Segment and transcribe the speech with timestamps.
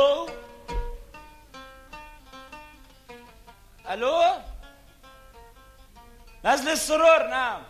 [0.00, 0.28] ألو؟
[3.90, 4.40] ألو؟
[6.44, 7.62] نزل السرور نعم.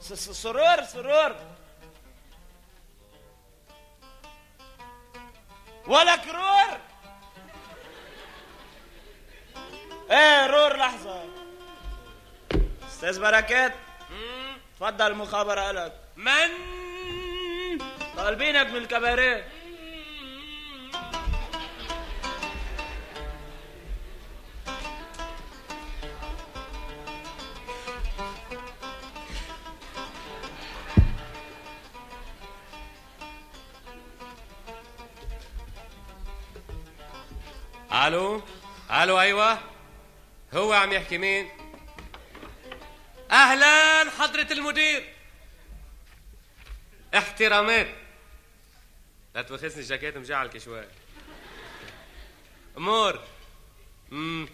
[0.00, 1.36] سرور سرور.
[5.86, 6.78] ولا كرور.
[10.10, 11.24] إيه رور لحظة.
[12.88, 13.74] أستاذ بركات
[14.76, 16.00] تفضل المخابرة لك.
[16.16, 16.81] من
[18.22, 19.48] طالبينك من الكباريه.
[37.92, 38.42] ألو؟
[38.90, 39.58] ألو أيوه.
[40.54, 41.48] هو عم يحكي مين؟
[43.30, 45.14] أهلا حضرة المدير.
[47.14, 48.01] احترامات.
[49.34, 50.84] لا تبخسني الجاكيت مجعلك شوي
[52.76, 53.20] أمور.
[54.12, 54.48] امم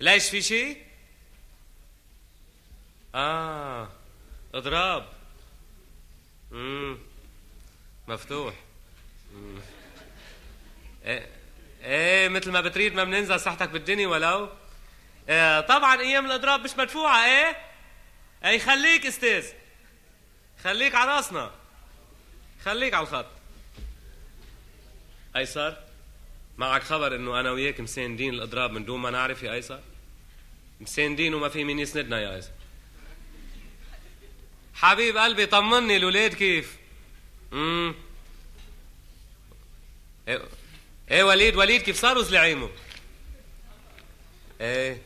[0.00, 0.84] ليش في شيء
[3.14, 3.88] آه.
[4.54, 5.08] اضراب.
[6.52, 6.98] امم
[8.08, 8.54] مفتوح.
[9.32, 9.60] مم.
[11.04, 11.28] إيه.
[11.82, 14.48] إيه مثل ما بتريد ما بننزل صحتك بالدنيا ولو.
[15.28, 17.56] إيه طبعا أيام الأضراب مش مدفوعة إيه؟
[18.44, 19.46] اي خليك أستاذ.
[20.64, 21.50] خليك على راسنا.
[22.64, 23.26] خليك على الخط.
[25.36, 25.76] ايسر
[26.58, 29.80] معك خبر إنه أنا وياك مساندين الأضراب من دون ما نعرف يا ايسر
[30.80, 32.50] مساندين وما في مين يسندنا يا ايسر
[34.74, 36.76] حبيب قلبي طمني الولاد كيف؟
[37.52, 37.94] امم
[40.28, 40.42] إيه
[41.10, 42.70] إيه وليد؟ وليد كيف صاروا زلعيمه؟
[44.60, 45.02] إيه.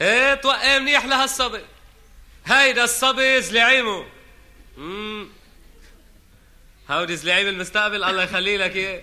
[0.00, 1.64] إيه توقع منيح لهالصبي.
[2.46, 4.06] هيدا الصبي زلعيمه.
[6.90, 9.02] هودي زلعيم المستقبل الله يخلي لك اياه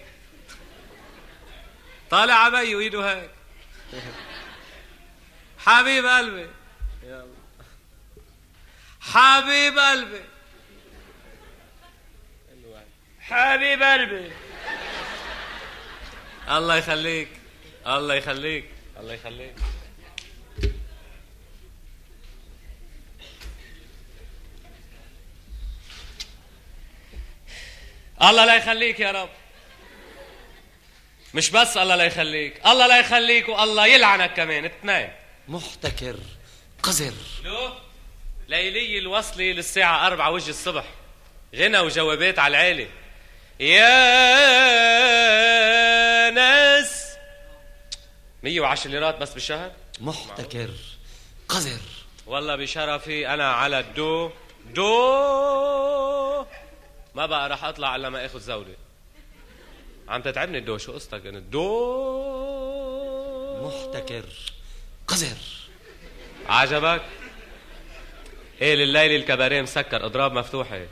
[2.09, 3.29] طالع عبي وإيده هيك
[5.65, 6.47] حبيب قلبي.
[9.01, 10.21] حبيب قلبي.
[13.19, 14.31] حبيب قلبي.
[16.50, 17.27] الله يخليك
[17.88, 18.65] الله يخليك.
[19.00, 19.56] الله يخليك.
[28.23, 29.29] الله لا يخليك يا رب.
[31.33, 34.65] مش بس الله لا يخليك الله لا يخليك والله يلعنك كمان.
[34.65, 35.09] اثنين.
[35.47, 36.15] محتكر
[36.83, 37.13] قذر.
[37.44, 37.69] لو؟
[38.47, 40.85] ليلي الوصلي للساعة أربعة وجه الصبح.
[41.56, 42.88] غنى وجوابات على العالي.
[43.59, 43.89] يا
[46.29, 47.06] ناس.
[48.44, 50.69] 110 ليرات بس بالشهر؟ محتكر
[51.50, 51.79] قذر.
[52.25, 54.31] والله بشرفي أنا على الدو.
[54.65, 56.31] دو.
[57.16, 58.75] ما بقى راح أطلع إلا ما آخذ زولة
[60.08, 61.72] عم تتعبني الدو شو قصتك أنا دو
[63.68, 64.25] محتكر.
[65.08, 65.38] قذر.
[66.48, 67.02] عجبك؟
[68.62, 70.86] إيه لليل الكباريه مسكر أضراب مفتوحة.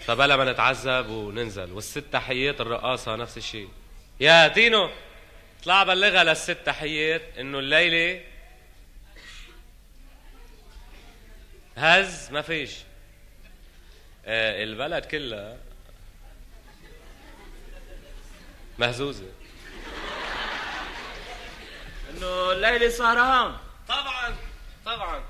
[0.00, 1.72] فبلا ما نتعذب وننزل.
[1.72, 3.68] والست تحيات الرقاصة نفس الشيء.
[4.20, 4.90] يا تينو
[5.60, 8.22] اطلع بلغها للست تحيات إنه الليلة
[11.76, 12.70] هز ما فيش.
[14.26, 15.56] البلد كلها
[18.78, 19.26] مهزوزة.
[22.10, 23.56] إنه الليلة سهران
[23.88, 24.36] طبعا
[24.86, 25.24] طبعا.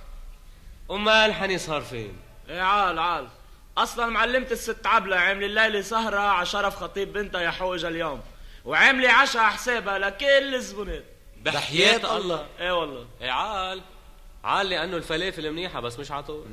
[0.91, 3.29] امال حني صار فين؟ إيه عال عال.
[3.79, 8.23] أصلا معلمة الست عبلة عاملة الليلة سهرة على شرف خطيب بنتها يا حوجة اليوم.
[8.65, 11.05] وعاملة عشاء على حسابها لكل الزبونات.
[11.37, 12.47] بحياة الله.
[12.61, 13.07] إيه والله.
[13.21, 13.83] إيه عال.
[14.47, 16.47] عال لأنه الفلافل منيحة بس مش عطول.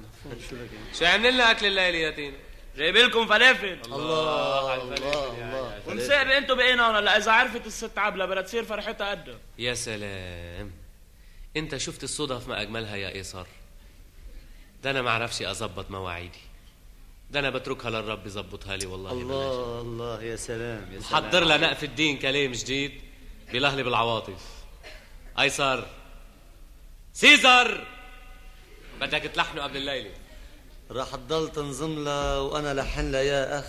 [1.00, 2.38] شو عملنا لنا أكل الليلة يا تينا؟
[2.78, 3.80] جايب لكم فلافل.
[3.86, 8.42] الله على الفلافل يا- يا- ومسابق أنتوا بقينا هون هلا إذا عرفت الست عبلة بدها
[8.42, 10.72] تصير فرحتها قدها يا سلام.
[11.58, 13.48] انت شفت الصدف ما أجملها يا ايسر
[14.84, 16.40] ده أنا ما أعرفش أظبط مواعيدي.
[17.32, 19.24] ده أنا بتركها للرب يظبطها لي والله بلاش.
[19.24, 21.24] الله الله يا سلام يا سلام.
[21.26, 23.02] حضر لنا نقف الدين كلام جديد
[23.54, 24.42] بلهلي بالعواطف.
[25.40, 25.88] ايسر
[27.14, 27.88] سيزر!
[29.02, 30.12] بدك تلحنه قبل الليلة.
[30.92, 33.66] راح تضل تنظم لها وأنا لحن لها يا أخ.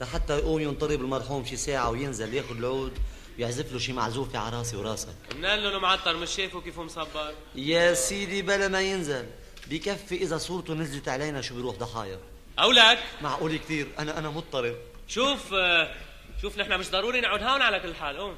[0.00, 2.98] لحتى يقوم ينطرب المرحوم شي ساعة وينزل ياخذ العود
[3.38, 5.14] ويعزف له شي معزوفة على راسي وراسك.
[5.36, 9.26] منقال له معطر مش شايفه كيف مصبر؟ يا سيدي بلا ما ينزل.
[9.66, 12.18] بكفي إذا صورته نزلت علينا شو بيروح ضحايا.
[12.58, 13.86] أولك؟ معقول كثير.
[13.98, 14.76] أنا أنا مضطرب.
[15.08, 15.94] شوف آه،
[16.42, 18.16] شوف نحن مش ضروري نقعد هون على كل حال.
[18.16, 18.36] قوم.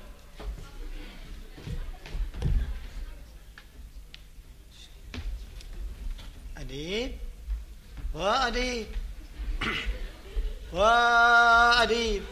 [6.69, 7.19] أديب
[8.15, 8.87] وأديب
[10.73, 12.23] وأديب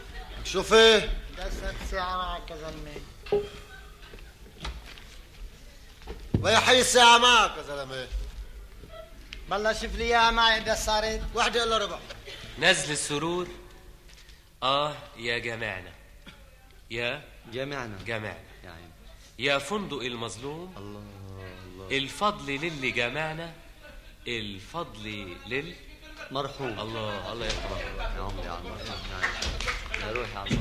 [0.43, 3.01] شوف إيه دست ساعة معك يا زلمة.
[6.39, 8.07] ويا حي الساعة معك يا زلمة.
[9.49, 11.99] بالله شوف لي إياها معي إذا صارت واحدة إلا ربع.
[12.59, 13.47] نزل السرور.
[14.63, 15.91] آه يا جماعنا
[16.91, 18.91] يا جامعنا جماعنا يا عيني
[19.39, 20.73] يا فندق المظلوم.
[20.77, 21.03] الله
[21.65, 21.97] الله.
[21.97, 23.53] الفضل للي جمعنا.
[24.27, 25.73] الفضل لل
[26.31, 26.79] مرحوم.
[26.79, 28.71] الله الله يرحمه يا عمري يا عمري
[30.01, 30.57] يا روحي يا عمري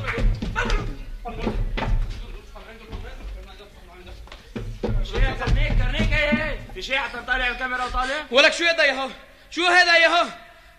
[5.38, 6.58] كرنيك كرنيك هي هي.
[6.74, 9.10] في شيء حتى طالع الكاميرا وطالع؟ ولك شو هذا ياهو
[9.50, 10.26] شو هذا ياهو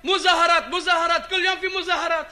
[0.04, 2.28] مظاهرات مظاهرات كل يوم في مظاهرات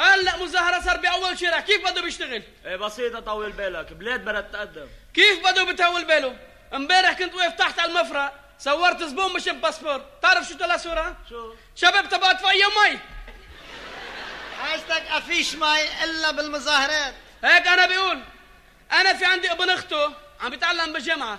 [0.00, 1.60] هلا مظاهرة صار بأول شارع.
[1.60, 3.92] كيف بده بيشتغل؟ إيه بسيطة طول بالك.
[3.92, 4.86] بلاد بدها تتقدم.
[5.14, 6.36] كيف بده بتهول باله؟
[6.74, 8.41] امبارح كنت واقف تحت على المفرق.
[8.58, 10.00] صورت زبون مش باسبور.
[10.22, 12.98] تعرف شو طلع صورة؟ شو؟ شباب تبعت في اي مي
[14.62, 17.14] حاجتك أفيش مي إلا بالمظاهرات.
[17.44, 18.22] هيك أنا بقول.
[18.92, 21.38] أنا في عندي ابن أخته عم بيتعلم بالجامعة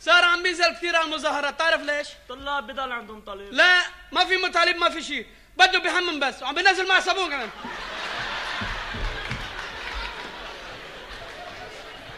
[0.00, 1.58] صار عم بينزل كثير على المظاهرات.
[1.58, 5.26] تعرف ليش؟ طلاب بضل عندهم طالب لا ما في مطالب ما في شيء
[5.56, 6.42] بده بيحمم بس.
[6.42, 7.50] وعم بينزل مع صابون كمان.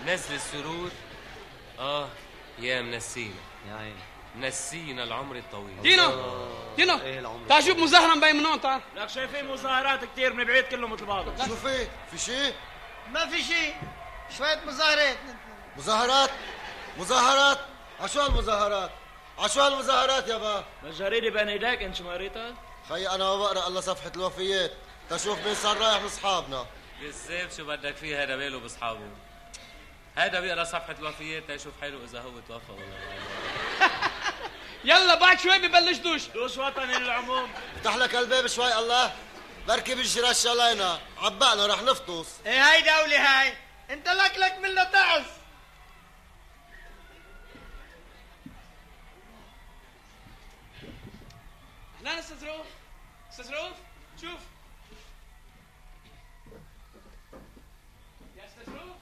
[0.07, 0.91] نزل السرور.
[1.79, 2.09] آه
[2.59, 3.35] يا منسينا.
[3.69, 4.14] يا عيني.
[4.35, 5.83] منسينا العمر الطويل.
[5.83, 6.13] دينو
[6.77, 6.99] دينو.
[7.01, 10.65] إيه العمر تعال شوف مظاهرة مبين من هون تعال لك شايفين مظاهرات كتير من بعيد
[10.65, 12.55] كلهم مثل بعضهم شوف إيه في شيء
[13.11, 13.75] ما في شيء
[14.39, 15.17] شوية مظاهرات.
[15.77, 16.31] مظاهرات؟
[16.99, 17.59] مظاهرات؟
[18.01, 18.91] عشو هالمظاهرات؟
[19.39, 22.55] عشو هالمظاهرات يابا الجريدة بين إيديك أنت شو قريتها؟
[22.89, 24.73] خي أنا ما بقرأ إلا صفحة الوفيات.
[25.11, 26.67] تشوف مين صار رايح من اصحابنا
[27.01, 29.01] بالزيف شو بدك فيه هذا باله بأصحابه.
[30.17, 33.89] هذا بيقرأ صفحة الوفيات تشوف حاله إذا هو توفى ولا لا.
[34.85, 36.27] يلا بعد شوي ببلش دوش.
[36.27, 37.53] دوش وطني للعموم.
[37.77, 39.13] افتح لك الباب شوي الله.
[39.69, 42.29] بركي بيجي رش علينا عبقنا رح نفطس.
[42.47, 43.57] إيه هاي دولة هاي.
[43.91, 45.25] أنت لك لك منا تعز.
[52.01, 52.67] أهلا أستاذ رؤوف
[53.31, 53.77] أستاذ رؤوف
[54.21, 54.41] شوف.
[58.37, 58.97] يا أستاذ رؤوف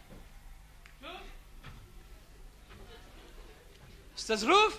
[1.03, 1.21] شوف.
[4.19, 4.77] أستاذ رؤوف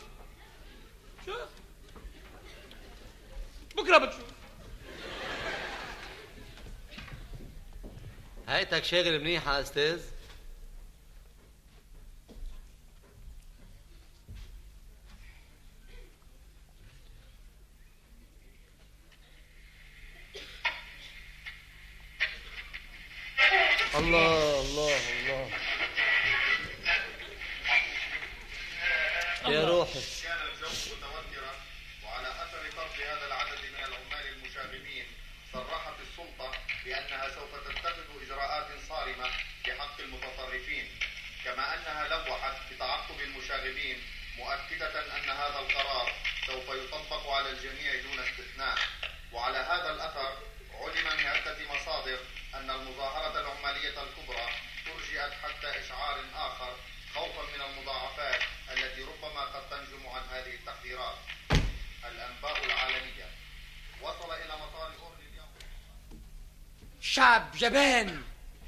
[3.78, 4.24] بكرة بتشوف.
[8.48, 10.02] هيتك شاغل منيحة يا أستاذ؟
[23.96, 25.50] الله الله الله.
[29.48, 30.13] يا روحي.
[47.34, 48.78] على الجميع دون استثناء.
[49.34, 50.38] وعلى هذا الأثر
[50.82, 52.20] علم من عده مصادر
[52.56, 54.48] أن المظاهرة العمالية الكبرى
[54.86, 56.76] ترجئت حتى إشعار آخر
[57.16, 61.16] خوفا من المضاعفات التي ربما قد تنجم عن هذه التحذيرات.
[62.06, 63.30] الأنباء العالمية.
[64.02, 65.50] وصل إلى مطار اورلي اليوم
[67.02, 68.24] شعب جبان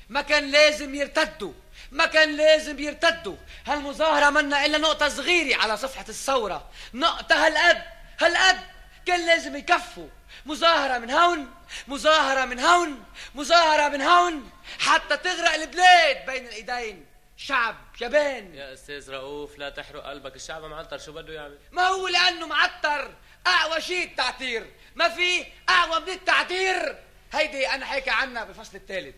[0.10, 1.54] ما كان لازم يرتدوا
[1.92, 3.38] ما كان لازم يرتدوا.
[3.68, 7.95] هالمظاهرة منا إلا نقطة صغيرة على صفحة الثورة نقطة هالقد.
[8.22, 8.60] هالقد
[9.06, 10.08] كان لازم يكفوا.
[10.46, 11.54] مظاهرة من هون
[11.88, 13.06] مظاهرة من هون
[13.36, 17.06] مظاهرة من هون حتى تغرق البلاد بين الإيدين.
[17.38, 20.36] شعب جبان يا أستاذ رؤوف لا تحرق قلبك.
[20.36, 20.98] الشعب معطر.
[20.98, 23.14] شو بده يعمل؟ ما هو لأنه معطر.
[23.48, 26.98] أقوى شيء التعتير ما في أقوى من التعتير
[27.34, 29.16] هيدي أنا حكي عنها بالفصل الثالث.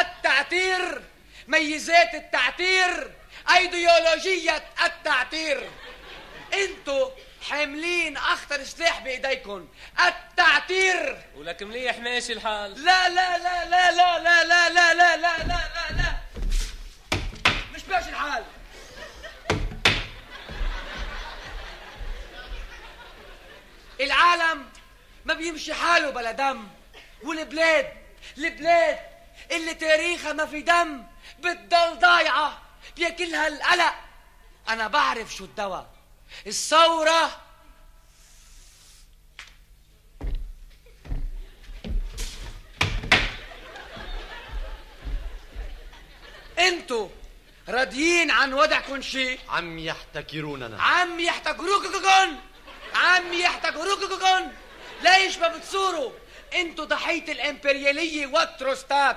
[0.00, 1.02] التعتير
[1.48, 3.12] ميزات التعتير
[3.56, 5.70] أيديولوجية التعتير
[6.54, 7.10] انتو
[7.48, 9.68] حاملين أخطر سلاح بإيديكم
[10.06, 15.16] التعتير ولك مليح ماشي الحال لا لا لا لا لا لا لا لا لا لا
[15.16, 16.16] لا لا لا
[17.74, 18.44] مش ماشي الحال
[24.00, 24.66] العالم
[25.24, 26.68] ما بيمشي حاله بلا دم
[27.22, 27.92] والبلاد
[28.38, 28.98] البلاد
[29.50, 31.06] اللي تاريخها ما في دم
[31.38, 32.62] بتضل ضايعة
[32.96, 33.94] بياكلها القلق
[34.68, 35.86] أنا بعرف شو الدواء
[36.46, 37.40] الثورة.
[46.58, 47.08] انتو
[47.68, 50.82] راضيين عن وضعكم شيء عم يحتكروننا.
[50.82, 52.36] عم يحتكروككن
[52.94, 54.48] عم يحتكروككن
[55.02, 56.12] ليش ما بتصوروا؟
[56.54, 59.16] أنتوا ضحية الامبريالية والتروستات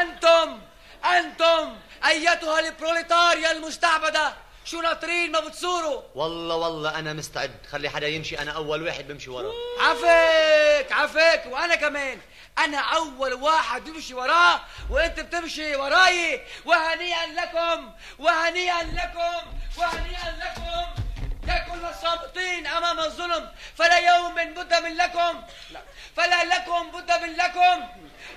[0.00, 0.60] أنتم
[1.04, 1.76] أنتم
[2.06, 4.34] أيتها البروليتاريا المستعبدة.
[4.64, 7.66] شو ناطرين ما بتصوروا؟ والله والله أنا مستعد.
[7.72, 8.38] خلي حدا يمشي.
[8.38, 9.52] أنا أول واحد بمشي وراه.
[9.80, 11.46] عفيك عفيك.
[11.46, 12.20] وأنا كمان.
[12.58, 16.40] أنا أول واحد بمشي وراه وأنت بتمشي وراي.
[16.64, 17.92] وهنيئا لكم.
[18.18, 19.42] وهنيئا لكم.
[19.78, 21.02] وهنيئا لكم.
[21.48, 23.48] يا كل الصامتين أمام الظلم.
[23.76, 25.42] فلا يوم بد من لكم.
[25.70, 25.80] لا.
[26.16, 27.88] فلا لكم بد من لكم.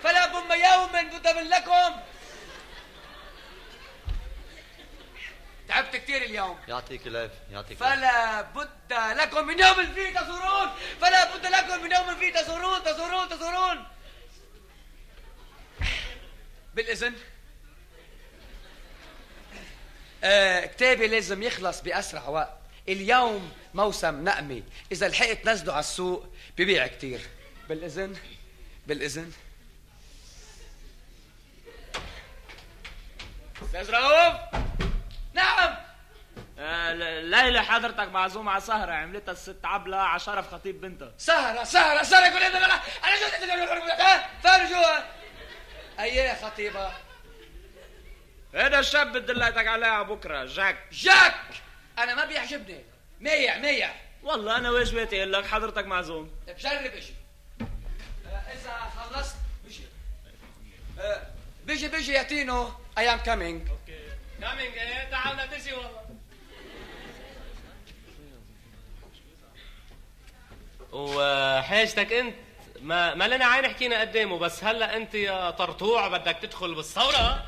[0.03, 1.95] فلا بم يوم بد من لكم.
[5.67, 6.59] تعبت كثير اليوم.
[6.67, 10.69] يعطيك العافية يعطيك فلا بد لكم من يوم فيه تزورون.
[11.01, 13.85] فلا بد لكم من يوم فيه تزورون تزورون تزورون.
[16.73, 17.13] بالإذن.
[20.23, 22.57] آه كتابي لازم يخلص بأسرع وقت.
[22.89, 27.21] اليوم موسم نقمة إذا لحقت نزله على السوق ببيع كتير.
[27.69, 28.17] بالإذن
[28.87, 29.31] بالإذن.
[33.63, 34.35] أستاذ رؤوف.
[35.35, 35.75] نعم.
[36.59, 41.13] آه، ليلى حضرتك معزومة على سهرة عملتها الست عبلة على شرف خطيب بنتها.
[41.17, 42.81] سهرة سهرة سهرة كل هذا أنا
[43.15, 45.03] شو ها؟ فرجوا
[45.99, 46.91] أيه خطيبة.
[48.55, 50.77] هذا الشاب دليتك عليه على بكرة؟ جاك.
[50.91, 51.35] جاك!
[51.99, 52.85] أنا ما بيعجبني.
[53.19, 53.91] ميع ميع
[54.23, 56.31] والله أنا واجباتي أقول لك حضرتك معزوم.
[56.47, 57.13] بجرب أجي
[57.61, 59.83] آه، إذا خلصت بيجي.
[60.99, 61.21] آه،
[61.65, 63.84] بيجي بيجي يا تينو I am coming.
[64.41, 66.05] كامينج إيه تعال نتسي والله.
[70.91, 72.35] وحاجتك أنت
[72.81, 77.45] ما ما لنا عين حكينا قدامه بس هلا أنت يا طرطوع بدك تدخل بالثورة.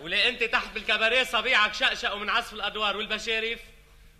[0.00, 3.60] وليه أنت تحت بالكباريه صبيعك شقشق ومن عزف الأدوار والبشارف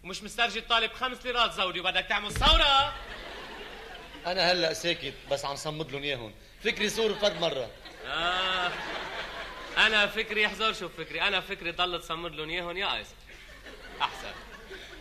[0.04, 2.94] ومش مسترجي طالب خمس ليرات زودي وبدك تعمل ثورة.
[4.26, 6.34] أنا هلا ساكت بس عم صمد لهم إياهم.
[6.64, 7.70] فكري صور فد مرة.
[8.06, 8.70] آه.
[9.87, 11.22] أنا فكري احذر شوف فكري.
[11.22, 12.50] أنا فكري ضل تصمد لهم.
[12.50, 13.14] اياهم يا أيسر.
[14.02, 14.32] احسن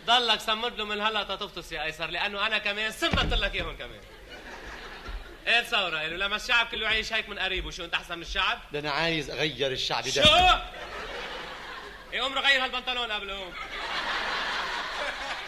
[0.06, 4.00] ضلك صمد له من هلا تطفطس يا أيسر لأنه أنا كمان صمدت لك اياهم كمان.
[5.46, 8.58] إيه ثورة قالوا لما الشعب كله عايش هيك من قريب وشو أنت أحسن من الشعب؟
[8.72, 10.62] ده أنا عايز أغير الشعب شو؟ ده
[12.12, 13.52] إيه قوم غير هالبنطلون قبل قوم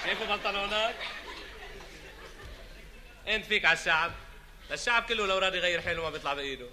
[0.05, 0.95] شايفوا بنطلونك؟
[3.29, 4.12] أنت فيك على الشعب.
[4.73, 6.69] الشعب كله لو راضي يغير حاله ما بيطلع بإيده.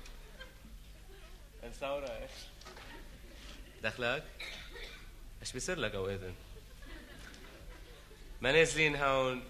[1.63, 2.49] انت ثورة إيش؟
[3.84, 4.24] دخلك؟
[5.42, 6.36] إيش بيصير لك اوقات انت؟
[8.42, 9.44] ما نازلين هون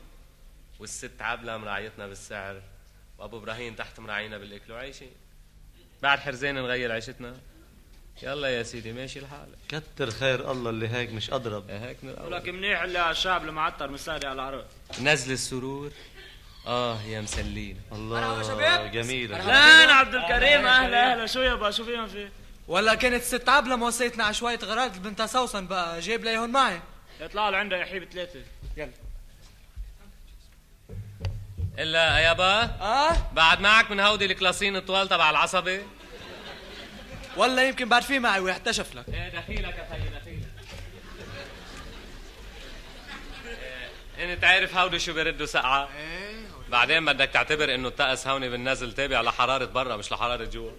[0.79, 2.61] والست عبلة مراعيتنا بالسعر
[3.17, 5.11] وأبو إبراهيم تحت مراعينا بالأكل وعايشين
[6.01, 7.37] بعد حرزين نغير عيشتنا.
[8.23, 9.47] يلا يا سيدي ماشي الحال.
[9.69, 11.69] كتر خير الله اللي هيك مش أضرب.
[11.69, 12.31] إيه هيك من الأول.
[12.31, 14.67] لك منيح اللي على الشعب المعطر مساري على العرق
[15.01, 15.91] نزل السرور.
[16.67, 17.81] آه يا مسلين.
[17.91, 21.25] الله جميل أهلا عبد الكريم أهلا أهلا.
[21.25, 22.29] شو يابا؟ شو فيهم في
[22.69, 26.79] ولا كانت ست عبلة موصيتنا على شوية غراض بنتها سوسن بقى جايب لي هون معي.
[27.19, 28.39] يطلعوا لعندها يا حبيب ثلاثة.
[31.79, 35.81] إلا يابا آه؟ بعد معك من هودي الكلاسين الطوال تبع العصبي
[37.37, 39.05] ولا يمكن بعد في معي واحتشف لك.
[39.09, 40.47] إيه دخيلك يا خيي دخيلك.
[44.17, 45.89] إيه، إنت عارف هودي شو بيردوا سقعة
[46.69, 50.71] بعدين بدك تعتبر إنه الطقس هون بالنزل تابع لحرارة برا مش لحرارة جوا.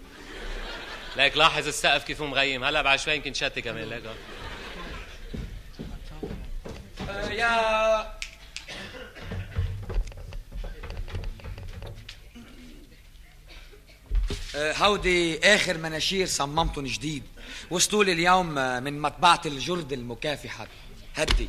[1.17, 2.63] ليك لاحظ السقف كيف هو مغيم.
[2.63, 3.89] هلا بعد شوي يمكن شتي كمان.
[3.89, 4.03] ليك
[7.31, 8.21] يا.
[14.55, 17.23] هودي آخر مناشير صممتهم جديد.
[17.69, 18.47] وصلوا لي اليوم
[18.83, 20.67] من مطبعة الجرد المكافحة.
[21.15, 21.47] هدي.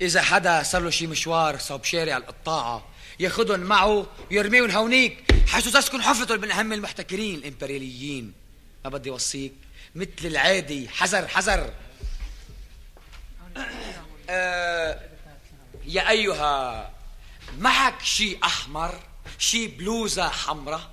[0.00, 2.86] إذا حدا صار له شي مشوار صوب شارع القطاعة
[3.20, 8.43] ياخدهم معه ويرميهم هونيك حيث تسكن حفرته من أهم المحتكرين الإمبرياليين
[8.84, 9.54] ما بدي وصيك
[9.94, 11.74] مثل العادي حذر حذر.
[14.30, 15.00] آه
[15.84, 16.90] يا أيها
[17.58, 19.00] معك شي أحمر
[19.38, 20.90] شي بلوزة حمراء؟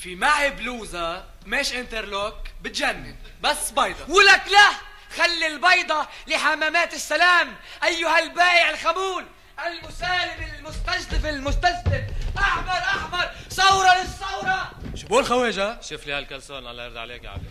[0.00, 3.16] في معي بلوزة مش انترلوك بتجنن.
[3.42, 4.14] بس بيضة.
[4.14, 4.70] ولك لا!
[5.16, 9.26] خلي البيضة لحمامات السلام أيها البائع الخمول
[9.66, 12.06] المسالم المستجدف المستسلم
[12.38, 13.30] أحمر أحمر.
[13.50, 14.70] ثورة للثورة.
[14.94, 17.50] شو بقول خواجه شوف لي هالكلسون الله يرضى عليك يا عبد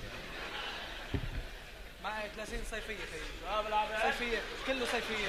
[2.03, 4.41] معي 30 صيفية خيي آه بلعب صيفية.
[4.67, 5.27] كله صيفية.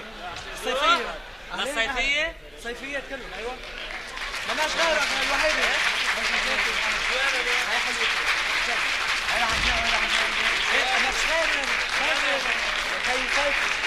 [0.64, 1.14] صيفية.
[1.54, 3.52] الصيفيه صيفيات كلهم أيوه.
[4.48, 5.64] مالناش غيرك الوحيدة.
[7.70, 8.24] هاي حلوتي
[9.32, 9.50] هاي عم
[10.72, 11.48] هاي أنا خير
[11.98, 12.16] خير
[13.06, 13.80] خي صيفي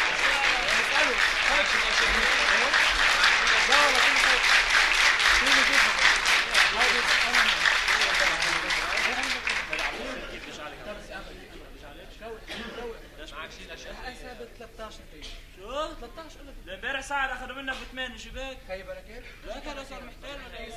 [16.69, 20.73] امبارح ساعة اخذوا منك بثمانية شباك خي بركات لا كان صار محتال ولا إيه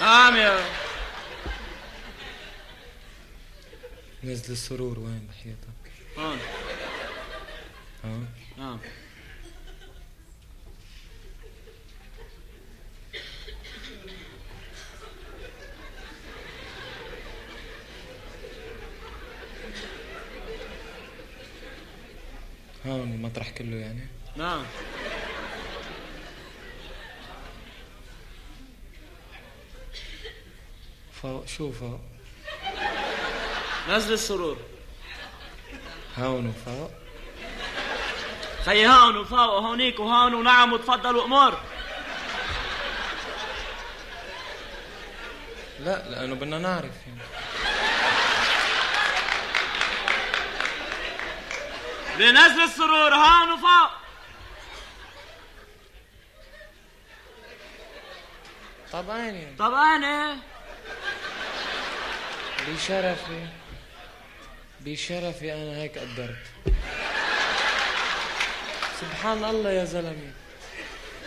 [0.00, 0.60] نعم يا
[4.46, 5.58] نزل السرور وين بحياتك
[6.18, 6.38] هون
[8.04, 8.20] ها
[8.58, 8.78] نعم.
[22.86, 24.06] هون المطرح كله يعني؟
[24.36, 24.64] نعم.
[31.12, 32.15] فوق شو فوق
[33.88, 34.56] نزل السرور.
[36.18, 36.90] هون وفوق
[38.64, 41.60] خي هون وفوق وهونيك وهون ونعم وتفضل وامور
[45.80, 47.20] لا لأنه بدنا نعرف يعني.
[52.18, 53.90] بنزل السرور هون وفوق
[58.92, 59.56] طبعا يعني.
[59.58, 60.36] طب أنا
[62.68, 63.46] بشرفي
[64.86, 66.36] بشرفي أنا هيك قدرت.
[69.00, 70.32] سبحان الله يا زلمة.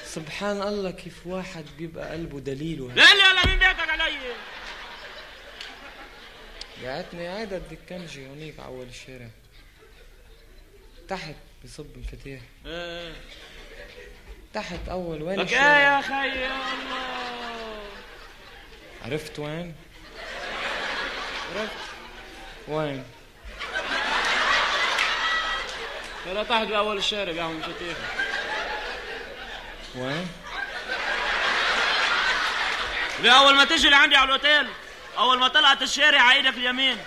[0.06, 2.98] سبحان الله كيف واحد بيبقى قلبه دليل وهيك.
[2.98, 4.18] لا لا لا مين بيتك علي.
[6.84, 9.30] قعدتني قاعد الدكنجي هونيك على أول الشارع.
[11.08, 13.14] تحت بصب مفاتيح إيه.
[14.54, 17.82] تحت أول وين لك إيه يا خي يا الله.
[19.06, 19.76] عرفت وين؟
[21.56, 21.74] عرفت.
[22.68, 23.04] وين؟
[26.30, 27.98] ترى تحت باول الشارع بيعمل مفاتيح
[29.96, 30.28] وين
[33.20, 34.68] بأول ما تجي لعندي على الأوتيل
[35.18, 36.98] أول ما طلعت الشارع على إيدك اليمين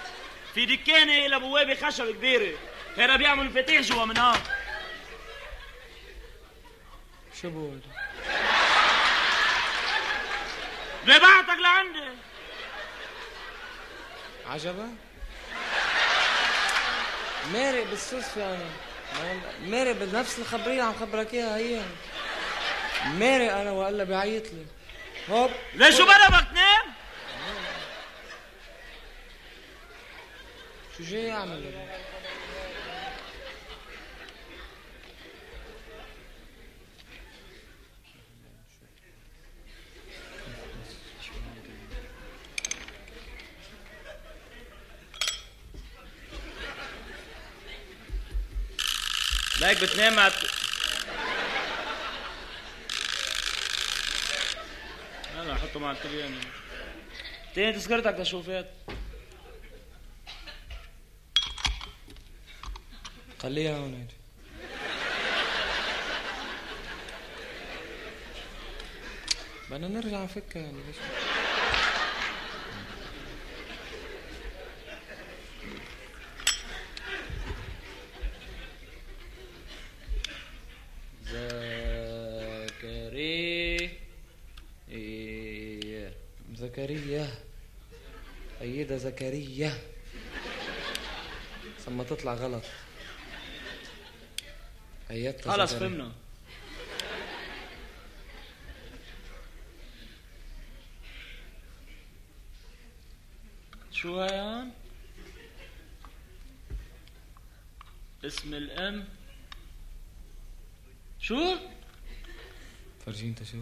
[0.54, 2.58] في دكانة إلى بوابة خشب كبيرة
[2.96, 4.38] هنا بيعمل مفاتيح جوا من هون
[7.42, 7.80] شو بقول
[11.06, 12.18] ببعتك لعندي
[14.46, 14.94] عجبك
[17.52, 18.91] مارق بالصدفة أنا أنا
[19.66, 21.81] مارق بنفس الخبرية عم خبرك إياها هي.
[23.07, 24.66] مارق أنا وقال بيعيط لي.
[25.31, 25.51] هوب.
[25.75, 26.83] ليش شو بلا بدك تنام؟
[30.98, 31.72] شو جاي يعمل
[49.62, 50.31] ليك بتنام مع
[55.37, 56.35] هلا حطه مع التليان
[57.55, 58.70] تاني تذكرتك تشوفات
[63.42, 64.09] خليها هون.
[69.70, 70.96] بدنا نرجع نفكها يعني ليش
[82.83, 83.90] زكريا
[84.90, 86.12] إيه.
[86.55, 87.29] زكريا
[88.62, 89.79] أيدة زكريا
[91.85, 92.64] ثم تطلع غلط
[95.51, 95.88] خلص زكريا.
[95.88, 96.12] فهمنا
[103.92, 104.70] شو هاي هون؟
[108.25, 109.09] اسم الأم
[111.20, 111.57] شو؟
[113.07, 113.59] فرجي انت شو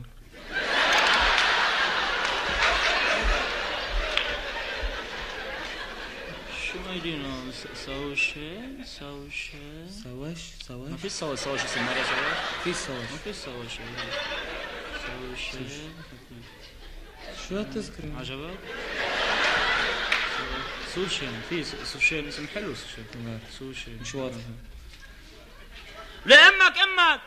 [7.74, 8.34] سوش
[8.84, 9.50] سوش
[10.70, 12.02] ما في سوش سوش اسم مرة
[12.64, 13.32] سوش في سواش ما في
[15.06, 15.72] سوش سوش
[17.48, 18.58] شو هالتذكرة عجبك؟
[20.94, 24.40] سوشين في سوشين اسم حلو سوشين سوشين مش واضح
[26.26, 27.20] لأمك أمك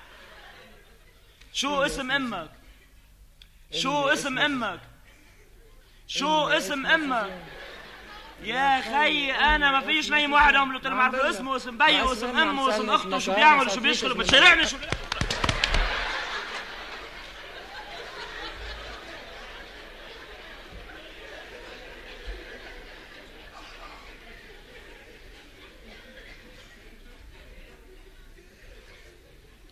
[1.54, 2.52] شو اسم أمك
[3.72, 4.82] شو اسم أمك
[6.08, 7.44] شو اسم أمك
[8.44, 12.66] يا خي أنا ما فيش نايم واحد عمره ما عارف اسمه اسم بي واسم أمه
[12.66, 14.78] واسم أخته شو بيعمل شو بيشتغل بتشارعني شو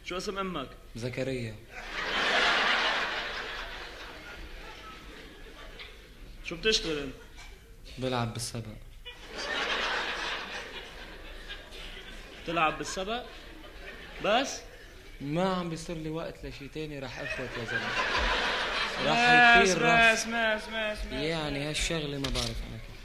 [0.04, 1.56] شو اسم أمك؟ زكريا
[6.44, 7.31] شو بتشتغل أنت؟
[7.98, 8.66] بلعب بالسبق
[12.48, 13.26] تلعب بالسبق؟
[14.24, 14.60] بس؟
[15.22, 17.92] ما عم بيصير لي وقت لشي تاني رح أخوت يا زلمة
[19.06, 23.02] رح يطير راس بس بس بس يعني هالشغلة ما بعرف أنا كيف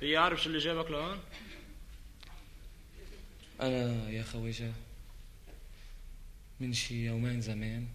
[0.00, 1.18] بيعرف شو اللي جابك لهون؟
[3.60, 4.72] أنا يا خويجة
[6.60, 7.86] من شي يومين زمان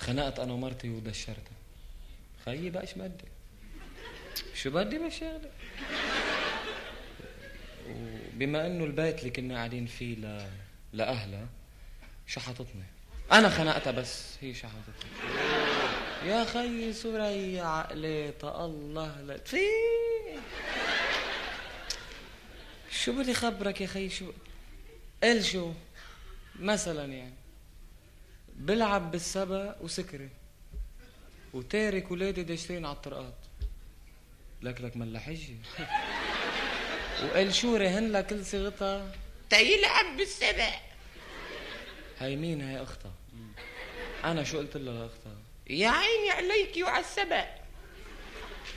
[0.00, 1.56] اتخنقت أنا ومرتي ودشرتها
[2.44, 3.24] خيي بقى شو بدي؟
[4.54, 5.50] شو بدي بالشغله
[7.88, 10.48] وبما انه البيت اللي كنا قاعدين فيه ل...
[10.92, 11.46] لأهلها
[12.26, 12.84] شحطتني
[13.32, 15.10] أنا خنقتها بس هي شحطتني
[16.26, 19.60] يا خيي سوري عقلي الله لا في!
[22.90, 24.32] شو بدي خبرك يا خي شو
[25.22, 25.72] قل شو
[26.58, 27.39] مثلا يعني.
[28.60, 30.28] بلعب بالسبق وسكري.
[31.52, 33.34] وتارك ولادي داشرين على الطرقات.
[34.62, 35.56] لك لك ملا حجي
[37.24, 39.12] وقال شو رهن لها كل صيغتها
[39.50, 40.72] تيلعب بالسبق
[42.18, 43.12] هاي مين؟ هاي أختها.
[44.24, 45.36] أنا شو قلت لها لاختها
[45.70, 47.44] يا عيني عليكي وعلى السبق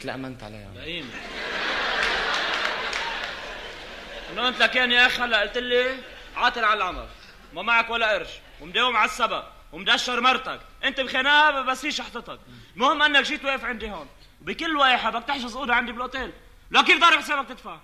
[0.02, 0.72] تلأمنت عليها.
[0.76, 1.12] لئيم
[4.32, 5.98] إنه أنت لك يا اخ هلا قلت لي
[6.36, 7.08] عاطل على العمر.
[7.54, 8.30] ما معك ولا قرش.
[8.62, 10.60] ومداوم على السبق ومدشر مرتك.
[10.84, 12.40] انت بخناقة بس هي شحطتك
[12.76, 14.08] المهم انك جيت واقف عندي هون.
[14.42, 16.32] وبكل واحد بدك تحجز أوضة عندي بالأوتيل.
[16.72, 17.80] لا كيف ضارب حسابك تدفع؟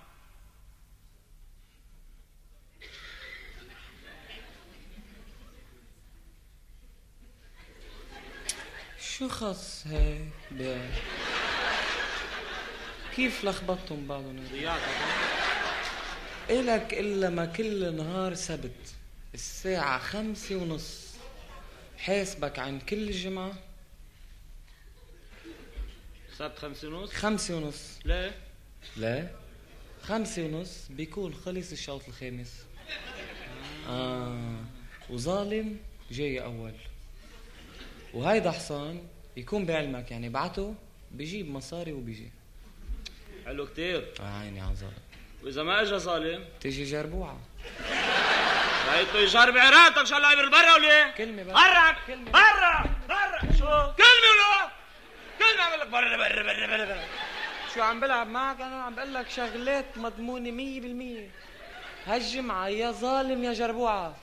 [9.00, 10.28] شو خص هيك
[13.16, 14.80] كيف لخبطتم بعضهم؟ ضيعتك
[16.50, 18.94] إلك إلا ما كل نهار سبت.
[19.34, 21.09] الساعة خمسة ونص.
[22.00, 23.52] حاسبك عن كل جمعة
[26.38, 27.98] سبت خمسة ونص؟ خمسة ونص.
[28.04, 28.34] ليه؟
[28.96, 29.28] لا.
[30.02, 32.64] خمسة ونص بيكون خلص الشوط الخامس.
[33.88, 34.64] آه.
[35.10, 35.78] وظالم
[36.10, 36.72] جاي أول.
[38.14, 39.02] وهيدا حصان
[39.36, 40.74] يكون بعلمك يعني بعته
[41.12, 42.30] بيجيب مصاري وبيجي.
[43.44, 44.14] حلو كتير.
[44.20, 44.92] آه عيني على ظالم
[45.42, 47.40] وإذا ما اجى ظالم؟ تيجي جربوعة.
[48.90, 51.52] بده يجرب عراتك شو هلا برا ولا إيه؟ كلمة بس.
[51.52, 51.96] برا
[52.32, 53.52] برا برا.
[53.58, 54.70] شو؟ كلمة ولا؟
[55.38, 57.04] كلمة عم لك برا برا برا برا برا.
[57.74, 61.28] شو عم بلعب معك؟ أنا عم بقول لك شغلات مضمونة مية بالمية.
[62.06, 64.16] هالجمعة يا ظالم يا جربوعة.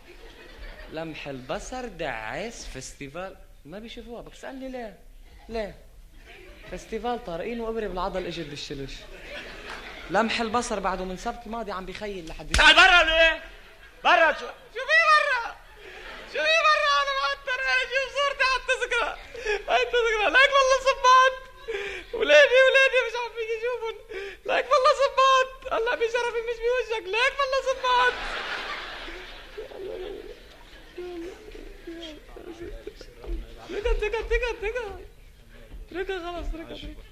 [0.91, 3.35] لمح البصر دعاس فستيفال.
[3.65, 4.97] ما بيشوفوها بدك تسألني ليه؟
[5.49, 5.75] ليه؟
[6.71, 8.93] فستيفال طارقين وابري بالعضل إجت بالشلش
[10.09, 13.43] لمح البصر بعده من سبت الماضي عم بيخيل لحد تعال برا ولا إيه؟
[14.07, 15.55] برا شو في برا؟
[16.33, 17.59] شو في برا أنا معتر
[17.91, 19.17] شوف صورتي على التذكرة
[19.69, 21.33] هاي التذكرة لك والله صبات
[22.13, 23.97] ولادي ولادي مش عم فيك يشوفن
[24.45, 28.13] لك والله صبات هلا بشرفي مش بوجهك لك والله صبات
[33.71, 35.01] ركض ركض ركض ركض
[35.93, 37.06] ركض خلاص ركض تعال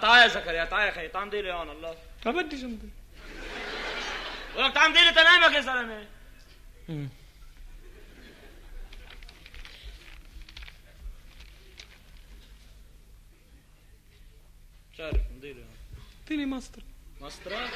[0.00, 1.08] تعال يا زكريا تعال يا أخي.
[1.08, 1.96] تعال مديلي هون الله.
[2.26, 2.88] ما بدي جنبي
[4.56, 6.06] ولك تعال مديلي تنامك يا زلمة.
[14.96, 15.76] شارف مديلي هون.
[16.22, 16.82] اعطيني ماستر.
[17.20, 17.68] مسطرة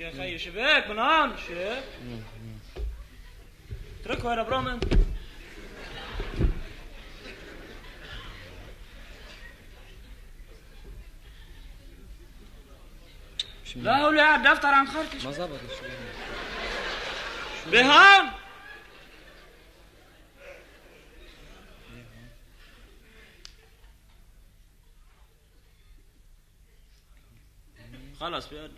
[0.00, 1.84] يا خي شباك هون شيك
[4.00, 4.80] اتركه يا برامن
[13.76, 15.86] لا هو اللي قاعد دفتر عن خرطش ما زبط شو
[17.70, 18.30] بهان
[28.24, 28.68] خلص في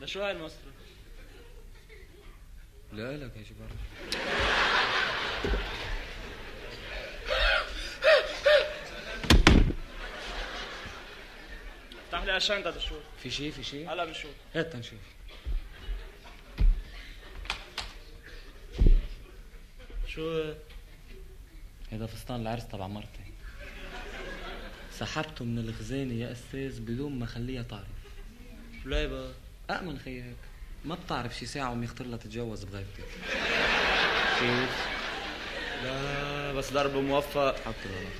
[0.00, 0.72] ده شو هاي المسطرة
[2.92, 3.68] لا لك يا جبار
[12.04, 14.34] افتح لي الشنطة تشوف في شيء في شيء هلا بنشوف.
[14.54, 14.98] هات نشوف.
[20.06, 20.54] شو؟
[21.92, 23.31] هذا فستان العرس تبع مرتي.
[25.02, 27.86] سحبته من الخزانة يا أستاذ بدون ما خليها تعرف.
[28.84, 29.32] ليه
[29.70, 30.36] أأمن خيك
[30.84, 33.04] ما بتعرف شي ساعة وم يخطر لها تتجوز بغيبتك.
[34.40, 34.86] كيف؟
[35.84, 38.12] لا بس ضرب موفق حط الغلط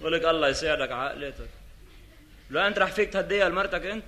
[0.00, 1.48] ولك الله يساعدك عقلتك
[2.50, 4.04] لا أنت رح فيك تهديها لمرتك أنت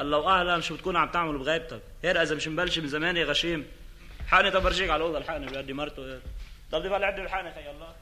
[0.00, 1.82] الله أعلم شو بتكون عم تعمل بغيبتك.
[2.04, 3.66] هيك إذا مش مبلش من زمان يا غشيم.
[4.30, 6.20] حقني طب برجيك على الأوضة الحقني بدي مرته.
[6.72, 7.94] طب بدي بقى عدي الحقني خي الله.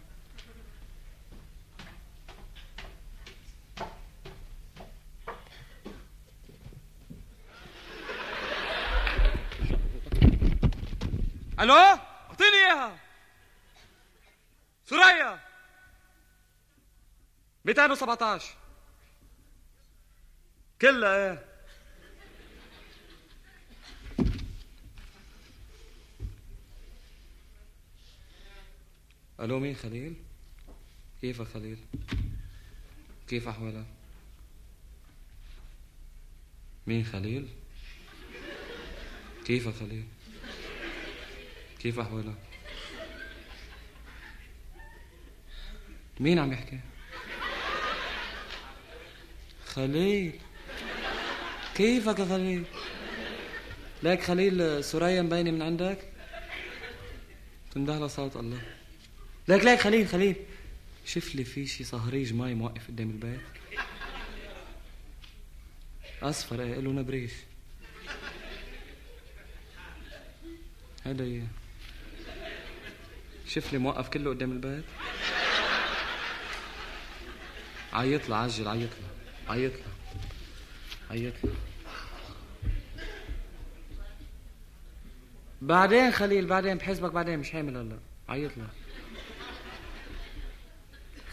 [11.61, 12.99] ألو؟ أعطيني إياها.
[14.85, 15.41] سوريا
[17.65, 18.55] 217
[20.81, 21.48] كلها إيه؟
[29.41, 30.15] ألو مين خليل؟
[31.21, 31.79] كيفك خليل؟
[33.29, 33.87] كيف أحوالك؟
[36.87, 37.49] مين خليل؟
[39.45, 40.05] كيفك خليل؟
[41.81, 42.35] كيف أحوالك؟
[46.21, 46.81] مين عم يحكي؟
[49.67, 50.33] خليل
[51.75, 52.65] كيفك يا خليل؟
[54.03, 55.99] لك خليل سوريا مبينة من عندك؟
[57.75, 58.78] تنده صوت الله
[59.49, 60.37] لك لك خليل خليل.
[61.07, 63.41] شوف لي في شي صهريج مي موقف قدام البيت
[66.23, 67.33] أصفر إيه له نبريش
[71.05, 71.47] هذا اياه
[73.47, 74.85] شوف لي موقف كله قدام البيت
[77.93, 79.93] عيط له عجل عيط له عيط له
[81.11, 81.55] عيط له.
[85.63, 87.99] بعدين خليل بعدين بحسبك بعدين مش حامل هلا.
[88.29, 88.69] عيط له.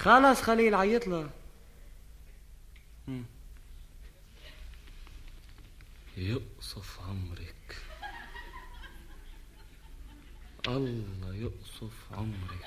[0.05, 1.29] خلص خليل عيط له.
[6.17, 7.75] يقصف عمرك.
[10.67, 12.65] الله يقصف عمرك.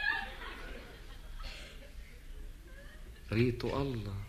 [3.33, 4.20] ريته الله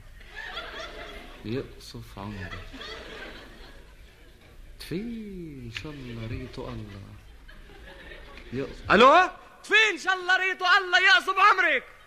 [1.45, 2.69] يقصف عمرك.
[4.79, 4.95] تفي
[5.65, 7.13] إن شاء الله ريته الله
[8.53, 9.29] يقصف ألو؟
[9.63, 11.98] في إن شاء الله ريته الله يقصب عمرك.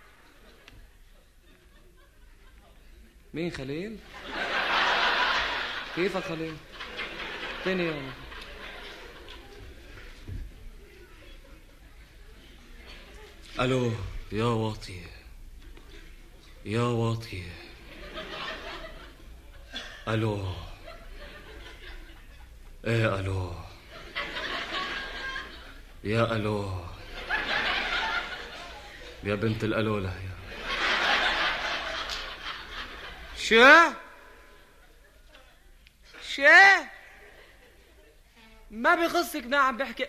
[3.35, 3.99] مين خليل؟
[5.97, 6.57] كيفك خليل؟
[7.65, 8.13] تاني يوم.
[13.61, 13.93] ألو
[14.33, 15.11] يا واطية
[16.65, 17.53] يا واطية
[20.09, 20.55] ألو.
[22.87, 23.53] إيه ألو؟
[26.05, 26.85] يا ألو.
[29.25, 30.42] يا بنت الألو لهيا.
[33.53, 33.93] شو؟
[36.35, 36.43] شو؟
[38.71, 40.07] ما بيخصك نا عم بحكي.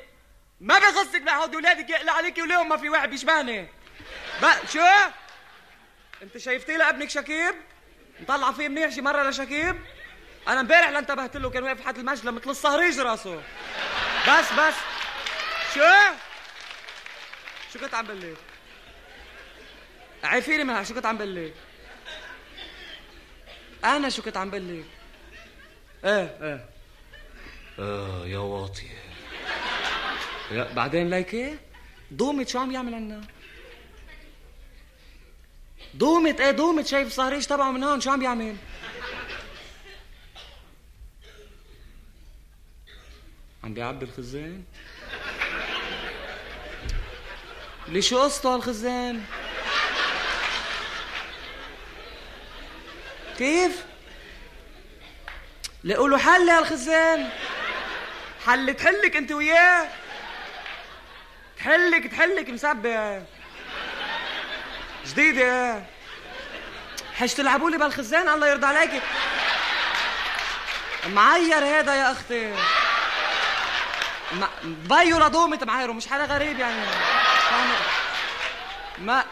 [0.62, 3.68] ما بيخصك نا هود ولادك يقلع عليكي وليهم ما في واحد بيشبهني
[4.42, 4.86] بقى شو؟
[6.22, 7.56] انت شايفتي لابنك شكيب؟
[8.20, 9.80] مطلع فيه منيح شي مرة لشكيب؟
[10.48, 13.42] أنا امبارح لا انتبهت له كان واقف حد المجلة مثل الصهريج راسه.
[14.28, 14.76] بس بس.
[15.74, 15.90] شو؟
[17.74, 18.36] شو كنت عم بلي
[20.24, 21.54] عيفيني منها شو كنت عم بلي
[23.84, 24.84] أنا شو كنت عم بلي
[26.06, 26.66] إيه إيه.
[27.80, 29.04] آه يا واطية
[30.52, 31.58] يا بعدين ليكي؟
[32.12, 33.22] دومت شو عم يعمل عنا؟
[35.94, 38.56] دومت إيه دومت شايف الصهريج تبعه من هون شو عم يعمل؟
[43.64, 44.64] عم بيعبي الخزان
[47.88, 49.22] ليش قصته هالخزان
[53.38, 53.84] كيف؟
[55.84, 57.30] لقوا حل هالخزان
[58.48, 59.88] حل تحلك انت وياه.
[61.58, 63.24] تحلك تحلك مسبة
[65.06, 65.84] جديدة
[67.16, 69.02] حش تلعبوا لي بالخزان الله يرضى عليك
[71.08, 72.56] معير هذا يا أختي.
[74.64, 76.86] بيو لضومة معايره مش حدا غريب يعني؟
[78.98, 79.26] ما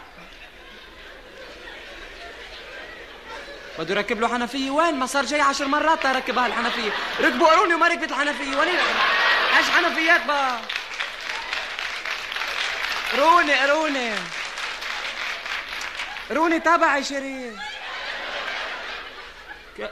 [3.82, 4.70] بده يركب له حنفية.
[4.70, 8.56] وين؟ ما صار جاي عشر مرات تركب هالحنفية ركبوا قروني وما ركبت الحنفية.
[8.56, 8.68] وين
[9.58, 10.58] إيش حنفيات بقى.
[13.12, 14.14] قروني قروني
[16.30, 17.54] قروني تبعي شريف.
[19.78, 19.90] ك...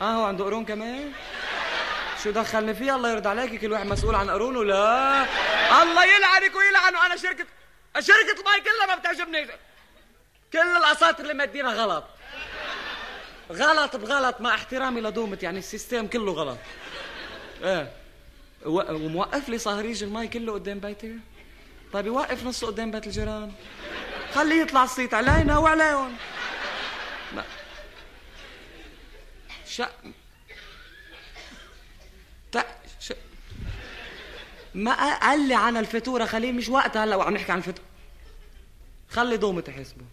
[0.00, 1.12] آه هو عنده قرون كمان؟
[2.24, 5.26] شو دخلني فيه؟ الله يرضى عليك كل واحد مسؤول عن قرونه لا
[5.82, 7.06] الله يلعنك ويلعنه.
[7.06, 7.46] أنا شركة
[7.98, 9.67] شركة الماي كلها ما بتعجبني.
[10.52, 12.04] كل الأساطير اللي مدينا غلط.
[13.52, 16.58] غلط بغلط مع احترامي لدومت يعني ال system كله غلط.
[17.62, 17.92] إيه.
[18.66, 21.16] وموقف لي صهريج الماي كله قدام بيتي.
[21.92, 23.52] طيب يوقف نصه قدام بيت الجيران.
[24.34, 26.16] خليه يطلع الصيت علينا وعليهم.
[27.34, 27.44] ما.
[29.66, 29.90] شا
[32.52, 32.64] تا
[33.00, 33.12] ش...
[34.74, 37.86] ما قال لي عن الفاتورة خليه مش وقتها هلا وعم نحكي عن الفاتورة.
[39.10, 40.04] خلي دومة تحسبه.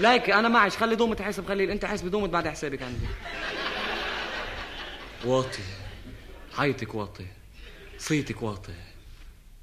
[0.00, 3.06] لايك أنا معش خلي دومة تحسب خلي أنت حاسب دومة بعد حسابك عندي.
[5.24, 5.62] واطي.
[6.56, 7.26] حياتك واطي.
[7.98, 8.74] صيتك واطي.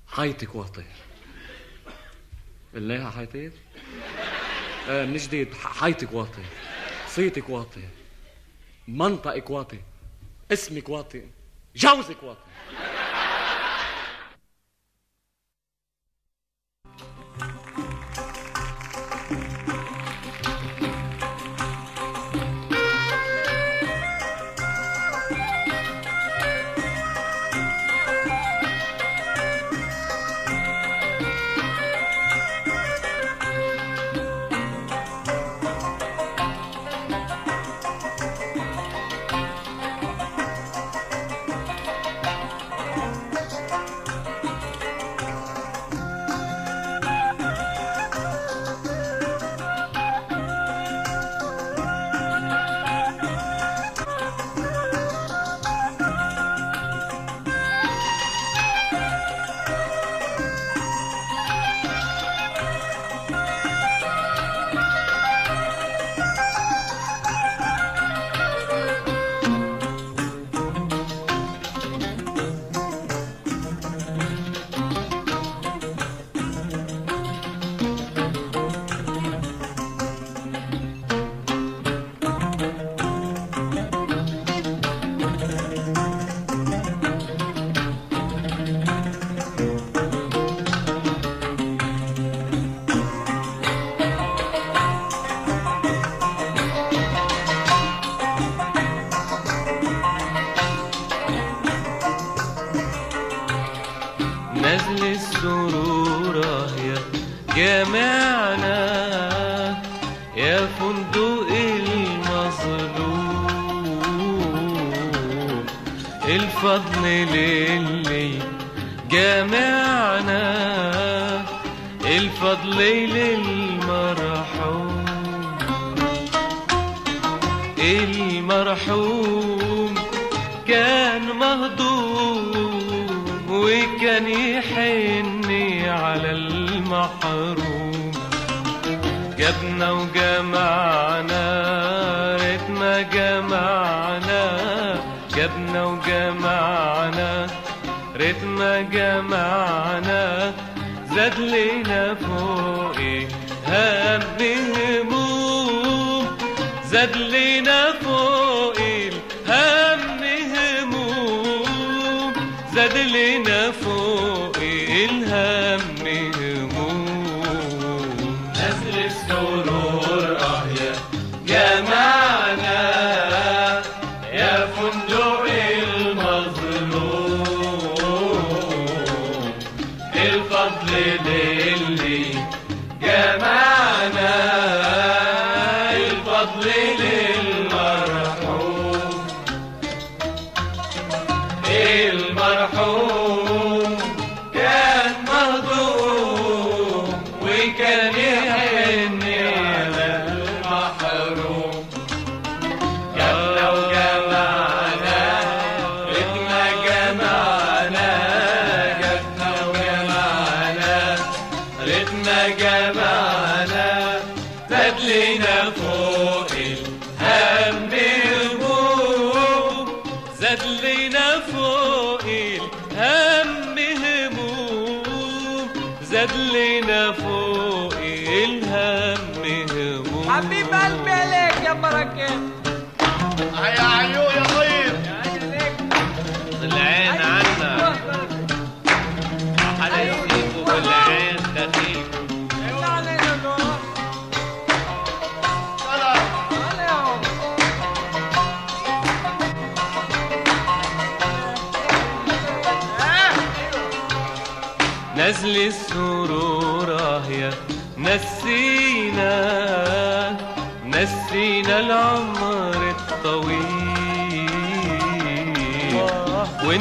[0.08, 0.84] حياتك واطي.
[2.76, 3.52] قلناها حياتك
[4.90, 6.44] آه من جديد ح- حياتك واطي.
[7.08, 7.82] صيتك واطي.
[8.88, 9.80] منطقك واطي.
[10.52, 11.22] اسمك واطي.
[11.76, 12.40] جوزك واطي.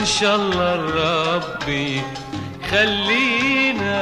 [0.03, 2.03] ان شاء الله ربي
[2.71, 4.01] خلينا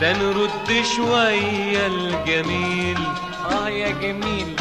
[0.00, 2.98] تنرد شوية الجميل.
[3.50, 4.56] آه يا جميل.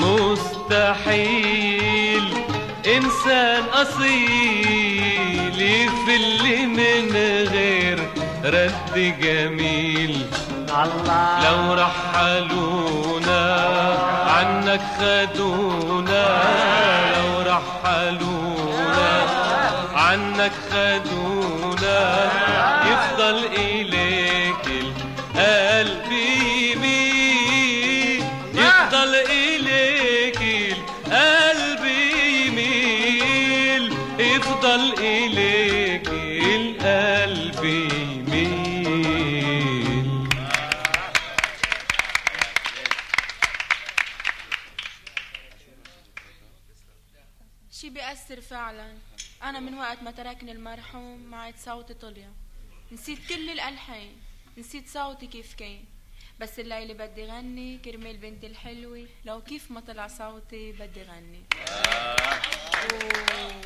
[0.00, 1.44] مستحيل
[2.86, 7.12] إنسان أصيل يفل من
[7.52, 7.98] غير
[8.44, 10.26] رد جميل.
[10.70, 11.50] الله.
[11.50, 13.42] لو رحلونا
[14.36, 16.26] عنك خدونا
[17.16, 18.67] لو رحلونا
[20.08, 22.00] عنك خدونا
[22.90, 23.67] يفضل إيه؟
[49.88, 52.28] وقت ما تركني المرحوم ما عاد صوتي طلع
[52.92, 54.08] نسيت كل الألحان
[54.58, 55.84] نسيت صوتي كيف كان.
[56.40, 59.06] بس الليلة بدي غني كرمال بنتي الحلوة.
[59.24, 61.42] لو كيف ما طلع صوتي بدي غني.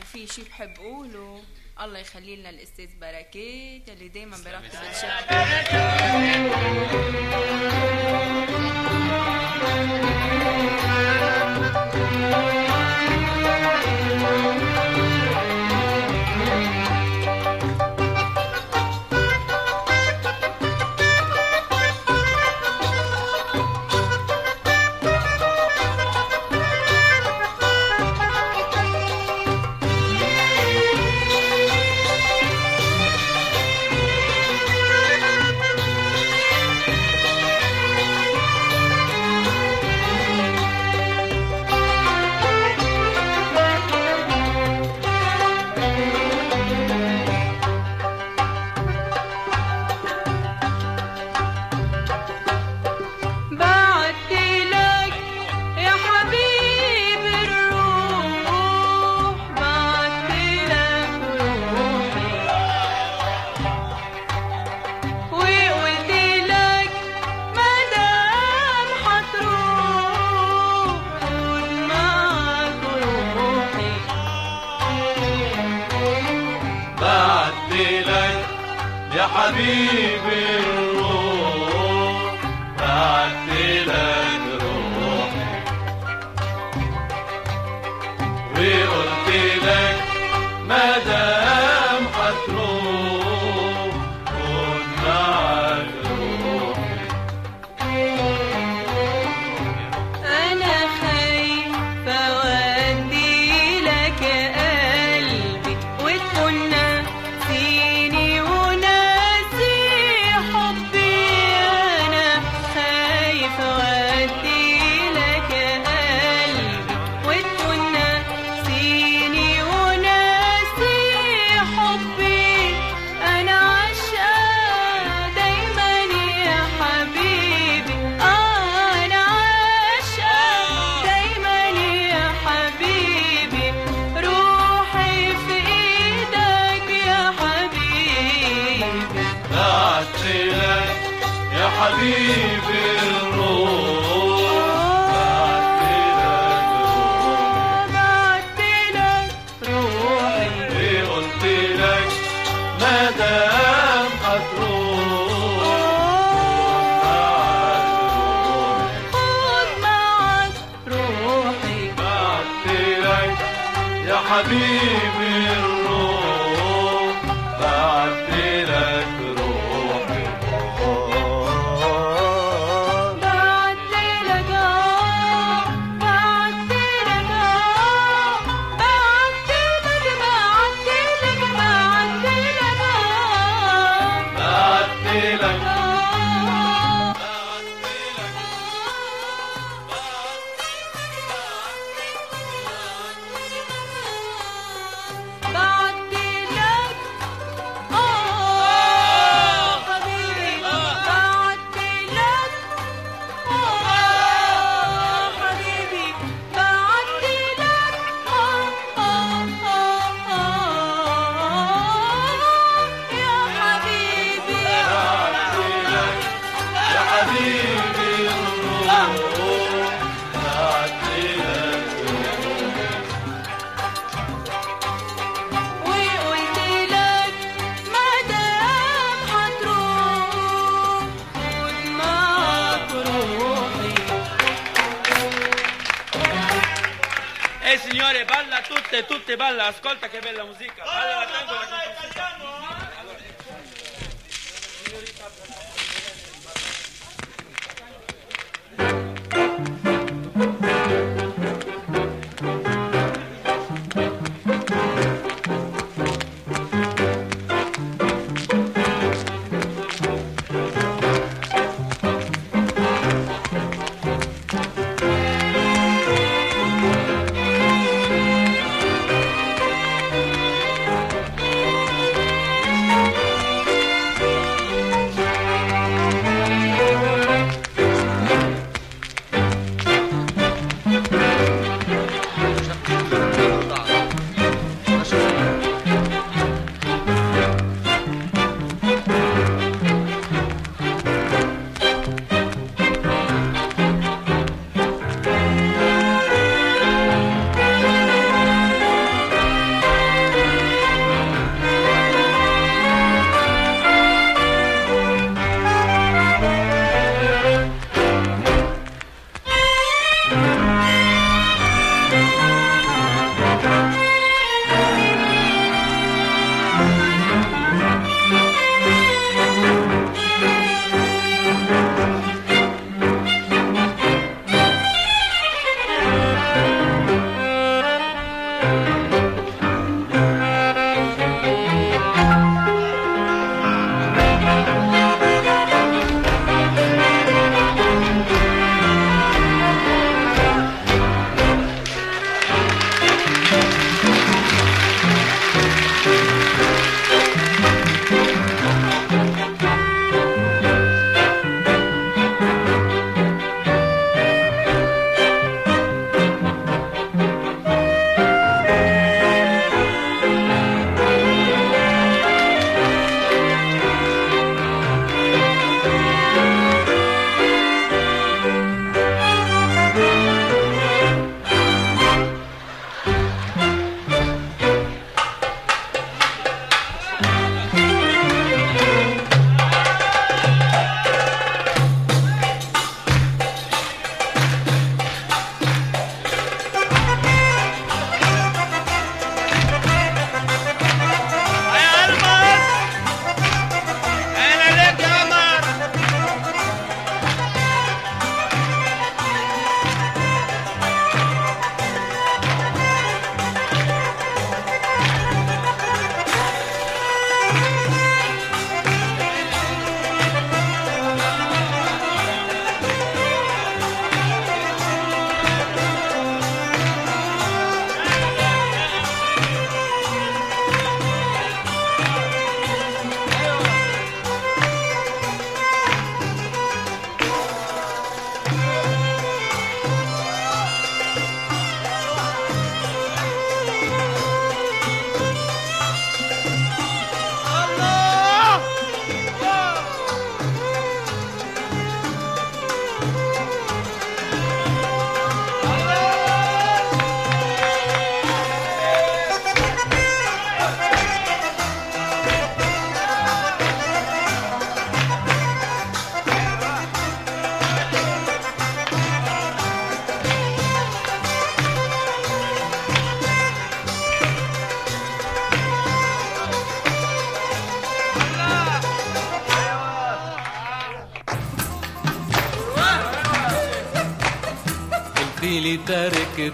[0.00, 1.42] وفي شي بحب أقوله.
[1.80, 5.24] الله يخلي لنا الأستاذ بركات يلي دايما برتب الشعب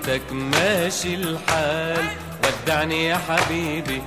[0.04, 2.04] تركتك ماشي الحال.
[2.44, 4.02] ودعني يا حبيبي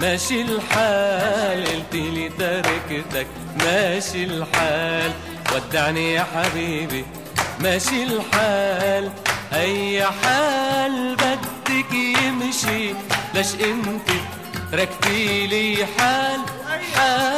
[0.00, 1.64] ماشي الحال.
[1.66, 3.26] قلت لي تركتك
[3.64, 5.12] ماشي الحال.
[5.54, 7.04] ودعني يا حبيبي
[7.60, 9.10] ماشي الحال.
[9.52, 12.94] أي حال بدك يمشي
[13.34, 14.10] ليش أنت
[14.72, 16.40] تركتي لي حال؟
[16.96, 17.29] حال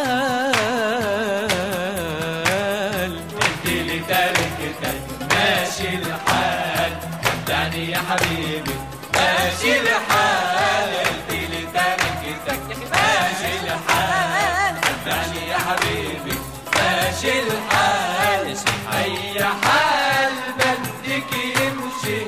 [15.66, 16.36] حبيبي.
[16.76, 18.56] ماشي الحال
[18.92, 22.20] اي حال بدك يمشي.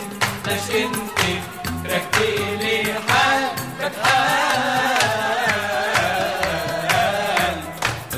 [0.47, 1.21] ليش انت
[1.85, 3.45] تركتي لي حال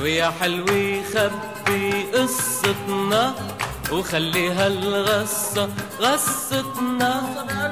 [0.01, 3.35] ويا حلوي خبي قصتنا
[3.93, 5.69] وخلي هالغصة
[6.01, 7.23] غصتنا.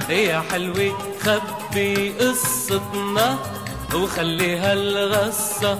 [0.08, 0.92] يا حلوي
[1.24, 3.38] خبي قصتنا
[3.94, 5.78] وخلي هالغصة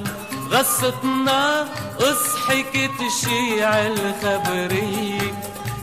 [0.54, 1.68] غصتنا
[2.00, 5.32] اصحك تشيع الخبرية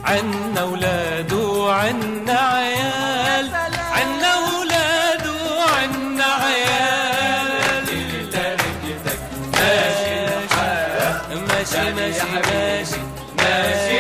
[0.06, 3.56] عنا ولاد وعنا عيال.
[3.92, 7.86] عنا ولاد وعنا عيال.
[8.32, 9.20] تركتك
[9.54, 10.14] ماشي
[10.44, 13.02] الحال ماشي ماشي ماشي
[13.38, 13.91] ماشي.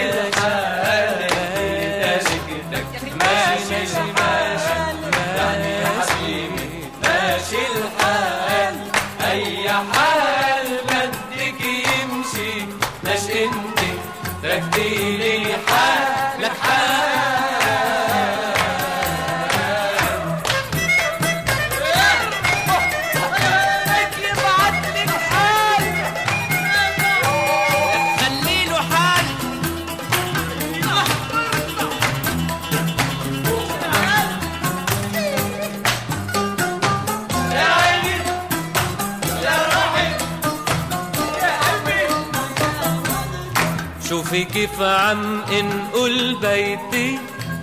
[44.54, 47.20] كيف عم انقل بيتي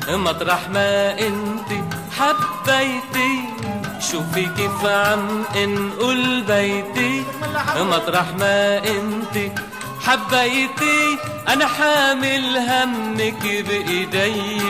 [0.08, 1.70] مطرح ما انت
[2.18, 3.44] حبيتي.
[4.00, 7.24] شوفي كيف عم انقل بيتي
[7.76, 9.52] مطرح ما انت
[10.06, 11.18] حبيتي.
[11.48, 14.62] أنا حامل همك بإيدي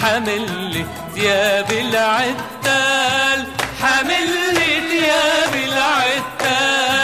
[0.00, 0.84] حامل لي
[1.14, 3.46] ثياب العتال
[3.82, 6.97] حامل لي ثياب العتال.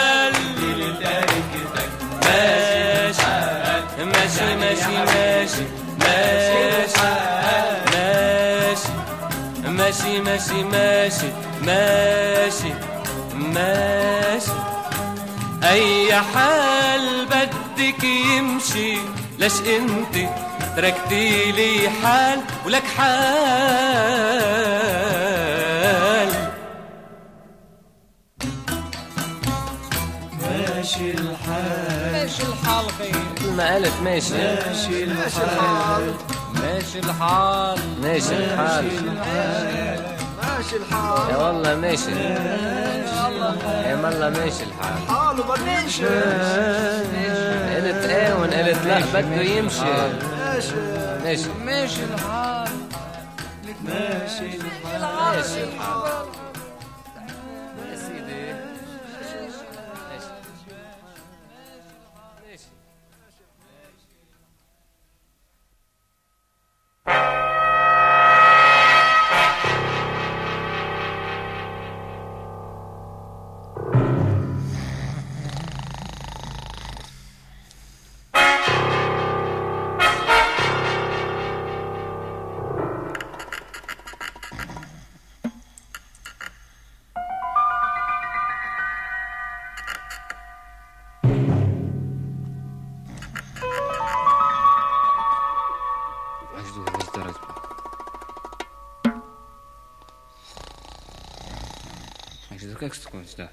[9.85, 11.27] ماشي ماشي ماشي
[11.61, 12.73] ماشي
[13.33, 14.51] ماشي.
[15.63, 18.97] أي حال بدك يمشي
[19.39, 20.29] ليش أنت
[20.75, 23.15] تركتي لي حال ولك حال؟
[30.41, 32.11] ماشي الحال.
[32.11, 33.15] ماشي الحال خير.
[33.57, 34.33] ما قالت ماشي.
[34.33, 36.13] ماشي الحال.
[36.65, 37.79] ماشي الحال.
[38.01, 38.85] ماشي الحال.
[40.37, 41.29] ماشي الحال.
[41.29, 42.11] يا والله ماشي.
[42.11, 45.07] يا والله ماشي الحال.
[45.09, 46.05] حاله بده يمشي
[47.75, 49.81] قلت إيه وان قلت لا بده يمشي.
[50.45, 50.75] ماشي.
[51.23, 51.49] ماشي.
[51.65, 52.69] ماشي الحال.
[53.85, 56.25] ماشي ماشي الحال.
[103.25, 103.49] した。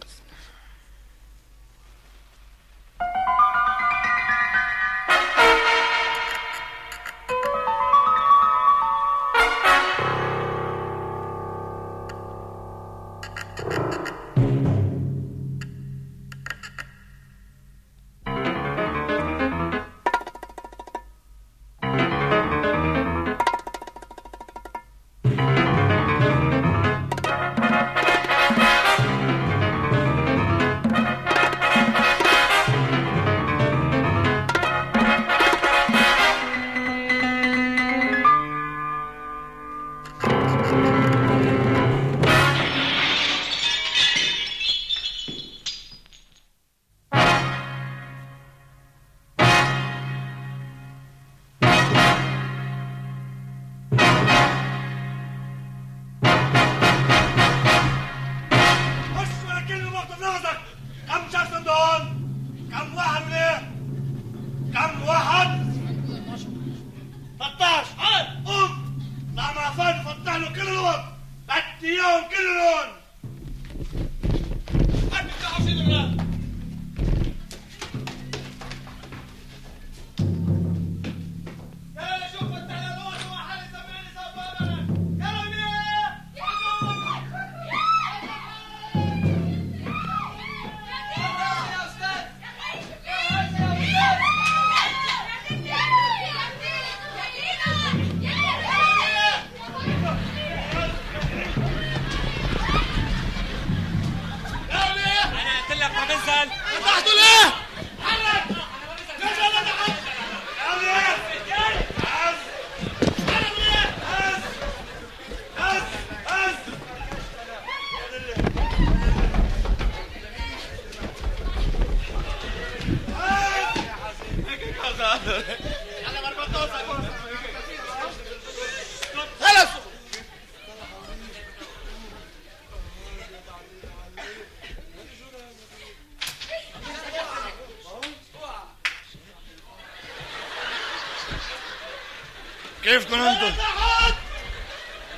[142.83, 143.55] كيفكم أنتم؟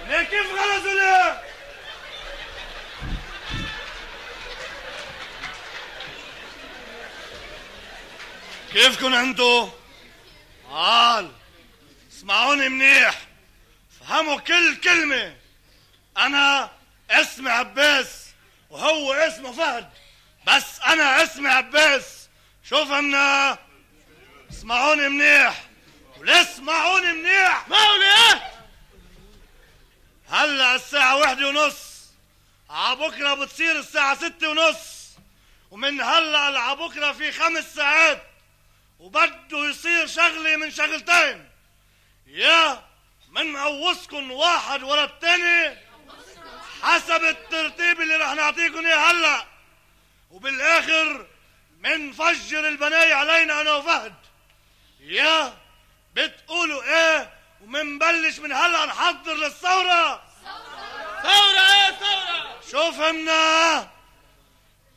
[0.08, 1.40] ليه كيف غلطوا ليه؟
[8.72, 9.68] كيفكم انتو؟
[10.70, 11.30] عال
[12.12, 13.18] اسمعوني منيح
[14.00, 15.36] فهموا كل كلمة
[16.16, 16.70] أنا
[17.10, 18.26] اسمي عباس
[18.70, 19.90] وهو اسمه فهد
[20.46, 22.28] بس أنا اسمي عباس
[22.64, 23.58] شو فهمنا؟
[24.50, 25.62] اسمعوني منيح
[26.24, 27.68] وليه اسمعوني منيح.
[27.68, 28.40] مولي
[30.28, 32.04] هلا الساعة واحدة ونص.
[32.70, 35.10] عبكرة بتصير الساعة ستة ونص.
[35.70, 38.22] ومن هلا لعبكرة في خمس ساعات.
[38.98, 41.48] وبده يصير شغلة من شغلتين.
[42.26, 42.84] يا
[43.30, 45.76] من قوصكن واحد ورا التاني
[46.82, 49.44] حسب الترتيب اللي رح نعطيكم إياه هلا.
[50.30, 51.26] وبالآخر
[51.78, 54.14] منفجر البناية علينا أنا وفهد.
[55.00, 55.63] يا
[56.14, 60.22] بتقولوا إيه ومنبلش من هلا نحضر للثورة؟
[61.22, 63.88] ثورة إيه ثورة؟ شو فهمنا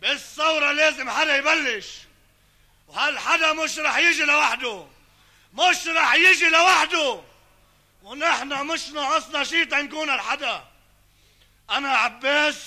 [0.02, 1.88] بالثورة لازم حدا يبلش.
[2.88, 4.88] وهالحدا مش رح يجي لوحده؟
[5.54, 7.22] مش رح يجي لوحده.
[8.04, 10.64] ونحن مش ناقصنا شي تنكون الحدا.
[11.70, 12.64] أنا عباس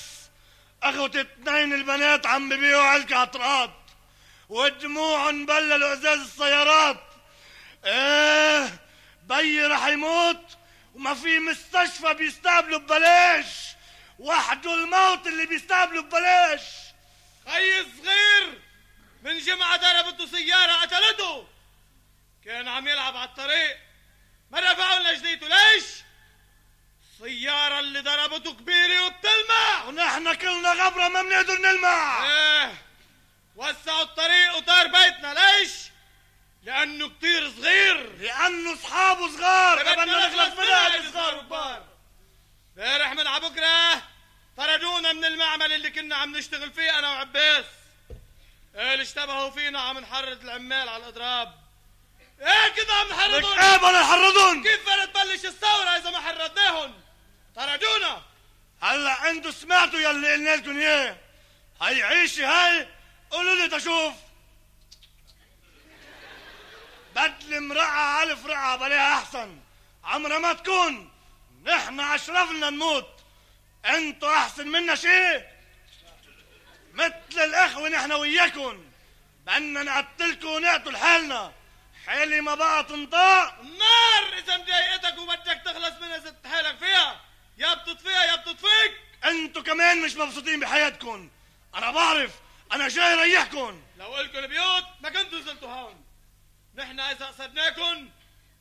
[0.82, 3.70] اخوة اتنين البنات عم ببيعوا علكة عطرات
[4.48, 7.09] ودموعهم بللوا إزاز السيارات.
[7.84, 8.80] إيه
[9.22, 10.58] بي رح يموت
[10.94, 13.46] وما في مستشفى بيستقبلوا ببلاش.
[14.18, 16.62] وحده الموت اللي بيستقبلوا ببلاش.
[17.46, 18.60] خي صغير
[19.22, 21.48] من جمعة ضربته سيارة قتلته.
[22.44, 23.76] كان عم يلعب على الطريق.
[24.50, 25.84] ما رفعوا لنا جديته ليش؟
[27.02, 29.84] السيارة اللي ضربته كبيرة وبتلمع.
[29.84, 32.24] ونحن كلنا غبرة ما بنقدر نلمع.
[32.24, 32.74] إيه
[33.56, 35.34] وسعوا الطريق وطار بيتنا.
[35.34, 35.70] ليش؟
[36.62, 38.12] لأنه كتير صغير.
[38.18, 39.78] لأنه أصحابه صغار.
[39.78, 41.84] بدنا بدنا نخلص منها صغار وكبار.
[42.76, 44.02] امبارح من عبكرة
[44.56, 47.64] طردونا من المعمل اللي كنا عم نشتغل فيه أنا وعباس.
[48.74, 51.54] اللي اشتبهوا فينا؟ عم نحرض العمال على الإضراب.
[52.40, 57.00] إيه كده عم نحرضهم؟ إيه بدنا نحرضهم؟ كيف بدنا تبلش الثورة إذا ما حرضناهم؟
[57.56, 58.22] طردونا.
[58.82, 61.16] هلأ أنتوا سمعتوا يلي قلنا لكم اياه
[61.82, 62.88] هي عيشي هاي؟
[63.30, 64.14] قولوا لي تشوف.
[67.16, 69.60] بدل مرقعة ألف رقعة بلاها أحسن.
[70.04, 71.12] عمرها ما تكون.
[71.64, 73.20] نحن أشرفنا نموت.
[73.86, 75.40] أنتوا أحسن منا شي
[76.94, 78.84] مثل الأخوة نحن وياكم
[79.46, 81.52] بدنا نقتلكم ونقتل حالنا.
[82.06, 87.20] حالي ما بقى تنطاق النار إذا مضايقتك وبدك تخلص منها زت حالك فيها.
[87.58, 89.00] يا بتطفيها يا بتطفيك.
[89.24, 91.30] أنتوا كمان مش مبسوطين بحياتكم
[91.74, 92.30] أنا بعرف.
[92.72, 96.04] أنا جاي ريحكم لو إلكم البيوت ما كنتوا زلتوا هون.
[96.80, 98.10] نحن إذا قصدناكم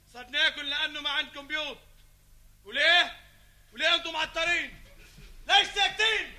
[0.08, 1.78] قصدناكم لأنه ما عندكم بيوت
[2.66, 3.18] وليه؟
[3.74, 4.84] وليه أنتم معطرين؟
[5.48, 6.34] ليش ساكتين؟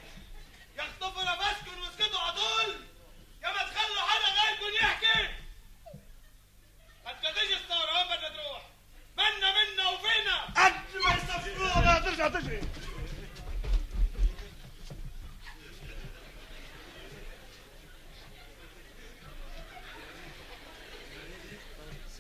[0.76, 2.74] يخطفوا نفسكم واسكتوا على طول
[3.43, 5.28] يا ما تخلوا حدا غيركم يحكي
[7.05, 8.62] بدها تيجي الثورة وين بدها تروح؟
[9.16, 12.61] منا منا وفينا قد ما يصفروها لا ترجع تجري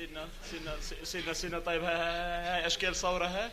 [0.00, 3.50] سيدنا سيدنا سيدنا سيدنا طيب هاي اشكال ثوره ها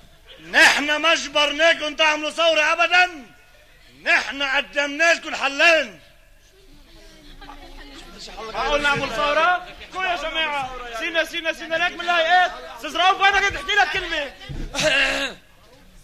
[0.50, 3.26] نحن ما جبرناكم تعملوا ثورة ابدا.
[4.04, 6.00] نحن قدمنا لكم حلين.
[8.54, 13.54] معقول نعمل ثوره كو يا جماعة؟ سيدنا سيدنا سيدنا لك من الهيئات أستاذ رؤوف بدك
[13.54, 14.34] تحكي لك كلمة.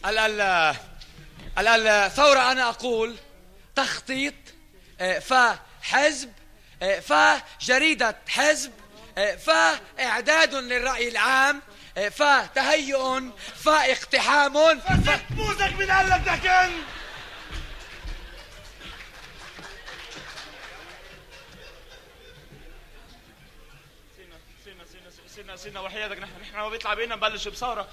[0.09, 0.41] ال ال
[1.57, 3.15] ال الثورة أنا أقول
[3.75, 4.33] تخطيط
[5.01, 6.33] آه، فحزب
[6.81, 8.82] آه، فجريدة حزب
[9.15, 11.61] فإعداد للرأي العام
[11.97, 13.19] آه، فتهيؤ
[13.55, 15.21] فاقتحام ف...
[15.29, 16.71] بوزك من قال لك دكن
[24.15, 27.87] سيدنا سيدنا سيدنا سيدنا وحياتك نحن نحن ما بيطلع بينا نبلش بثورة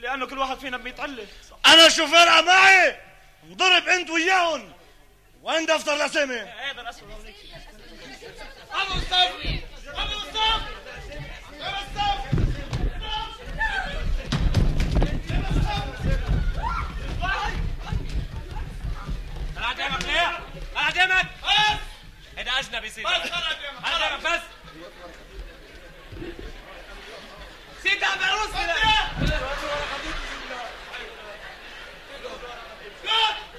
[0.00, 1.26] لأنه كل واحد فينا بيتعلق
[1.66, 2.96] أنا شو فارقة معي
[3.44, 4.72] انضرب أنت وياهم
[5.42, 7.34] وين دفتر الاسامي هذا اسود هونيك
[19.72, 20.38] أنا ليه؟
[20.76, 21.78] أنا هدمك بس
[22.38, 24.40] أنا اجنبي سيدي بس أنا هدمك هدمك بس.
[27.82, 28.50] سيدي ابو عروس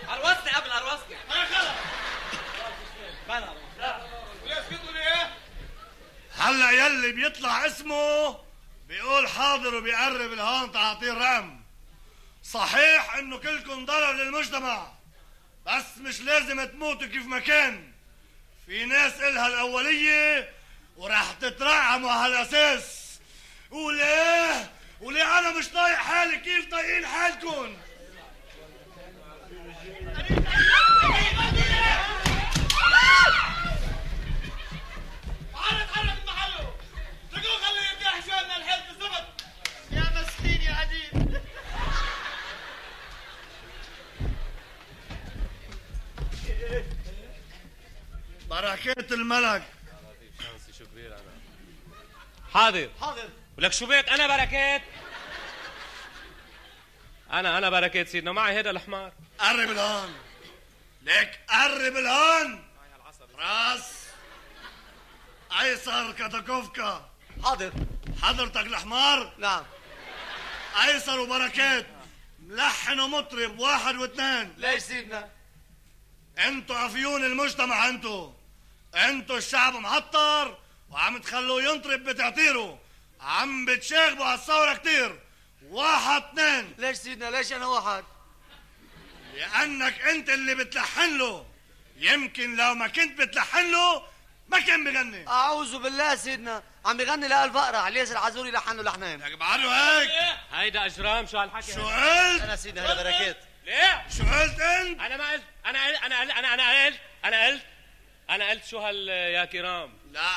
[0.09, 1.69] عروسني قبل عروستي أنا خلص.
[6.39, 8.37] هلا يلي بيطلع اسمه
[8.87, 11.61] بيقول حاضر وبيقرب لهون تعطيه رقم.
[12.43, 14.94] صحيح إنه كلكم ضرر للمجتمع.
[15.65, 17.91] بس مش لازم تموتوا كيف ما كان
[18.65, 20.49] في ناس إلها الأولية
[20.97, 23.19] وراح تترعموا على هالأساس
[23.71, 27.75] وليه وليه أنا مش طايق حالي كيف طايقين حالكم
[35.53, 36.14] تعال اتحرك
[48.55, 49.63] بركات الملك.
[50.39, 51.21] شانسي شو كبير أنا
[52.53, 52.89] حاضر.
[53.01, 53.29] حاضر.
[53.57, 54.81] ولك شو بك أنا بركات.
[57.31, 58.31] أنا أنا بركات سيدنا.
[58.31, 59.13] معي هذا الحمار.
[59.39, 60.15] قرب الهون.
[61.01, 62.67] ليك قرب الهون.
[63.37, 64.05] راس.
[65.61, 67.09] ايسر كتاكوفكا
[67.43, 67.73] حاضر.
[68.21, 69.63] حضرتك الحمار؟ نعم.
[70.83, 71.85] ايسر وبركات.
[72.39, 73.59] ملحن ومطرب.
[73.59, 74.53] واحد واثنين.
[74.57, 75.29] ليش سيدنا؟
[76.37, 78.33] انتو عفيون المجتمع انتو
[78.95, 80.57] انتو الشعب معطر
[80.89, 82.79] وعم تخلوه ينطرب بتعطيره.
[83.21, 85.19] عم بتشاغبوا على الثورة كتير.
[85.69, 86.75] واحد اثنين.
[86.77, 88.03] ليش سيدنا؟ ليش أنا واحد؟
[89.33, 91.45] لأنك أنت اللي بتلحن له.
[91.97, 94.03] يمكن لو ما كنت بتلحن له
[94.47, 95.27] ما كان بغني.
[95.27, 96.63] أعوذ بالله سيدنا.
[96.85, 100.09] عم بغني لها الفقرة عليس العزوري لحن له لحنين لك بعده هيك؟
[100.53, 103.37] هيدا أجرام شو هالحكي؟ شو قلت؟ أنا سيدنا هذا بركات.
[103.65, 107.61] ليه؟ شو قلت أنت؟ أنا ما قلت أنا قلت أنا قلت أنا قلت أنا قلت.
[108.29, 110.29] أنا قلت شو هال يا كرام؟ لا.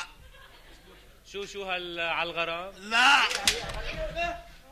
[1.31, 3.21] شو شو هال على الغرام لا.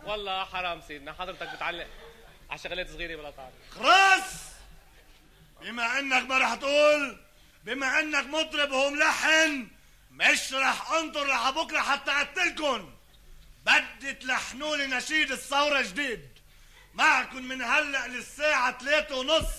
[0.04, 1.88] والله حرام سيدنا حضرتك بتعلق
[2.50, 4.32] على شغلات صغيرة بلا تعرف خلاص.
[5.62, 7.18] بما إنك ما رح تقول
[7.64, 9.68] بما إنك مطرب وهو ملحن
[10.12, 12.90] مش رح أنطر لح بكرة حتى أقتلكن.
[13.66, 16.30] بدي تلحنوا لي نشيد الثورة جديد.
[16.94, 19.50] معكم من هلأ للساعة ثلاثة ونص.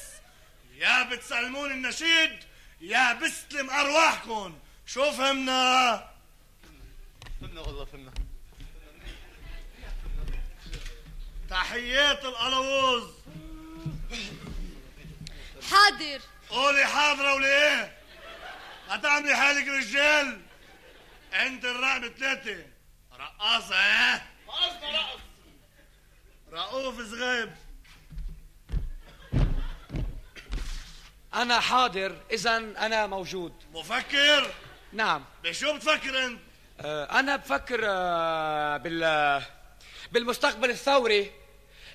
[0.74, 2.44] يا بتسلموني النشيد
[2.80, 4.58] يا بستلم أرواحكم.
[4.86, 6.10] شو فهمنا؟
[7.40, 8.12] فهمنا والله فهمنا.
[11.50, 13.10] تحيات القلاووز
[15.70, 16.20] حاضر.
[16.50, 17.98] قولي حاضرة وليه؟
[18.88, 20.40] ما تعملي حالك رجال.
[21.32, 22.66] انت الرقم ثلاثة.
[23.12, 25.20] رقاصة ها؟ رقصنا رقص
[26.52, 27.56] رؤوف صغيب
[31.34, 33.52] أنا حاضر إذا أنا موجود.
[33.74, 34.52] مفكر؟
[34.92, 35.24] نعم.
[35.44, 36.40] بشو بتفكر أنت؟
[36.80, 39.42] آه، أنا بفكر آه، بال
[40.12, 41.32] بالمستقبل الثوري.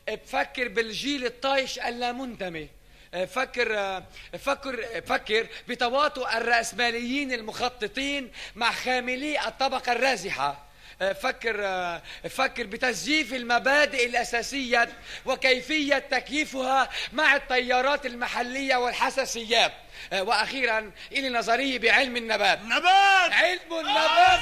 [0.07, 2.69] بفكر بالجيل الطايش اللامنتمي
[3.13, 4.03] آه، بفكر آه،
[4.33, 10.62] بفكر بفكر بتواطؤ الرأسماليين المخططين مع خاملي الطبقة الرازحة.
[11.01, 14.89] آه، بفكر آه، بفكر بتزييف المبادئ الأساسية
[15.25, 19.73] وكيفية تكييفها مع التيارات المحلية والحساسيات.
[20.13, 22.59] آه، وأخيرا إلي نظرية بعلم النبات.
[22.61, 23.31] نبات!
[23.33, 24.39] علم النبات.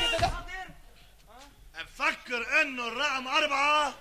[1.82, 3.94] بفكر إنه الرقم أربعة.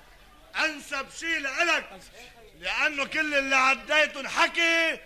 [0.64, 1.84] أنسب شيء لإلك.
[2.60, 4.98] لأنه كل اللي عديتهم حكي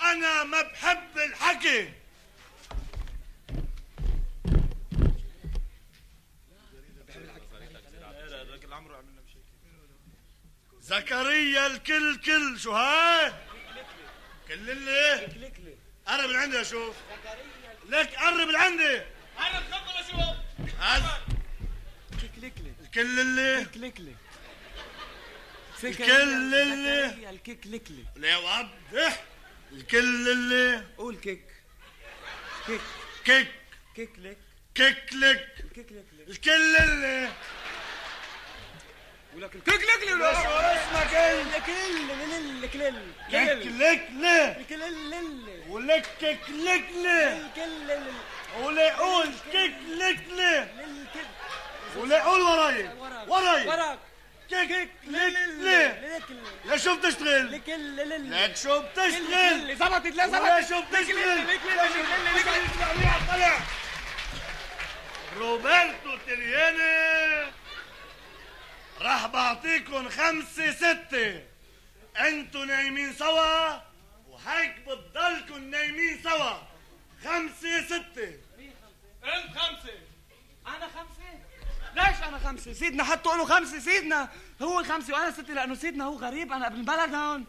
[0.00, 1.92] وأنا ما بحب الحكي.
[10.88, 13.32] زكريا الكل كل شو هاي؟
[14.48, 15.28] كل اللي؟
[16.06, 16.96] قرب لعندي أشوف.
[17.88, 19.02] لك قرب لعندي.
[19.38, 20.36] أنا تخبر أشوف
[20.80, 21.02] هز
[22.36, 24.14] كليكلي الكل اللي؟ كليكلي
[25.84, 29.24] الكل اللي؟ الكيكليكلي لا وضح
[29.72, 31.44] الكل اللي؟ قول كيك
[32.66, 32.80] كيك
[33.24, 33.48] كيك
[33.94, 34.38] كيكليك
[34.74, 37.28] كيكلك كيكليكلي الكل اللي؟
[39.36, 42.94] ولك الكيكليكلي شو اسمك انت الكل الكل
[43.30, 44.08] كيكلك
[44.60, 48.12] الكل ولك كيكلك الكل
[48.60, 50.18] ولا قول كيكلك
[51.96, 52.90] ولا قول وراي
[53.28, 53.98] وراي وراك
[54.50, 56.20] كيك لك ليه
[56.66, 57.62] يا شو بتشتغل لك.
[58.56, 60.62] شو بتشتغل زبطت لا ولا
[66.26, 67.52] ترياني
[69.00, 71.42] راح بعطيكم خمسة ستة
[72.18, 73.80] أنتوا نايمين سوا
[74.28, 76.52] وهيك بتضلكم نايمين سوا.
[77.24, 78.34] خمسة ستة
[79.24, 79.98] انت خمسه
[80.66, 81.38] أنا خمسه
[81.94, 84.28] ليش أنا خمسه سيدنا حطوا له خمسه سيدنا.
[84.62, 86.52] هو خمسه وأنا سته لأنه سيدنا هو غريب.
[86.52, 87.44] أنا ابن البلد هون.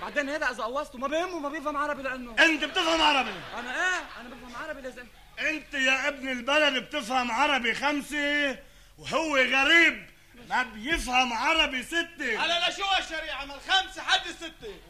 [0.00, 2.36] بعدين هذا إذا قوصته ما بهمه ما بيفهم عربي لأنه.
[2.38, 3.30] انت بتفهم عربي.
[3.58, 5.06] أنا إيه؟ أنا بفهم عربي لازم.
[5.38, 8.58] انت يا ابن البلد بتفهم عربي خمسة
[8.98, 10.10] وهو غريب.
[10.50, 12.38] ما بيفهم عربي ستة.
[12.38, 14.80] على لا شو الشريعة؟ من خمسة حد الستة.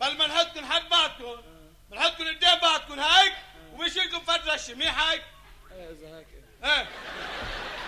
[0.00, 1.42] بل منهدكم حد بعضكم
[1.90, 3.32] منهدكم قدام بعضكم هيك
[3.72, 5.22] ومش لكم فرشة منيح هيك
[5.70, 6.26] إذا هيك.
[6.64, 6.88] إيه.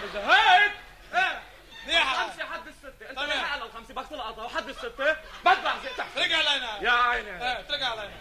[0.05, 0.73] إذا هيك؟
[1.15, 1.43] إيه.
[1.87, 3.11] منيح خمسة حد الستة.
[3.11, 3.29] أنت تمام.
[3.29, 3.95] ما على الخمسة.
[3.95, 5.17] بدك تلقطها وحد الستة.
[5.45, 6.79] بدع زي تحت ترجع علينا.
[6.83, 7.31] يا عيني.
[7.31, 8.17] إيه ترجع علينا.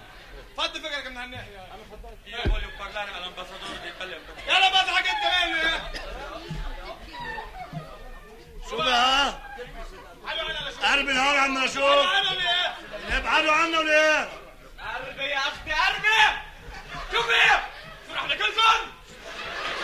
[0.58, 1.58] فضي فكرك من هالناحية.
[1.58, 2.18] أنا فضلت.
[4.48, 6.17] يلا بضحك انت مين
[8.70, 9.34] شو بقى؟
[10.84, 12.08] قرب الهون عم نشوف
[13.12, 14.30] ابعدوا عنا وليه؟
[14.80, 16.38] قربي يا أختي قربي
[17.12, 17.62] شوفي
[18.10, 18.92] فرح لكلكم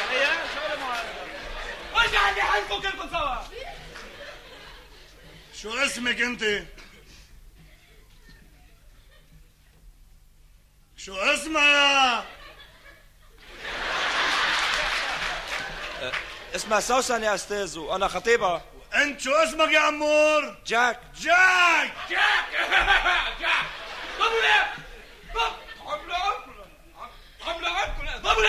[0.10, 0.26] هي
[0.56, 1.14] شغله معينة
[1.96, 3.38] وش عندي حالكم كلكم سوا
[5.62, 6.64] شو اسمك أنت؟
[10.98, 12.24] شو اسمها يا؟
[16.56, 18.62] اسمها سوسن يا أستاذ وأنا خطيبها
[18.96, 21.00] انت شو اسمك يا عمور؟ جاك.
[21.22, 21.92] جاك!
[22.10, 22.46] جاك!
[23.42, 23.66] جاك!
[24.20, 24.74] ضربوا ليه
[25.34, 25.54] ضرب
[25.86, 26.18] حملة
[27.72, 28.44] حملة ضربوا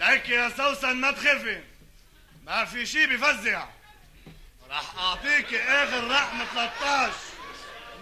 [0.00, 1.60] لك يا سوسن ما تخافي
[2.46, 3.66] ما في شي بفزع.
[4.70, 7.12] راح أعطيك آخر رقم 13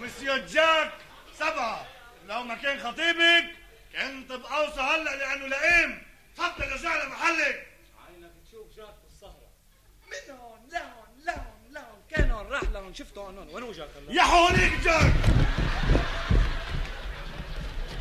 [0.01, 0.93] ومسيو جاك
[1.39, 1.87] سبعة
[2.27, 3.51] لو ما كان خطيبك
[3.93, 6.03] كنت بقوصه هلا لأنه لئيم.
[6.37, 7.67] تفضل ارجع لمحلك
[8.09, 9.51] عينك تشوف جاك بالسهرة
[10.07, 12.03] من هون لهون لهون لهون.
[12.11, 15.13] كان هون راح لهون شفته هون وين هلا؟ يا هونيك جاك.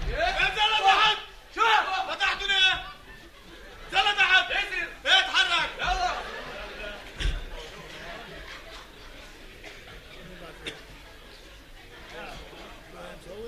[0.10, 1.18] انزل لتحت
[1.56, 1.62] شو؟
[2.10, 2.84] فتحتوا ليه
[3.86, 6.39] انزل لتحت إيه اتحرك يلا.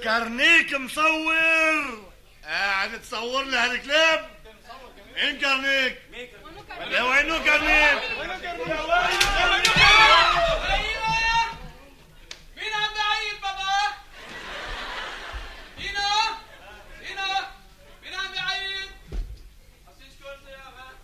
[0.03, 2.11] كرنيك مصور
[2.43, 4.29] قاعد تصور لي هالكلاب
[5.15, 5.97] مين كرنيك؟
[6.87, 8.01] لا وينو كرنيك؟
[12.57, 13.95] مين عم بيعيد بابا؟
[18.03, 18.89] مين عم بيعيد؟
[19.87, 20.95] عرفتيش كنت يا مان؟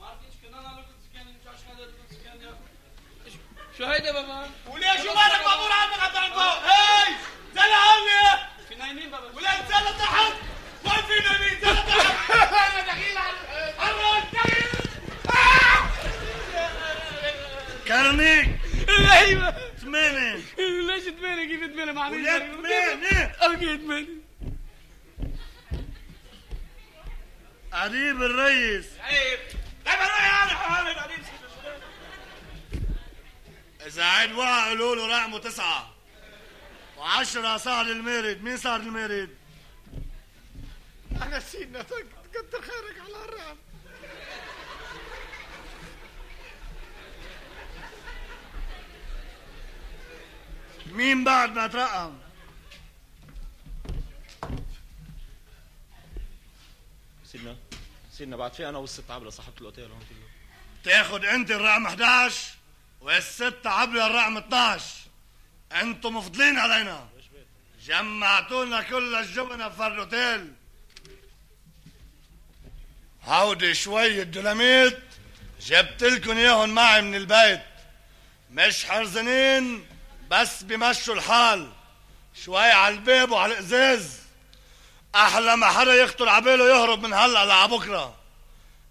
[0.00, 2.54] ما عرفتيش كنا أنا اللي كنت سكان مش عشان هذا اللي كنت سكان يا
[3.78, 7.14] شو هيدا بابا؟ وليه شو مالك عنك حتى عن فوق هاي
[7.54, 8.38] زل هون
[8.68, 10.32] في نايمين بابا ولا انزل لتحت
[12.66, 13.18] أنا دخيل
[17.88, 18.48] كرنيك
[18.88, 24.26] أيوه ثمانية ليش ثمانية كيف ثمانية ولاد ثمانية أوكي ثمانية
[27.72, 29.38] قريب الريس عيب
[29.86, 30.44] طيب أنا
[30.80, 31.18] أنا قريب
[33.86, 35.94] إذا عيد وقع قولوا له رقمه تسعة.
[36.96, 39.30] وعشرة صار المارد مين صار المارد؟
[41.22, 41.82] أنا نسينا
[42.32, 43.56] كتر خيرك على الرقم
[50.86, 52.18] مين بعد ما ترقم؟
[57.24, 57.56] سيدنا
[58.12, 59.90] سيدنا بعد في أنا والست عبلة صاحبة الأوتيل.
[59.90, 60.28] هون كله
[60.84, 62.54] تاخد أنت الرقم 11
[63.00, 64.94] والست عبلة الرقم 12
[65.72, 67.08] أنتم مفضلين علينا.
[67.80, 70.52] جمعتونا كل الجبنة في الأوتيل.
[73.26, 74.98] هودي شوية دولاميت
[75.60, 77.60] جبت لكم إياهم معي من البيت.
[78.50, 79.86] مش حرزنين
[80.30, 81.70] بس بمشوا الحال.
[82.44, 84.18] شوي على الباب وعلى الإزاز.
[85.14, 88.16] أحلى ما حدا يخطر عباله يهرب من هلا لعبكره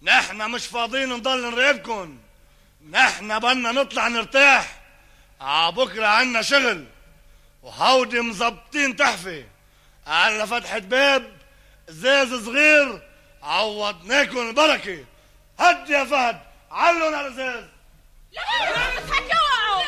[0.02, 2.18] نحن مش فاضيين نضل نراقبكم.
[2.90, 4.80] نحن بدنا نطلع نرتاح.
[5.40, 6.84] عبكره عنا شغل.
[7.62, 9.44] وهودي مظبطين تحفة.
[10.06, 11.36] على فتحة باب
[11.88, 13.05] إزاز صغير
[13.46, 15.04] عوضناكم البركة.
[15.58, 16.40] هد يا فهد
[16.70, 17.64] علون على الازاز
[18.32, 19.82] يرفعوا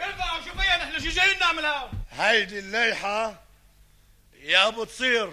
[0.00, 0.40] يرفعوا.
[0.44, 3.42] شو فيها نحن؟ شو جايين نعمل هون هيدي الليحة
[4.40, 5.32] يا بتصير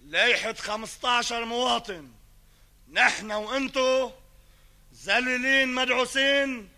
[0.00, 2.10] ليحة 15 مواطن.
[2.92, 4.10] نحن وأنتو
[5.04, 6.68] ذليلين مدعوسين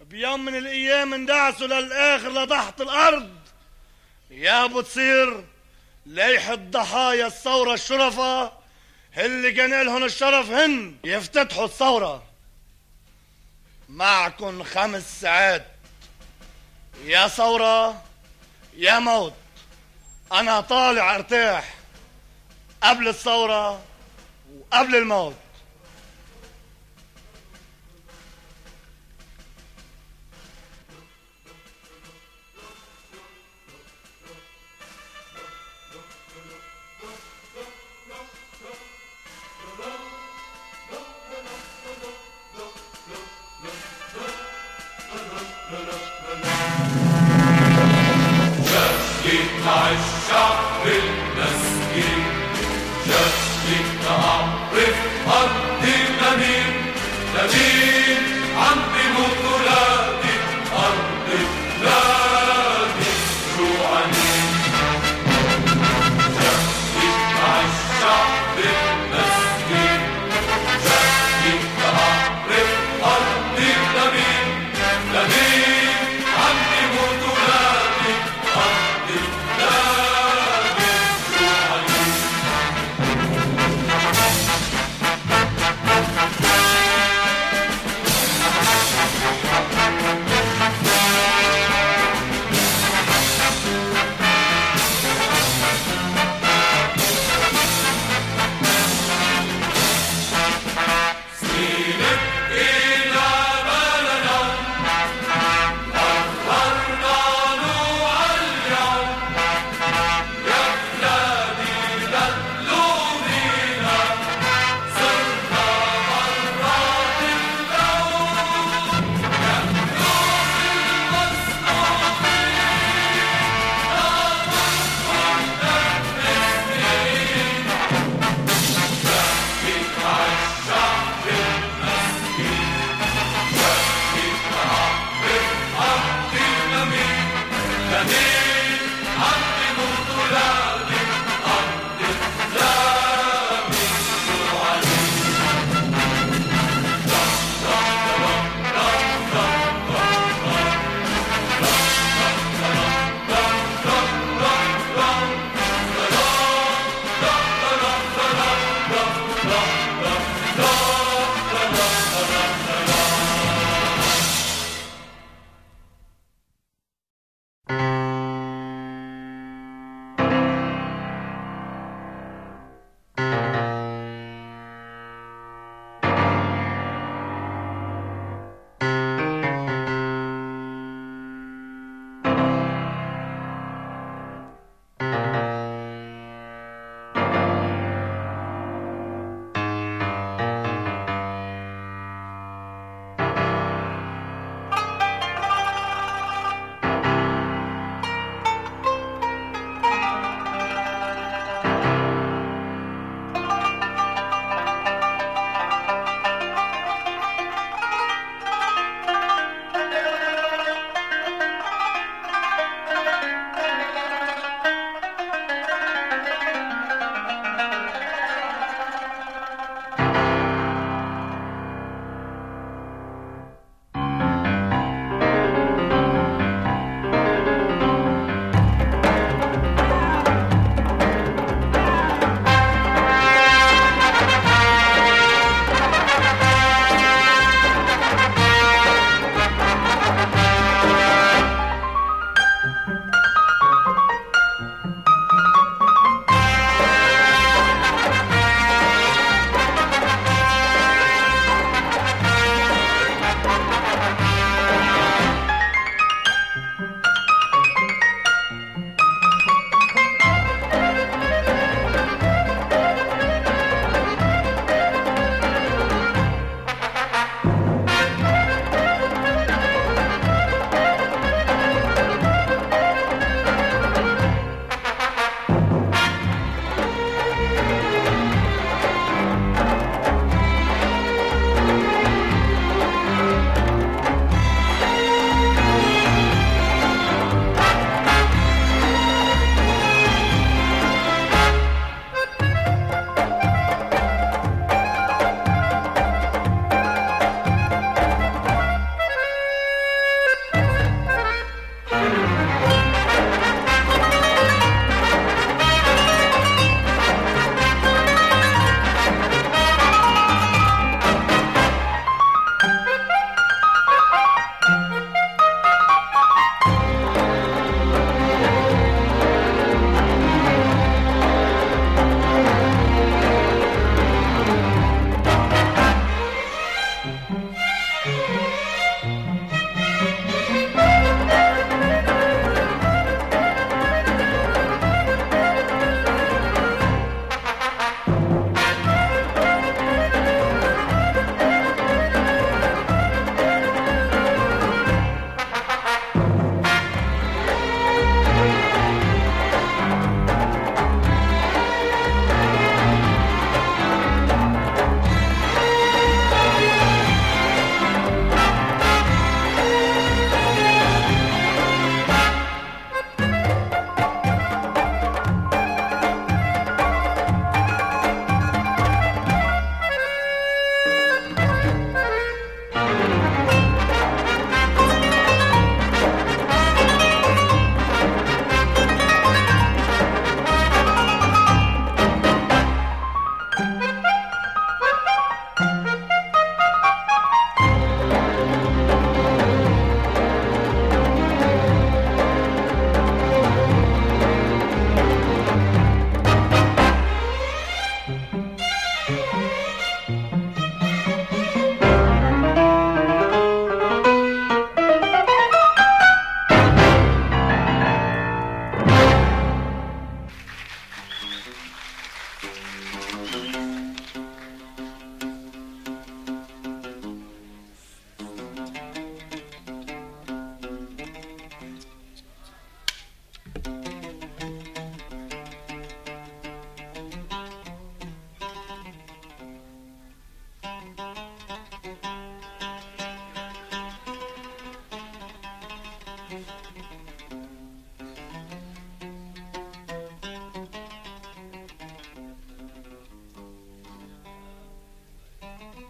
[0.00, 3.38] بيوم من الأيام اندعسوا للآخر لتحت الأرض.
[4.30, 5.44] يا بتصير
[6.08, 8.52] ليحة ضحايا الثورة الشرفة
[9.18, 12.22] اللي كان لهم الشرف هن يفتتحوا الثورة.
[13.88, 15.66] معكم خمس ساعات.
[17.04, 18.02] يا ثورة
[18.76, 19.34] يا موت.
[20.32, 21.74] أنا طالع أرتاح
[22.82, 23.80] قبل الثورة
[24.58, 25.36] وقبل الموت.
[49.68, 52.24] شكلك مع الشعب المسكين
[53.06, 54.96] شكلك أعرف
[55.28, 56.74] أرض لمين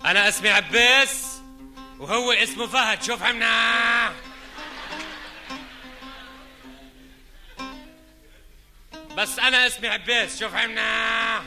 [0.08, 1.40] أنا اسمي عباس
[1.98, 3.02] وهو اسمه فهد.
[3.02, 4.12] شوف عمنا.
[9.16, 10.40] بس أنا اسمي عباس.
[10.40, 11.42] شوف عمنا.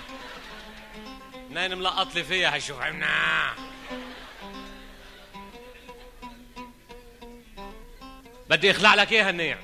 [1.49, 3.53] ناين ملقط لي فيها؟ شوف عمنا.
[8.49, 9.57] بدي أخلع لك إياها النيع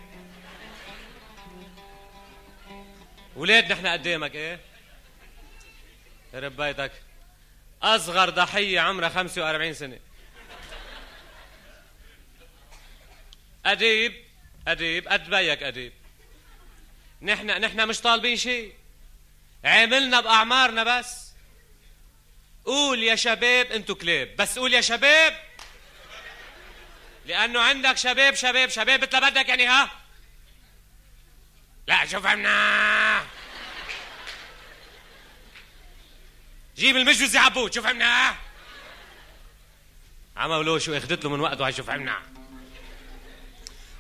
[3.36, 4.60] ولاد نحن قدامك إيه؟
[6.34, 6.62] يرب
[7.82, 10.00] بيتك أصغر ضحية عمرها 45 سنة.
[13.66, 14.24] أديب
[14.68, 15.94] أديب قد بيك أديب.
[17.22, 18.74] نحن نحن مش طالبين شيء.
[19.64, 21.28] عاملنا بأعمارنا بس.
[22.66, 25.34] قول يا شباب أنتو كلاب بس قول يا شباب.
[27.26, 29.92] لأنه عندك شباب شباب شباب مثل بدك يعني ها؟
[31.88, 33.07] لا شوف عمنا.
[36.78, 38.36] جيب المجوز يا عبود شوف عمنا
[40.38, 42.22] عملوا شو أخذت له من وقته هاي شوف عمنا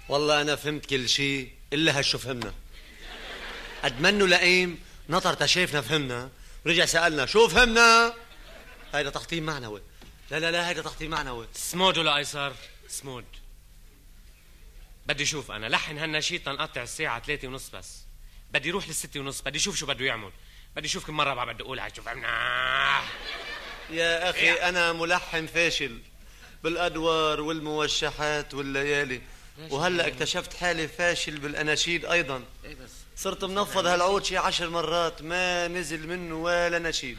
[0.10, 2.54] والله أنا فهمت كل شيء إلا هالشو فهمنا.
[3.84, 6.30] قد منه لئيم نطر تشافنا فهمنا
[6.66, 8.14] رجع سألنا شو فهمنا؟
[8.94, 9.82] هيدا تحطيم معنوي.
[10.32, 11.48] لا لا لا هيدا تحطيم معنوي.
[11.54, 12.54] سمود ولا أيسر؟
[12.88, 13.26] سمود.
[15.06, 18.04] بدي أشوف أنا لحن هالنشيد تنقطع الساعة ثلاثة ونص بس.
[18.52, 20.32] بدي روح للستة ونص بدي أشوف شو بده يعمل.
[20.78, 21.90] بدي أشوف كم مرة بعد بدي أقولها.
[21.95, 23.02] شوف عمنا.
[23.90, 26.02] يا أخي أنا ملحن فاشل
[26.64, 29.22] بالأدوار والموشحات والليالي.
[29.70, 32.44] وهلأ اكتشفت حالي فاشل بالأناشيد أيضا.
[33.16, 37.18] صرت منفض هالعود شي عشر مرات ما نزل منه ولا نشيد.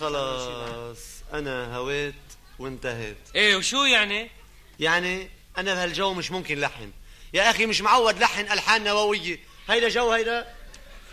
[0.00, 0.98] خلاص
[1.32, 2.14] أنا هويت
[2.58, 3.18] وانتهيت.
[3.34, 4.30] إيه وشو يعني؟
[4.80, 6.92] يعني أنا بهالجو مش ممكن لحن.
[7.34, 9.38] يا أخي مش معود لحن ألحان نووية.
[9.68, 10.54] هيدا جو هيدا.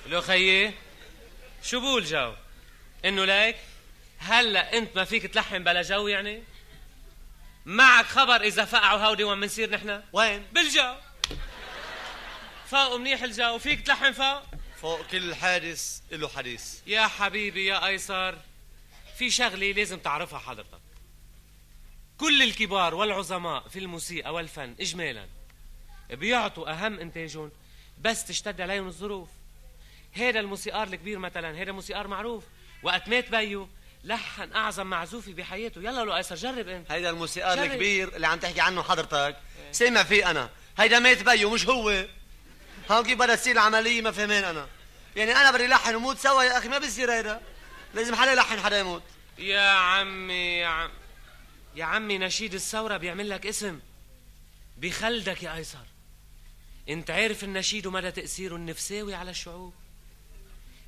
[0.07, 0.73] لو خيي.
[1.63, 2.33] شو بقول جو
[3.05, 3.55] إنه ليك
[4.19, 6.43] هلأ أنت ما فيك تلحن بلا جو يعني؟
[7.65, 10.95] معك خبر إذا فقعوا هودي وين بنصير نحن؟ وين؟ بالجو.
[12.65, 14.41] فوق منيح الجو فيك تلحن فوق؟
[14.81, 16.79] فوق كل حادث له حديث.
[16.87, 18.37] يا حبيبي يا أيسر
[19.17, 20.81] في شغلة لازم تعرفها حضرتك.
[22.17, 25.27] كل الكبار والعظماء في الموسيقى والفن اجمالا
[26.09, 27.51] بيعطوا أهم إنتاجهم
[28.01, 29.29] بس تشتد عليهم الظروف.
[30.13, 32.43] هذا الموسيقار الكبير مثلا هذا موسيقار معروف.
[32.83, 33.69] وقت مات بيو
[34.03, 35.79] لحن أعظم معزوفي بحياته.
[35.79, 36.91] يلا لو ايسر جرب انت.
[36.91, 37.65] هيدا الموسيقار جرب.
[37.65, 39.37] الكبير اللي عم تحكي عنه حضرتك.
[39.71, 40.49] سامع فيه أنا.
[40.77, 42.05] هيدا مات بيو مش هو.
[42.91, 44.67] هون كيف بدها تصير العملية؟ ما فهمان أنا.
[45.15, 47.41] يعني أنا بدي لحن وموت سوا يا أخي ما بصير هيدا.
[47.93, 49.03] لازم حدا يلحن حدا يموت.
[49.37, 50.91] يا عمي يا عم
[51.75, 53.79] يا عمي نشيد الثورة بيعمل لك اسم.
[54.77, 55.85] بيخلدك يا أيسر.
[56.89, 59.73] انت عارف النشيد ومدى تأثيره النفساوي على الشعوب؟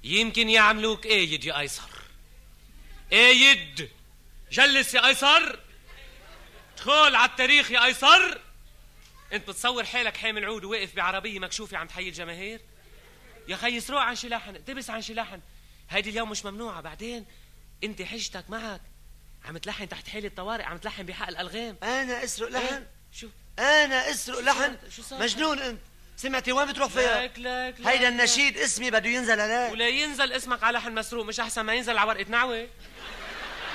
[0.05, 1.89] يمكن يعملوك ايد يا أيسر؟
[3.11, 3.89] ايد
[4.51, 5.59] جلس يا أيسر.
[6.73, 8.41] ادخل على التاريخ يا أيسر.
[9.33, 12.61] انت بتصور حالك حامل عود وواقف بعربية مكشوفة عم تحيي الجماهير؟
[13.47, 15.41] يا خي سروق عن شي لحن اقتبس عن شي لحن
[15.89, 16.81] هيدي اليوم مش ممنوعة.
[16.81, 17.25] بعدين
[17.83, 18.81] انت حجتك معك.
[19.45, 21.77] عم تلحن تحت حالة طوارئ عم تلحن بحق الألغام.
[21.83, 23.27] أنا أسرق لحن؟ إيه؟ شو؟
[23.59, 25.81] أنا أسرق لحن؟ شو صار؟ مجنون أنت.
[26.17, 28.07] سمعتي؟ وين بتروح فيها لك لك لك هيدا.
[28.07, 29.71] النشيد اسمي بده ينزل عليه.
[29.71, 32.67] ولا ينزل اسمك على لحن مسروق مش أحسن ما ينزل على ورقة نعوة.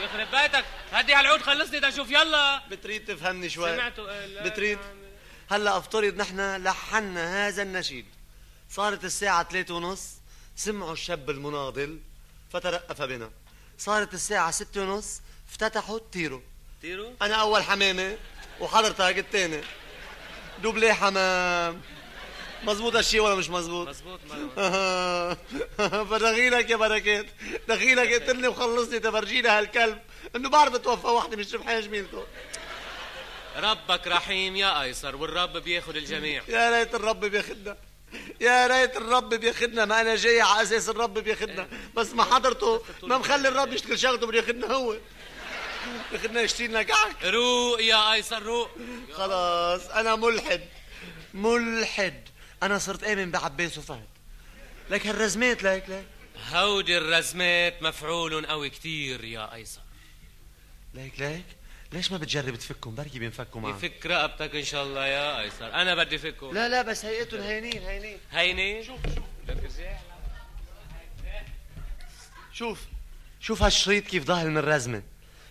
[0.00, 2.62] يخرب بيتك هدي هالعود خلصني تشوف يلا.
[2.68, 4.78] بتريد تفهمني شوي؟ سمعتوا إيه، لا بتريد؟
[5.50, 8.06] هلأ افترض نحن لحنا هذا النشيد.
[8.70, 10.08] صارت الساعة ثلاثة ونص
[10.56, 12.00] سمعوا الشاب المناضل
[12.52, 13.30] فترقف بنا.
[13.78, 16.42] صارت الساعة ستة ونص افتتحوا التيرو.
[16.82, 18.16] تيرو؟ أنا أول حمامة
[18.60, 19.60] وحضرتك الثاني
[20.62, 21.80] doublé حمام.
[22.64, 24.20] مزبوط هالشي ولا مش مزبوط؟ مزبوط
[26.10, 27.26] فدخيلك يا بركات
[27.68, 29.98] دخيلك اقتلني وخلصني تفرجينا هالكلب.
[30.36, 32.24] انه بعرف اتوفى وحده مش ربحان جميلته
[33.56, 36.42] ربك رحيم يا ايسر والرب بياخد الجميع.
[36.48, 37.76] يا ريت الرب بياخدنا.
[38.40, 41.68] يا ريت الرب بياخدنا ما أنا جاي على أساس الرب بياخدنا.
[41.96, 44.96] بس ما حضرته ما مخلي الرب يشتغل شغلته بده ياخدنا هو.
[46.12, 47.24] ياخدنا يشتري لنا كعك.
[47.24, 48.68] روق يا ايسر روق.
[49.12, 50.60] خلاص أنا ملحد.
[51.34, 52.29] ملحد.
[52.62, 54.08] أنا صرت أمن بعباس وفهد
[54.90, 56.04] لك هالرزمات لك لك.
[56.52, 59.80] هودي الرزمات مفعول قوي كتير يا أيسر.
[60.94, 61.44] ليك ليك
[61.92, 63.84] ليش ما بتجرب تفكهم؟ بركي بينفكوا معك.
[63.84, 65.74] يفك رقبتك إن شاء الله يا أيسر.
[65.74, 68.18] أنا بدي فكه لا لا بس هيئتهم هينين هينين.
[68.32, 69.24] هيني شوف شوف.
[72.52, 72.78] شوف
[73.40, 75.02] شوف هالشريط كيف ظاهر من الرزمة.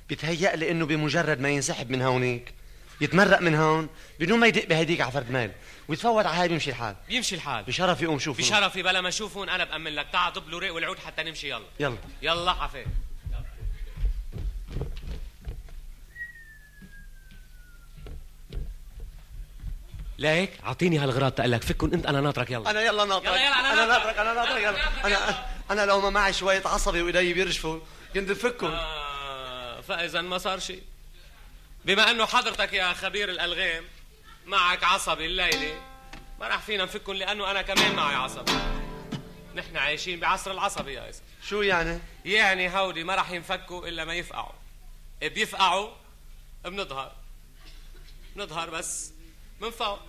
[0.10, 2.53] بيتهيأ لي إنه بمجرد ما ينسحب من هونيك
[3.02, 5.52] يتمرق من هون بدون ما يدق بهديك على فرد مال.
[5.89, 6.95] ويتفوت على هاي بيمشي الحال.
[7.07, 7.63] بيمشي الحال.
[7.63, 10.07] بشرفي قوم شوفهم بشرفي بلا ما اشوفهم أنا بأمن لك.
[10.13, 11.65] تعا ضب له ريق والعود حتى نمشي يلا.
[11.79, 11.97] يلا.
[12.21, 12.87] يلا حفيظ
[20.17, 22.69] ليك أعطيني هالغراض تقلك فكن أنت أنا ناطرك يلا.
[22.69, 23.27] أنا يلا ناطرك.
[23.27, 24.17] يلا يلا أنا ناطرك.
[24.17, 27.79] أنا ناطرك يلا, أنا أنا لو ما معي شوية عصبي وإيدي بيرجفوا
[28.13, 30.83] كنت بفكهم آه فاذا ما صار شيء.
[31.85, 33.83] بما أنه حضرتك يا خبير الألغام
[34.49, 35.81] معك عصبي الليلة؟
[36.39, 38.51] ما راح فينا نفكهم لأنه أنا كمان معي عصبي.
[39.55, 44.13] نحن عايشين بعصر العصبي يا اسف شو يعني؟ يعني هودي ما راح ينفكوا إلا ما
[44.13, 44.51] يفقعوا.
[45.21, 45.89] بيفقعوا؟
[46.65, 47.11] بنظهر.
[48.35, 49.11] بنظهر بس.
[49.61, 49.99] من فوق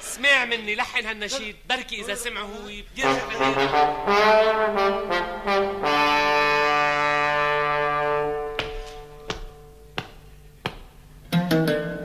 [0.00, 1.56] سمع مني لحن هالنشيد.
[1.68, 3.10] بركي إذا سمعه هو بيرجع
[11.42, 11.97] يا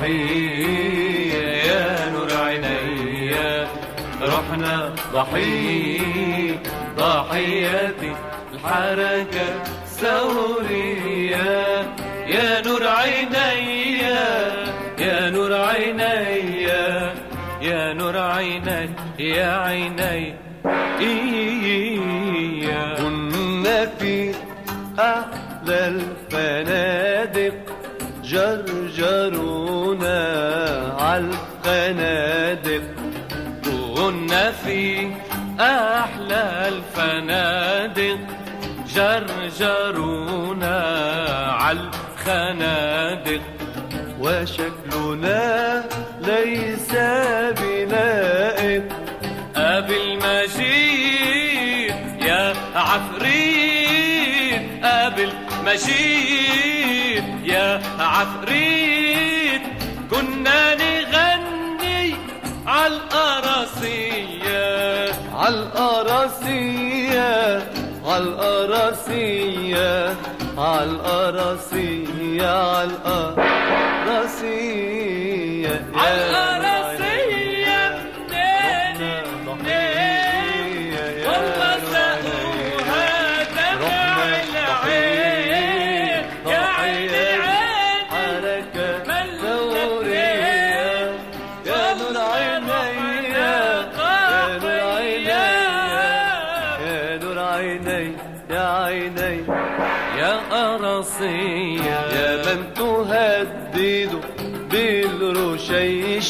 [0.00, 3.34] ضحية يا نور عيني
[4.22, 6.62] رحنا ضحية
[6.96, 8.12] ضحياتي
[8.52, 11.40] الحركة ثورية
[12.26, 13.98] يا نور عيني
[14.98, 16.62] يا نور عيني
[17.62, 20.34] يا نور عيني يا عيني.
[21.00, 24.34] إيا كنا في
[24.98, 27.69] أحلى الفنادق.
[28.30, 30.18] جرجرونا
[31.00, 32.82] عالخنادق
[33.96, 35.10] كنا في
[35.60, 38.18] أحلى الفنادق.
[38.94, 40.78] جرجرونا
[41.60, 43.40] عالخنادق
[44.20, 45.84] وشكلنا
[46.20, 46.92] ليس
[47.60, 48.84] بلائق
[49.56, 50.46] قبل ما
[52.22, 53.40] يا عفريت.
[54.84, 55.32] قبل
[55.64, 55.76] ما
[58.00, 59.62] عفريت.
[60.10, 62.14] كنا نغني
[62.66, 64.30] عالقراصية
[65.34, 67.30] عالقراصية
[68.06, 69.90] عالقراصية
[70.58, 72.50] عالقراصية عالقراصية
[75.94, 76.79] عالقراصية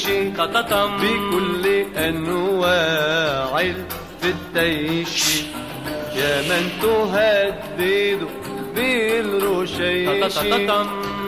[0.08, 1.66] بالرشيش بكل
[1.96, 5.42] أنواع الفتيش
[6.14, 8.28] يا من تهدد
[8.74, 10.38] بالرشيش.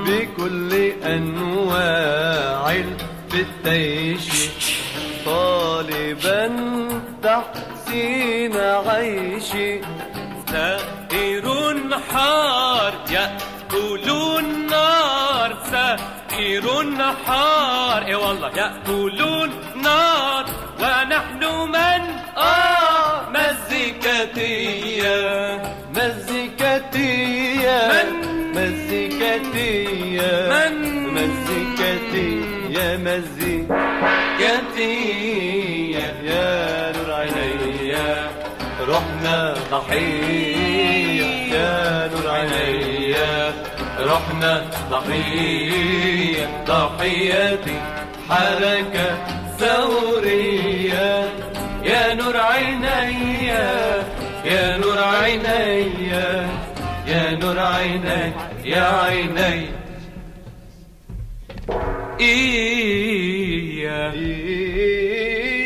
[0.07, 0.73] بكل
[1.05, 4.49] أنواع الفتيش
[5.27, 6.51] طالبا
[7.23, 9.81] تحسين عيشي
[10.51, 11.47] سائر
[12.13, 15.59] حار يأكل النار.
[15.71, 16.12] سائر
[17.27, 20.47] حار إي والله يأكل النار
[20.81, 22.03] ونحن من؟
[22.37, 25.13] آه مزيكتية
[25.97, 28.09] مزيكتية من؟
[28.51, 30.75] مزيكتية من؟
[31.15, 33.63] مزيكتية مزيكتية
[36.23, 37.95] يا نور عيني
[38.89, 41.55] رحنا ضحية.
[41.55, 42.93] يا نور عيني.
[44.05, 47.81] رحنا ضحية ضحياتي
[48.29, 49.27] حركة
[49.59, 51.33] ثورية.
[51.83, 53.47] يا نور عيني
[54.45, 55.91] يا نور عيني
[57.07, 58.33] يا نور عيني
[58.65, 59.69] يا عيني.
[62.21, 64.13] إيا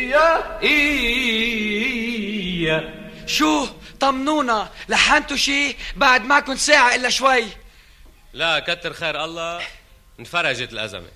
[0.07, 0.29] إيا
[0.63, 1.57] إيا.
[3.25, 3.67] شو
[3.99, 7.43] طمنونا لحنتوا شي بعد معكم ساعة إلا شوي.
[8.37, 9.61] لا كتر خير الله
[10.19, 11.09] انفرجت الأزمة.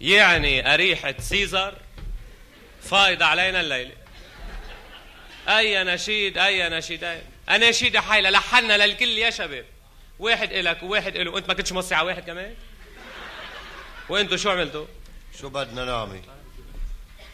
[0.00, 1.74] يعني أريحة سيزر
[2.82, 3.92] فايضة علينا الليلة.
[5.48, 9.64] أي نشيد أي نشيد أي أناشيد حيلة لحنا للكل يا شباب.
[10.18, 12.54] واحد إلك وواحد إله وأنت ما كنتش موصي على واحد كمان؟
[14.08, 14.86] وأنتوا شو عملتوا؟
[15.40, 16.20] شو بدنا نعمل؟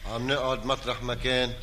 [0.05, 1.53] عم نقعد مطرح مكان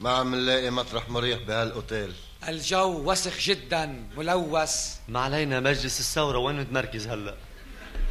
[0.00, 2.14] ما عم نلاقي مطرح مريح بهالأوتيل.
[2.48, 4.96] الجو وسخ جدا ملوث.
[5.08, 7.34] ما علينا مجلس الثورة وين متمركز هلأ؟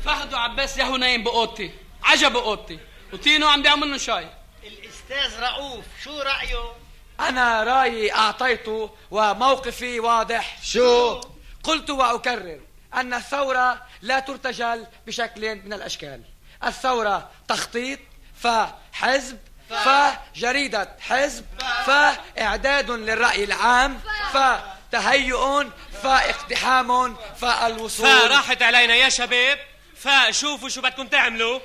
[0.06, 1.72] فهد وعباس ياهو نايم بأوضتي.
[2.04, 2.80] عجب باوضتي
[3.14, 4.30] وتينو عم بيعمل منه شاي.
[4.64, 6.74] الأستاذ رؤوف شو رأيه؟
[7.20, 10.58] أنا رأيي أعطيته وموقفي واضح.
[10.64, 11.22] شو؟
[11.64, 12.60] قلت وأكرر
[12.94, 16.22] أن الثورة لا ترتجل بشكل من الأشكال.
[16.64, 18.00] الثورة تخطيط
[18.36, 19.38] فحزب
[19.70, 21.46] فجريدة حزب
[21.86, 24.02] فإعداد للرأي العام
[24.34, 25.70] فتهيؤ
[26.04, 29.60] فاقتحام فالوصول فراحت علينا يا شباب
[29.98, 31.60] فشوفوا شو بدكم تعملوا.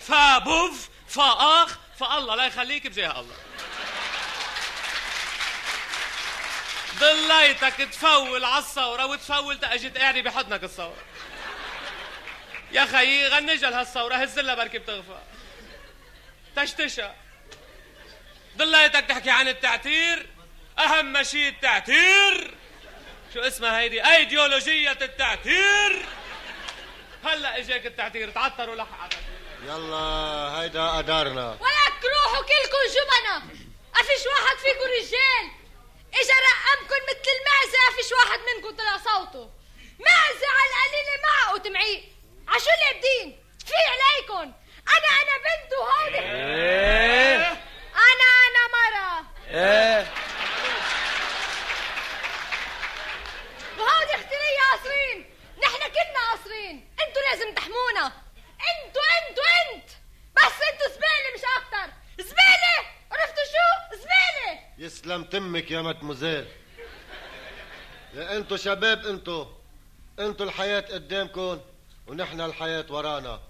[0.00, 3.36] فبوف فاخ فالله لا يخليك بجاه الله.
[6.98, 11.02] ضليتك تفول على الثورة وتفول تأجت قاعدة بحضنك الثورة
[12.72, 15.18] يا خيي غنجها لهالثورة هزلها بركي بتغفى.
[16.56, 17.08] تشتشى.
[18.56, 20.26] ضليتك تحكي عن التعتير؟
[20.78, 22.54] أهم شيء التعتير.
[23.34, 26.06] شو اسمها هيدي؟ أيديولوجية التعتير.
[27.24, 29.08] هلا إجاك التعتير تعتروا لحق
[29.66, 29.96] يلا
[30.60, 33.36] هيدا قدرنا ولك روحوا كلكم جبنة
[33.96, 35.50] أفيش واحد فيكم رجال.
[36.14, 39.50] إجا رقمكم مثل المعزة أفيش واحد منكم طلع صوته.
[40.00, 42.02] معزة على القليلة معقوا تمعيق
[42.48, 44.52] عشو اللي بدين؟ في عليكم
[44.88, 47.71] أنا أنا بنت وهودي إيه.
[48.10, 50.12] أنا أنا مرة إيه.
[53.78, 55.18] وهودي أختي لي قاصرين
[55.62, 58.12] نحن كلنا قاصرين أنتوا لازم تحمونا.
[58.70, 59.88] أنتوا أنتوا انت.
[60.36, 61.92] بس أنتوا زبالة مش أكتر.
[62.18, 62.76] زبالة؟
[63.12, 64.60] عرفتوا شو؟ زبالة.
[64.78, 66.48] يسلم تمك يا متموزيل
[68.14, 69.46] يا انتو شباب انتو
[70.18, 71.60] انتو الحياة قدامكم
[72.06, 73.40] ونحن الحياة ورانا.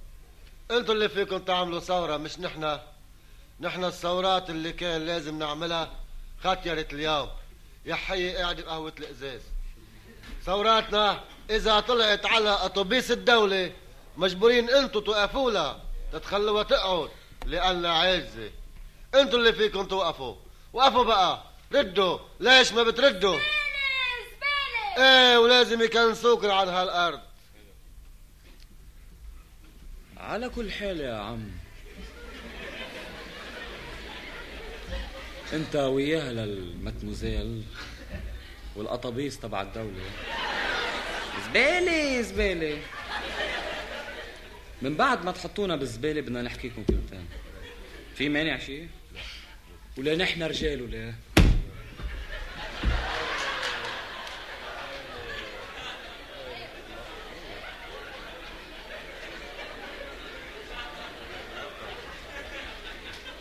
[0.70, 2.80] انتو اللي فيكم تعملوا ثورة مش نحن.
[3.62, 5.90] نحن الثورات اللي كان لازم نعملها
[6.44, 7.28] ختيرت اليوم.
[7.86, 9.40] يا حي قاعد بقهوة الإزاز.
[10.44, 13.72] ثوراتنا إذا طلعت على أتوبيس الدولة
[14.16, 15.80] مجبورين انتو توقفوا لها
[16.12, 17.10] تتخلوها تقعد
[17.46, 18.50] لأنها عاجزة
[19.14, 20.36] انتو اللي فيكم توقفوا.
[20.72, 21.42] وقفوا بقى.
[21.72, 22.18] ردوا.
[22.40, 23.38] ليش ما بتردوا؟
[24.98, 27.20] إيه ولازم يكنسوكن عن هالأرض.
[30.16, 31.61] على كل حال يا عم.
[35.52, 37.62] انت وياها للمتموزيل
[38.76, 40.04] والقطابيس تبع الدولة.
[41.48, 42.78] زبالة زبالة.
[44.82, 47.26] من بعد ما تحطونا بالزبالة بدنا نحكيكم كلمتين.
[48.14, 48.88] في مانع شيء؟
[49.98, 51.14] ولا نحن رجال ولا؟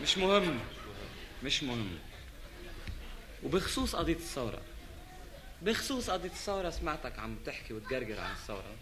[0.03, 0.59] مش مهم.
[1.43, 1.99] مش مهم.
[3.43, 4.61] وبخصوص قضية الثورة
[5.61, 8.75] بخصوص قضية الثورة سمعتك عم تحكي وتقرقر عن الثورة.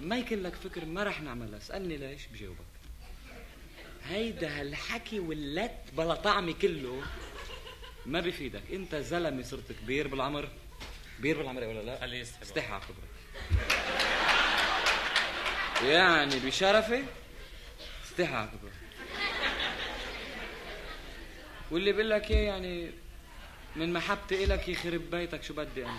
[0.00, 2.58] ما يكون لك فكر ما رح نعملها اسألني ليش؟ بجاوبك.
[4.08, 7.02] هيدا هالحكي واللت بلا طعمي كله
[8.06, 8.62] ما بفيدك.
[8.72, 10.48] انت زلمة صرت كبير بالعمر.
[11.18, 13.08] كبير بالعمر ولا لا؟ خليه يسحب استحى على كبرك
[15.82, 17.04] يعني بشرفي؟
[18.04, 18.72] استحى على كبرك
[21.70, 22.90] واللي بقول لك إيه يعني
[23.76, 25.98] من محبتي إلك يخرب بيتك شو بدي أنا؟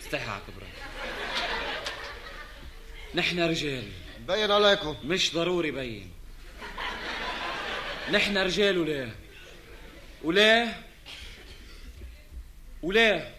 [0.00, 0.68] استحى على كبرك.
[3.14, 3.88] نحن رجال.
[4.18, 4.96] بين عليكم.
[5.04, 6.12] مش ضروري بين.
[8.12, 9.14] نحن رجال وليه
[10.24, 10.82] وليه
[12.82, 13.34] وليه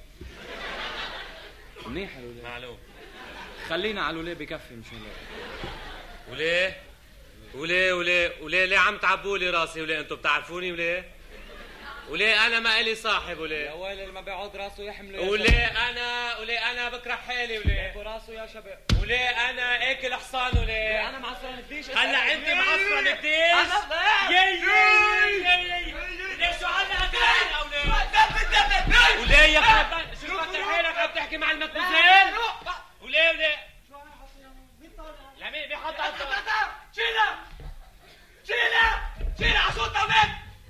[1.85, 2.77] منيح الوليه معلوم.
[3.69, 6.75] خلينا على الوليه بكفي مش الله.
[7.57, 11.11] وليه وليه وليه ليه عم تعبوا لي راسي؟ وليه أنتم بتعرفوني وليه؟
[12.09, 16.37] وليه أنا ما إلي صاحب وليه؟ يا ويلي اللي ما بيعود راسه يحمله وليه أنا
[16.37, 18.79] وليه أنا بكره حالي وليه؟ راسه يا شباب.
[19.01, 21.89] وليه أنا اكل حصان وليه؟ أنا معصرن كديش.
[21.89, 25.93] هلأ أنت معصرن أنا- يي يي
[26.37, 32.35] ليه شو هلا هتعمل وليه وليه يا خرب شو كتر حالك؟ عم تحكي مع المتموزيل
[33.01, 33.67] وليه وليه؟
[35.37, 35.93] لا مين بيحط
[36.95, 37.39] شيلها.
[38.47, 40.29] شيلها شيلها عشو التولاد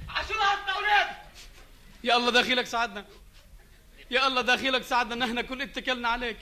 [0.09, 1.07] عشو التولاد
[2.03, 3.05] يا الله داخلك ساعدنا.
[4.11, 6.37] يا الله داخلك ساعدنا نحن كل اتكلنا عليك.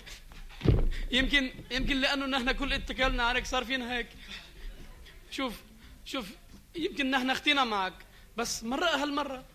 [1.11, 4.09] يمكن يمكن لأنه نحن كل اتكلنا عليك صار فينا هيك.
[5.31, 5.53] شوف
[6.05, 6.25] شوف
[6.75, 7.93] يمكن نحن أختينا معك.
[8.37, 9.45] بس مرة هالمرة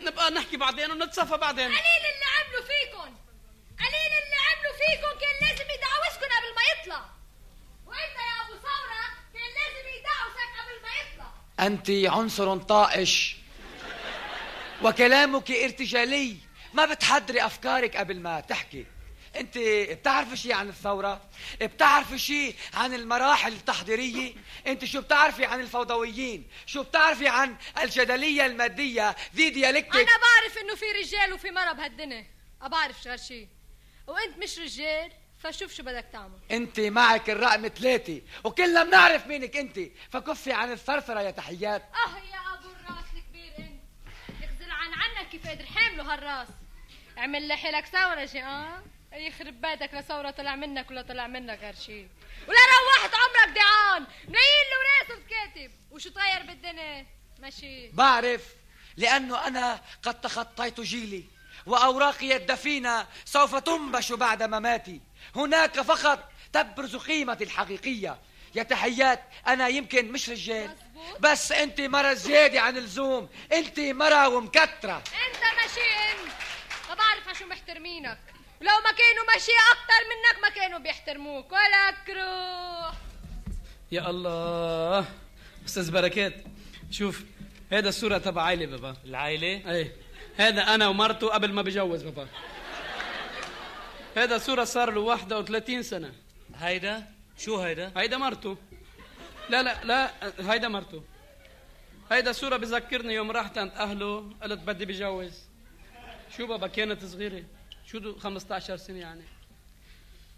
[0.00, 1.66] نبقى نحكي بعدين ونتصافى بعدين.
[1.66, 3.16] قليل اللي عملوا فيكم
[3.78, 7.04] قليل اللي عملوا فيكم كان لازم يدعوسكم قبل ما يطلع.
[7.86, 13.36] وإنت يا ابو ثوره كان لازم يدعوسك قبل ما يطلع أنت عنصر طائش
[14.82, 16.36] وكلامك ارتجالي
[16.74, 18.86] ما بتحضري أفكارك قبل ما تحكي
[19.36, 19.58] أنت
[19.90, 21.22] بتعرفي شيء عن الثورة؟
[21.60, 24.34] بتعرفي شيء عن المراحل التحضيرية؟
[24.66, 30.74] أنت شو بتعرفي عن الفوضويين؟ شو بتعرفي عن الجدلية المادية ذي ديالكتيك؟ أنا بعرف إنه
[30.74, 32.26] في رجال وفي مرة بهالدنيا
[32.60, 33.48] ما بعرف غير شيء
[34.06, 36.38] وأنت مش رجال فشوف شو بدك تعمل.
[36.50, 39.80] أنت معك الرقم ثلاثة وكلنا بنعرف مينك أنت
[40.10, 41.82] فكفي عن الثرثرة يا تحيات.
[41.82, 43.80] أه يا أبو الراس الكبير انت.
[44.42, 46.48] اخزل عن عنك كيف قادر حامله هالراس.
[47.18, 48.82] اعمل لي حيلك ثورة شي آه؟
[49.12, 52.08] يخرب بيتك لا ثورة طلع منك ولا طلع منك غير شيء
[52.48, 57.06] ولا روحت عمرك دعان له وراسه كاتب وشو طاير بالدنيا؟
[57.38, 57.88] ماشي.
[57.88, 58.42] بعرف
[58.96, 61.24] لأنه أنا قد تخطيت جيلي
[61.66, 65.00] وأوراقي الدفينة سوف تنبش بعد مماتي.
[65.36, 68.18] هناك فقط تبرز قيمتي الحقيقية.
[68.54, 70.70] يا تحيات أنا يمكن مش رجال
[71.20, 73.28] بس أنت مرة زيادة عن اللزوم.
[73.52, 74.96] أنت مرة ومكترة.
[74.96, 75.80] أنت ماشي
[76.12, 76.32] انت
[76.88, 78.18] ما بعرف عشو محترمينك.
[78.60, 81.52] ولو ما كانوا ماشي أكتر منك ما كانوا بيحترموك.
[81.52, 82.94] ولا كروح
[83.92, 85.04] يا الله.
[85.66, 86.34] أستاذ بركات
[86.90, 87.22] شوف
[87.72, 88.96] هذا الصورة تبع عائلة بابا.
[89.04, 89.96] العائلة؟ إيه.
[90.36, 92.28] هذا أنا ومرته قبل ما بجوز بابا.
[94.16, 96.12] هذا صورة صار له 31 سنة.
[96.54, 97.06] هيدا؟
[97.38, 98.56] شو هيدا؟ هيدا مرته.
[99.48, 100.10] لا لا لا
[100.52, 101.04] هيدا مرته.
[102.10, 105.42] هيدا صورة بذكرني يوم رحت عند أهله قلت بدي بجوز.
[106.36, 107.42] شو بابا كانت صغيرة.
[107.86, 109.24] شو دو 15 سنة يعني.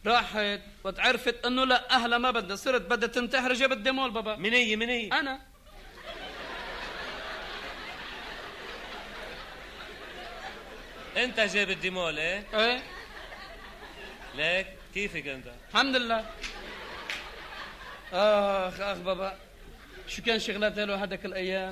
[0.07, 2.57] راحت وتعرفت إنه لا أهلها ما بدها.
[2.57, 4.37] صرت بدها تنتحر جابت ديمول بابا.
[4.37, 5.41] من هي من هي؟ أنا.
[11.17, 12.98] أنت جايب الديمول إيه؟ إيه.
[14.35, 16.19] ليك كيفك انت؟ الحمد لله.
[18.13, 19.39] آخ آخ بابا.
[20.09, 21.71] شو كان شغلات له هذاك الأيام؟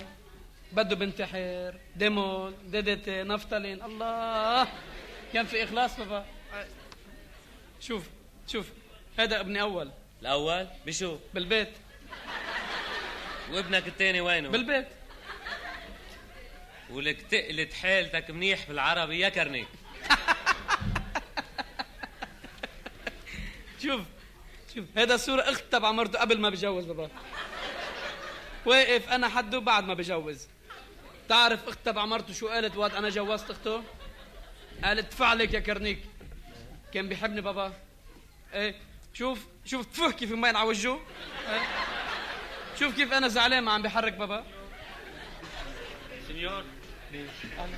[0.72, 3.82] بده بنتحر ديمول DDT نفتالين.
[3.82, 4.68] الله!
[5.32, 6.26] كان في إخلاص بابا.
[7.80, 8.04] شوف
[8.48, 8.66] شوف.
[9.18, 9.90] هذا ابني أول.
[10.22, 11.70] الأول؟ بشو؟ بالبيت.
[13.52, 14.86] وابنك الثاني وينه؟ بالبيت.
[16.90, 19.68] ولك تقلت حالتك منيح بالعربي يا كرنيك
[23.82, 24.00] شوف
[24.74, 27.10] شوف هذا صورة أخت تبع مرته قبل ما بجوز بابا.
[28.66, 30.46] واقف أنا حده بعد ما بجوز.
[31.28, 33.82] تعرف أخت تبع مرته شو قالت؟ وقت أنا جوزت أخته؟
[34.84, 35.98] قالت فعلك يا كرنيك.
[36.94, 37.72] كان بيحبني بابا.
[38.54, 38.74] إيه
[39.14, 41.00] شوف شوف تفه كيف المي على وجهه
[41.50, 41.60] إيه؟
[42.78, 44.44] شوف كيف أنا زعلان ما عم بحرك بابا.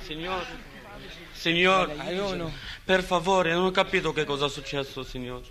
[0.09, 0.45] signor,
[1.43, 2.51] signor, عيونه.
[2.85, 5.43] per favore, non ho capito che cosa è successo, signor.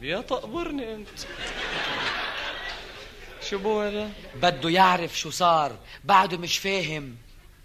[0.00, 1.08] يا تقبرني انت
[3.50, 4.10] شو بو هذا؟
[4.42, 7.16] بده يعرف شو صار بعده مش فاهم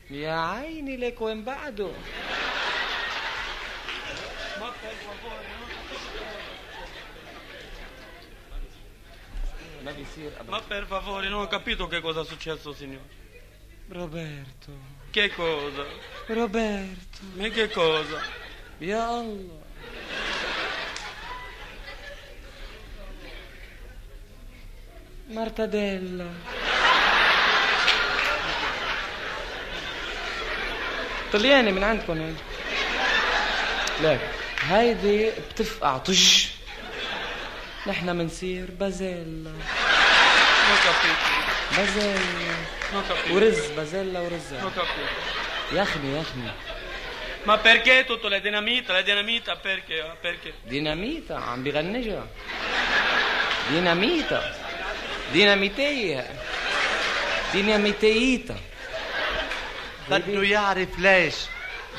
[0.09, 1.91] يا عيني لك وين بعده
[9.85, 13.01] ما بيصير Ma per favore, non ho capito che cosa è successo, signor.
[13.91, 14.71] روبرتو
[15.11, 15.85] Che cosa?
[16.29, 18.21] روبرتو Ma che cosa?
[18.81, 19.61] يا الله
[25.31, 26.27] مرتديلا
[31.33, 32.35] طلياني من عندكم هيدي
[34.01, 34.19] لك
[34.61, 36.45] هيدي بتفقع طج
[37.87, 39.51] نحن منصير بازيلا.
[41.77, 42.19] بازيلا.
[43.31, 45.73] ورز بازيلا ورز ho capito.
[45.73, 46.51] يخني يخني
[47.43, 50.03] Ma perché tutto la dinamita, la dinamita, perché?
[50.21, 50.53] Perché?
[50.67, 52.27] ديناميتا عم بغنجها
[53.71, 54.53] ديناميتا
[55.33, 56.27] ديناميتية
[57.53, 58.55] ديناميتيتا
[60.09, 61.35] بده يعرف ليش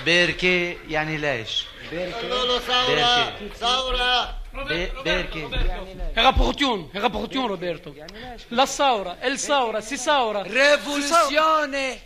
[0.04, 4.34] بيركي يعني ليش قولوا له ثورة ثورة
[5.04, 5.48] بيركي
[6.14, 7.94] È rapportion, è rapportion Roberto.
[8.48, 10.42] La saura, il saura, si saura.
[10.42, 12.00] Rivoluzione!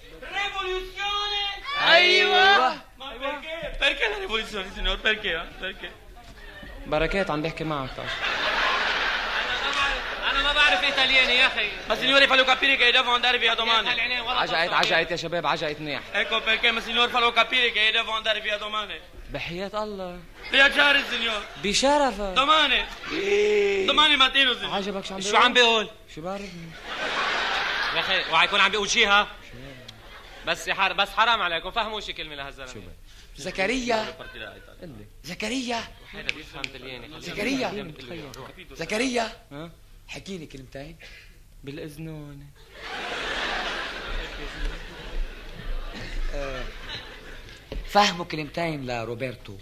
[1.89, 3.77] أيوه Ma perché?
[3.79, 4.99] Perché la rivoluzione, signor?
[5.01, 5.33] Perché?
[5.35, 5.47] eh?
[5.61, 5.91] Perché?
[6.87, 8.09] بركات عم بحكي معك تعال.
[10.37, 11.71] أنا ما بعرف إيطالياني يا أخي.
[12.01, 13.89] signore, fallo capire che devo andare via domani.
[14.29, 16.01] عجقت عجقت يا شباب عجقت منيح.
[16.45, 19.01] perché, ma signor, fallo capire che devo andare via domani.
[19.33, 20.19] بحياة الله.
[20.53, 21.43] Viaggiare, signor.
[21.63, 22.85] بشرفك Domani.
[23.87, 24.75] Domani mattina, signor.
[24.75, 26.71] عجبك شو عم شو عم بيقول؟ شو بعرفني
[27.95, 29.29] يا أخي وحيكون عم بيقول شيها
[30.47, 30.93] بس يا حر...
[30.93, 32.93] بس حرام عليكم فهموا شي كلمة لهالزلمة.
[33.37, 34.17] زكريا.
[35.25, 35.85] زكريا.
[37.21, 37.93] زكريا.
[38.73, 39.33] زكريا.
[39.53, 39.71] ها؟
[40.09, 40.97] حكي لي كلمتين.
[41.65, 42.47] بالأذنون.
[46.35, 46.65] آه،
[47.89, 49.59] فهموا كلمتين لروبرتو.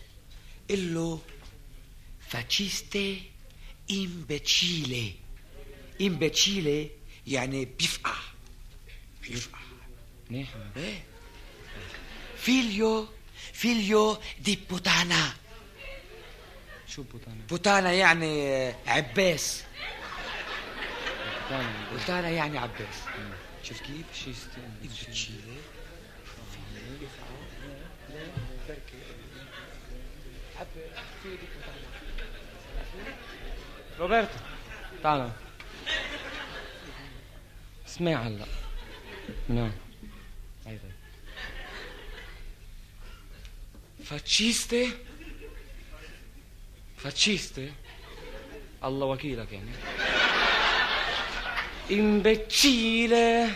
[0.70, 1.20] قل له
[2.28, 3.22] فاتشيستي
[3.90, 5.14] امبتشيلي
[6.00, 6.90] امبتشيلي
[7.26, 8.16] يعني بيفقع.
[9.22, 9.58] بيفقع.
[10.30, 10.70] منيحة.
[10.76, 11.02] إيه.
[12.36, 13.08] فيليو
[13.52, 15.32] فيليو دي بوتانا.
[16.88, 19.64] شو بوتانا؟ بوتانا يعني عباس.
[21.54, 23.04] بوتانا بوتانا يعني عباس
[23.62, 25.56] شوف كيف شيستي امبتشيلي
[33.98, 34.38] روبرتو
[35.02, 35.30] تعال
[37.86, 38.46] اسمع هلا
[39.48, 39.72] من هون
[40.66, 40.92] هاي طيب
[44.04, 44.92] فاتشيستي
[46.96, 47.72] فاتشيستي
[48.84, 49.70] الله وكيلك يعني
[51.90, 53.50] امبتشيلة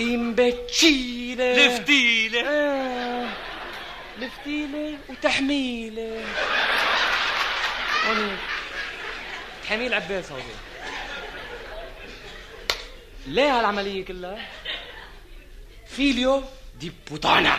[0.00, 2.40] امبتشيلة لفتيلة.
[2.48, 3.28] آه.
[4.18, 6.24] لفتيلة وتحميلة
[8.08, 8.36] هون
[9.64, 10.42] تحميل عباس هودي
[13.26, 14.46] ليه هالعملية كلها؟
[15.86, 16.44] figlio
[16.80, 17.58] di puttana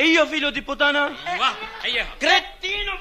[0.00, 1.48] أيوه figlio di puttana أيوه
[1.82, 2.92] هيها cretino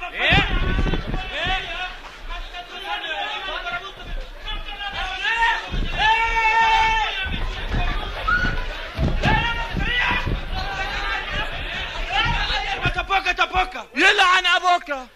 [13.32, 15.08] تبوكا تبوكا يلعن ابوكا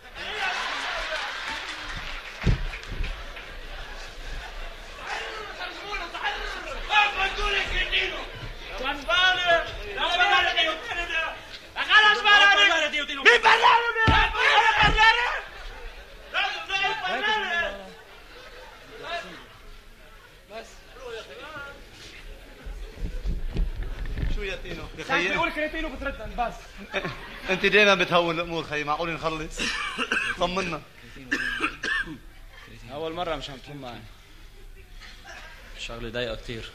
[13.23, 14.20] مين شو
[24.43, 26.53] يا تينو يا خيي بيقول كريتينو بترد بس.
[27.49, 29.59] انت دايما بتهون الأمور خيي معقول نخلص؟
[30.39, 30.81] طمنا.
[32.93, 33.99] أول مرة مش عم تكون معي.
[35.77, 36.72] الشغله ضايقة كتير.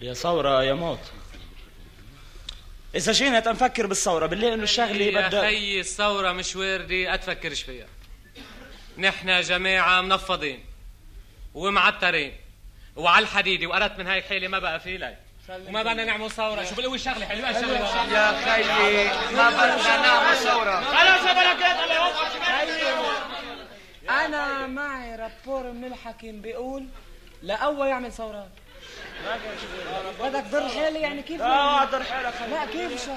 [0.00, 1.12] يا ثورة يا موت.
[2.94, 7.86] إذا جينا تنفكر بالثورة بالله إنه الشغلة يا بدها خيي الثورة مش واردة أتفكرش فيها.
[8.98, 10.64] نحن جماعة منفضين
[11.54, 12.36] ومعترين
[12.96, 15.16] وعلى الحديدة وقرت من هاي الحيلة ما بقى في لي
[15.48, 16.64] وما بدنا نعمل ثورة.
[16.64, 18.12] شو بقول شغلة حلوة الشغلة.
[18.12, 19.04] يا خيي
[19.36, 20.80] ما بدنا نعمل ثورة.
[20.80, 21.76] خلاص يا بركات
[24.10, 26.86] أنا معي رابور من الحكيم بيقول
[27.42, 28.48] لأول يعمل ثورات
[30.20, 33.16] بدك ضر حالي يعني كيف آه ضر حالك لا كيف شغل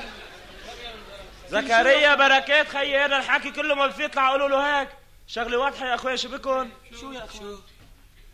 [1.49, 4.89] زكريا بركات خيي هذا الحكي كله ما في يطلع قولوا له هيك.
[5.27, 7.57] شغلة واضحة يا اخويا شو بكون شو يا أخوان؟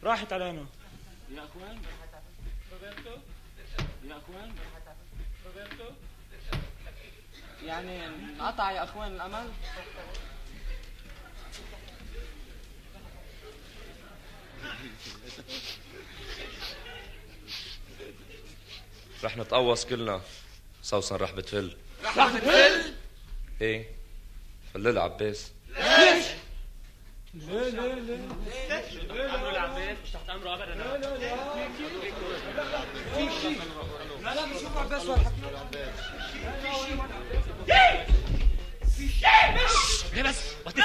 [0.03, 0.65] راحت علينا.
[1.31, 1.81] يا أخوان
[2.71, 3.19] روبرتو
[4.09, 4.55] يا اخوان
[5.45, 5.91] روبرتو
[7.73, 9.51] يعني انقطع يا اخوان الامل.
[19.23, 20.21] رح نتقوص كلنا
[20.81, 21.77] سوسن رح بتفل.
[22.05, 22.93] رح بتفل؟
[23.61, 23.89] إيه.
[24.73, 26.25] فلل عباس ليش؟
[27.33, 32.81] لا لا لا أمره العباس مش تحت أمره أبدا لا لا لا
[33.15, 33.61] في شيء.
[34.21, 35.17] لا لا بشوف عباس ولا
[35.71, 35.87] في
[36.85, 36.97] شيء.
[40.13, 40.79] ليه بس وقت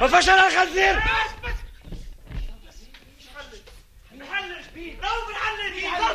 [0.00, 1.02] ما فيش أنا خنزير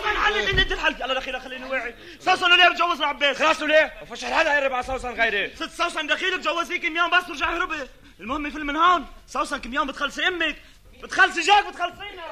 [0.03, 4.15] بنحلل ان انت الحل يلا دخيلة خليني واعي سوسن ليه بتجوزنا عباس خلاص ليه ما
[4.15, 7.87] فيش حدا يقرب على سوسن غيري ست سوسن دخيلك جوزيك كم يوم بس ورجعي هربي
[8.19, 10.55] المهم يفل من هون سوسن كم يوم بتخلصي أمك
[11.03, 12.23] بتخلصي جاك بتخلصينا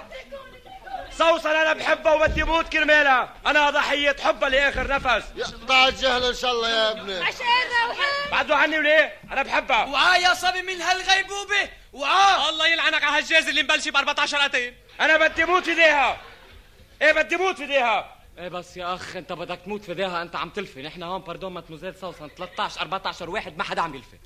[1.12, 5.26] سوسن أنا بحبها وبدي موت كرمالها أنا ضحية حبها لآخر نفس.
[5.36, 7.18] يقطع الجهل إن شاء الله يا ابني.
[7.18, 7.46] عشان
[7.88, 11.70] روحان بعدوا عني وليه؟ أنا بحبها وعاه يا صبي من هالغيبوبة.
[11.94, 16.22] وعاه الله يلعنك على هالجاز اللي مبلشي ب 14 قتين أنا بدي موت في ايديها
[17.02, 20.36] إيه بدي موت في ايديها إيه بس يا أخ أنت بدك تموت في ديها أنت
[20.36, 22.30] عم تلفي نحن هون باردون ماتموزيل سوسن.
[22.38, 24.18] 13 14 واحد ما حدا عم يلفي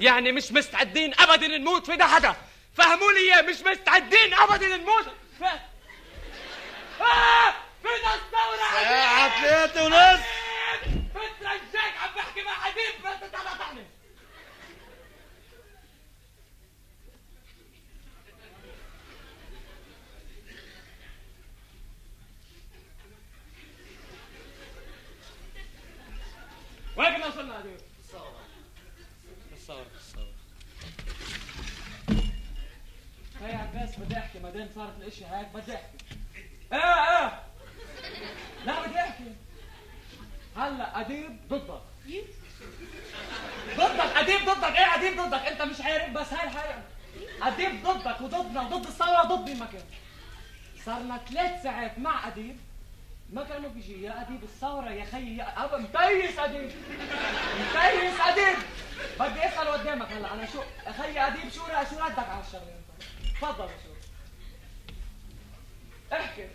[0.00, 2.36] يعني مش مستعدين ابدا نموت في ده حدا.
[2.76, 5.06] فهموا لي إياه مش مستعدين ابدا نموت.
[7.82, 10.20] فين الثورة ساعة ثلاثة ونص
[11.10, 13.86] بترجاك عم بحكي مع حبيب بس تعال طعني
[26.96, 28.40] وين وصلنا هدول؟ الثورة
[29.52, 30.32] الثورة الثورة
[33.40, 35.96] هي عباس بدي احكي ما دام صارت الإشي هيك بدي احكي
[36.72, 37.42] إيه إيه
[38.64, 39.32] لا بدي احكي
[40.56, 41.82] هلا أديب ضدك.
[43.76, 44.76] ضدك أديب ضدك.
[44.76, 46.82] إيه أديب ضدك؟ أنت مش عارف بس هاي الحقيقة
[47.42, 49.84] أديب ضدك وضدنا وضد الثورة ضدي ما كان.
[50.84, 52.56] صارنا ثلاث ساعات مع أديب.
[53.32, 56.72] ما كانوا بيجي يا أديب الثورة يا خيي يا ابا متيس أديب.
[57.60, 58.58] متيس أديب.
[59.20, 60.34] بدي أسأل قدامك هلا.
[60.34, 60.62] أنا شو
[61.02, 62.80] خيي أديب شو شو ردك على الشغلة؟
[63.40, 63.92] تفضل يا شو.
[66.12, 66.48] احكي.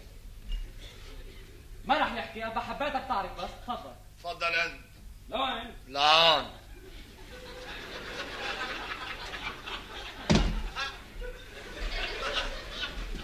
[1.87, 3.93] ما رح يحكي ابا حبيتك تعرف بس تفضل.
[4.19, 4.81] تفضل أنت.
[5.29, 6.51] لوين؟ لهون.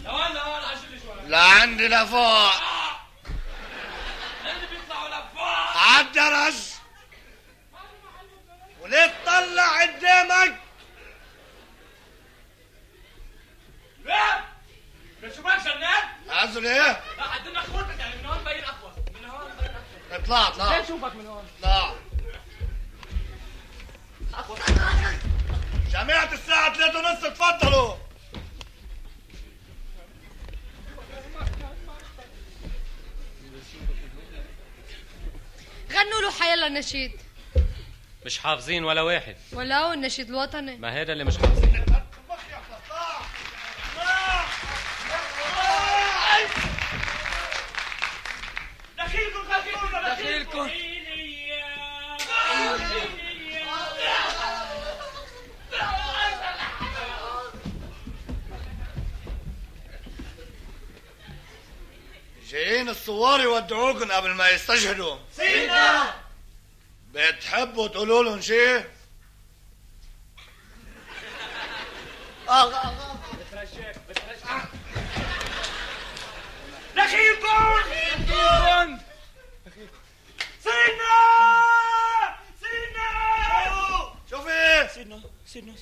[0.03, 1.27] لوين عجل شوي.
[1.27, 2.53] لعندي لفوق.
[4.41, 6.55] اللي بيطلعوا لفوق؟ عالدرج.
[8.81, 10.59] وليه تطلع قدامك؟
[14.05, 14.52] لا
[15.31, 19.51] شو ما جنات عزل إيه؟ لا عندنا خوتك يعني من هون مبين اقوى من هون
[19.57, 20.77] مبين اقوى اطلع اطلع.
[20.77, 21.95] ليه اشوفك من هون؟ اطلع
[25.91, 27.95] جماعة الساعة 3 ونص تفضلوا
[35.91, 37.11] غنوا له حيلا نشيد.
[38.25, 39.35] مش حافظين ولا واحد.
[39.53, 40.77] ولو النشيد الوطني.
[40.77, 41.82] ما هذا اللي مش حافظين.
[62.49, 65.17] جايين الثوار يودعوكم قبل ما يستشهدوا.
[65.35, 66.13] سيدنا!
[67.13, 68.85] بتحبوا تقولوا لهم شيء؟
[73.39, 74.69] بترجاك بترجاك
[76.95, 77.79] دخيلكم
[78.27, 79.12] دخيلكم
[80.63, 81.15] سيدنا!
[82.61, 83.09] سيدنا!
[84.29, 84.89] شوفي!
[84.93, 85.75] سيدنا سيدنا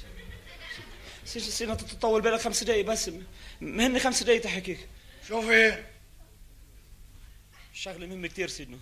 [1.25, 3.11] سيدنا سيدنا تطول بالك خمس دقايق بس.
[3.61, 4.87] مهني خمس دقايق تحكيك.
[5.27, 5.83] شوفي!
[7.73, 8.77] شغلة مهمة كثير سيدنا.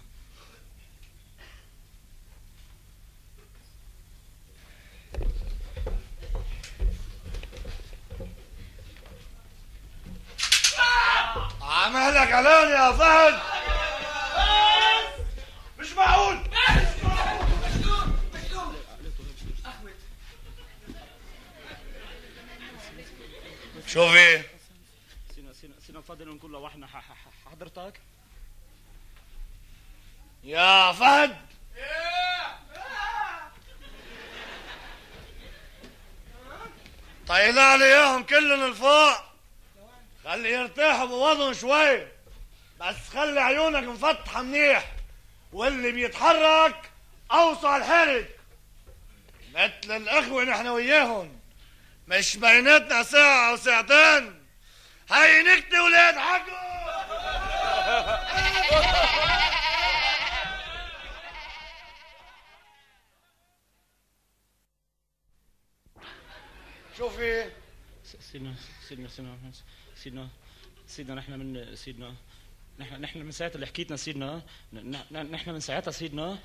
[11.62, 13.40] عملك علاني يا فهد!
[15.80, 16.38] مش معقول.
[23.88, 24.42] شوفي
[25.36, 25.54] سيدنا
[25.86, 27.94] سيدنا بفضل نكون لوحنا ح- ح- ح- حضرتك؟
[30.44, 31.36] يا فهد.
[37.28, 39.14] طينا لي اياهم كلهم لفوق
[40.24, 42.08] خلي يرتاحوا بوضعهم شوي
[42.80, 44.92] بس خلي عيونك مفتحة منيح.
[45.52, 46.92] واللي بيتحرك
[47.32, 48.26] اوصى الحرج
[49.56, 51.40] مثل الاخوة نحن وياهم
[52.08, 54.46] مش بيناتنا ساعة أو ساعتين
[55.12, 56.70] هاي نكتة ولاد حقه
[66.98, 67.52] شوفي
[68.04, 68.56] سيدنا
[68.88, 69.38] سيدنا سيدنا
[69.96, 70.28] سيدنا
[70.88, 72.16] سيدنا نحن من سيدنا
[72.80, 74.42] نحن نحن من ساعتها اللي حكيتنا سيدنا
[75.12, 76.40] نحن من ساعتها سيدنا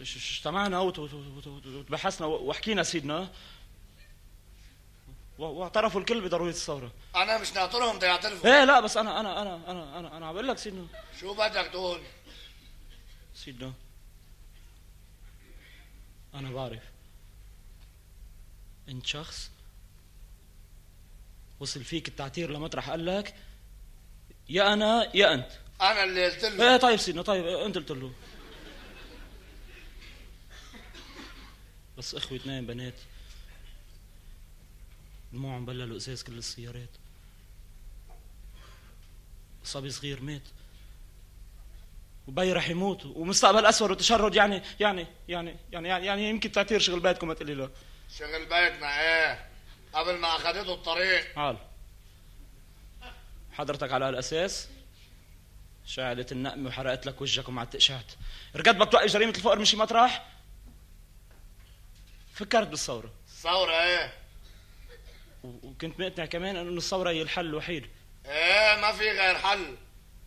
[0.00, 3.32] اجتمعنا وت- وت- وت- وت- وتبحثنا وحكينا سيدنا.
[5.38, 6.92] واعترفوا الكل بضرورة الثورة.
[7.16, 8.50] أنا مش ناطرهم بدي يعترفوا.
[8.58, 10.86] إيه لا بس أنا أنا أنا أنا أنا أنا عم بقول لك سيدنا.
[11.20, 12.00] شو بدك تقول؟
[13.34, 13.72] سيدنا
[16.34, 16.82] أنا بعرف
[18.88, 19.50] انت شخص
[21.60, 23.34] وصل فيك التعتير لمطرح قال لك
[24.48, 25.50] يا أنا يا أنت.
[25.80, 26.70] أنا اللي قلت له.
[26.70, 28.12] إيه طيب سيدنا طيب أنت قلت له.
[31.98, 32.94] بس أخوي اثنين بنات
[35.32, 36.88] دموعهم بللوا إزاز كل السيارات.
[39.64, 40.42] صبي صغير مات.
[42.28, 43.04] وبي رح يموت.
[43.06, 47.54] ومستقبل أسود وتشرد يعني يعني يعني يعني يعني, يعني يمكن تعتير شغل بيتكم ما تقولي
[47.54, 47.70] له.
[48.18, 49.48] شغل بيتنا إيه.
[49.92, 51.38] قبل ما أخذته الطريق.
[51.38, 51.56] عال
[53.52, 54.68] حضرتك على هالاساس
[55.86, 58.12] شعلت النقمة وحرقت لك وجهك ومع التقشعت.
[58.56, 60.28] رجعت بدك توقف جريمة الفقر من شي مطرح؟
[62.34, 63.12] فكرت بالثورة.
[63.26, 64.14] الثورة إيه؟
[65.44, 67.88] وكنت مقتنع كمان إنه الثورة هي الحل الوحيد.
[68.26, 69.76] إيه ما في غير حل.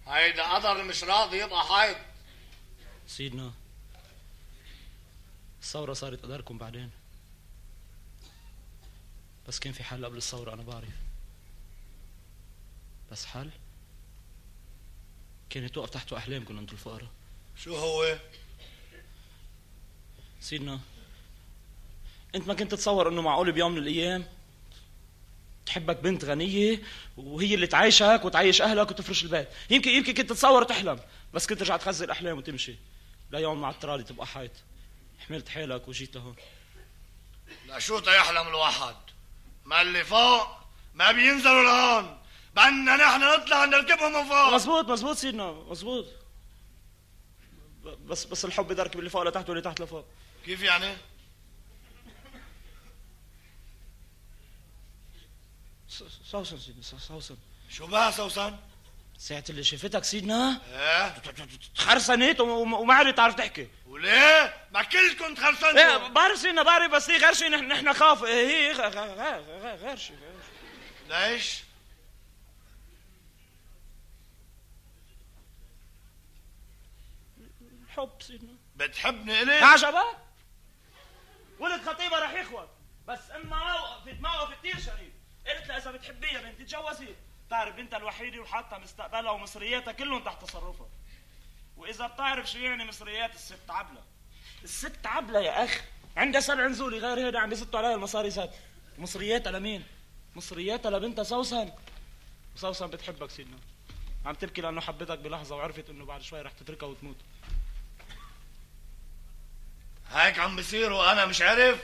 [0.08, 1.98] هيدا قدر مش راضي يبقى حيط
[3.08, 3.52] سيدنا
[5.62, 6.92] الثورة صارت قدركم بعدين.
[9.48, 11.05] بس كان في حل قبل الثورة أنا بعرف.
[13.12, 13.50] بس حل
[15.50, 17.08] كانت توقف تحت احلامكم أنتم الفقراء
[17.58, 18.18] شو هو؟
[20.42, 20.80] سيدنا
[22.36, 24.26] أنت ما كنت تتصور إنه معقول بيوم من الأيام
[25.66, 26.82] تحبك بنت غنية
[27.18, 31.00] وهي اللي تعيشك وتعيش أهلك وتفرش البيت؟ يمكن يمكن كنت تتصور تحلم
[31.34, 32.76] بس كنت ترجع تخزي الأحلام وتمشي.
[33.32, 34.52] لا يوم مع الترالي تبقى حيط.
[35.20, 36.36] حملت حالك وجيت لهون
[37.68, 38.96] لا شو يحلم الواحد؟
[39.66, 40.48] ما اللي فوق
[40.94, 42.18] ما بينزلوا لهون
[42.56, 46.06] بدنا نحن نطلع نركبهم من فوق مزبوط مزبوط سيدنا مزبوط
[48.06, 50.06] بس بس الحب يركب اللي فوق لتحت واللي تحت لفوق
[50.46, 50.96] كيف يعني؟
[56.32, 57.38] سوسن سيدنا سوسن
[57.70, 58.56] شو بها سوسن؟
[59.18, 61.16] ساعة اللي شافتك سيدنا إيه
[61.76, 67.10] تخرسنت وم- وما عرفت تعرف تحكي وليه؟ ما كلكم إيه تخرسنتوا بعرف سيدنا بعرف بس
[67.10, 68.72] هي غير شيء نحن خاف إيه، هي
[69.76, 70.16] غير شيء.
[71.10, 71.65] ليش؟
[77.96, 78.54] الحب سيدنا.
[78.76, 80.18] بتحبني إلي؟ عجبك؟
[81.60, 82.70] ولد خطيبة رح يخوت
[83.08, 85.14] بس امها وقفت موقف كثير شريف.
[85.48, 87.08] قلت لها إذا بتحبيها بنتي تجوزي.
[87.48, 90.88] بتعرف بنتها الوحيدة وحاطة مستقبلها ومصرياتها كلهم تحت تصرفها
[91.78, 94.04] وإذا بتعرف شو يعني مصريات الست عبلة.
[94.64, 95.82] الست عبلة يا اخ
[96.18, 98.52] عندها سبع نزولي غير هيدا عم بيزتوا عليها المصاري زاد
[98.98, 99.84] مصرياتها لمين؟
[100.36, 101.72] مصرياتها لبنتها سوسن.
[102.56, 103.58] وسوسن بتحبك سيدنا.
[104.26, 107.18] عم تبكي لأنه حبتك بلحظة وعرفت إنه بعد شوي رح تتركها وتموت.
[110.16, 111.80] هيك عم بصير وأنا مش عارف؟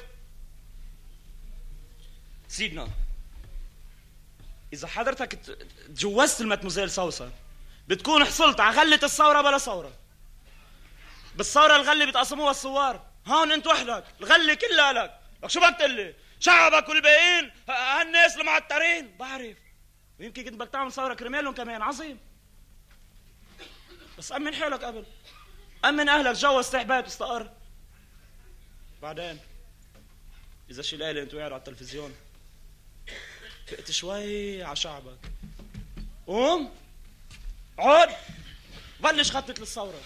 [2.47, 2.89] سيدنا
[4.73, 5.33] إذا حضرتك
[5.87, 7.31] تجوزت المتموزيل سوسن
[7.87, 9.93] بتكون حصلت على غلة الثورة بلا ثورة.
[11.35, 13.05] بالثورة الغلة بيتقسموها الثوار.
[13.27, 15.19] هون أنت وحدك الغلة كلها لك.
[15.43, 19.57] لك شو بدك تقول لي؟ شعبك والباقيين هالناس المعترين بعرف.
[20.19, 22.19] ويمكن كنت بدك تعمل ثورة كرمالهم كمان عظيم.
[24.17, 25.05] بس أمن حالك قبل.
[25.85, 27.60] أمن أهلك جوز تحبات واستقر
[29.01, 29.39] بعدين
[30.69, 32.15] إذا شي ليلة أنت قاعد على التلفزيون
[33.67, 35.17] فقت شوي على شعبك.
[36.27, 36.71] قوم
[37.79, 38.09] عود
[38.99, 40.01] بلش خطط للثورة.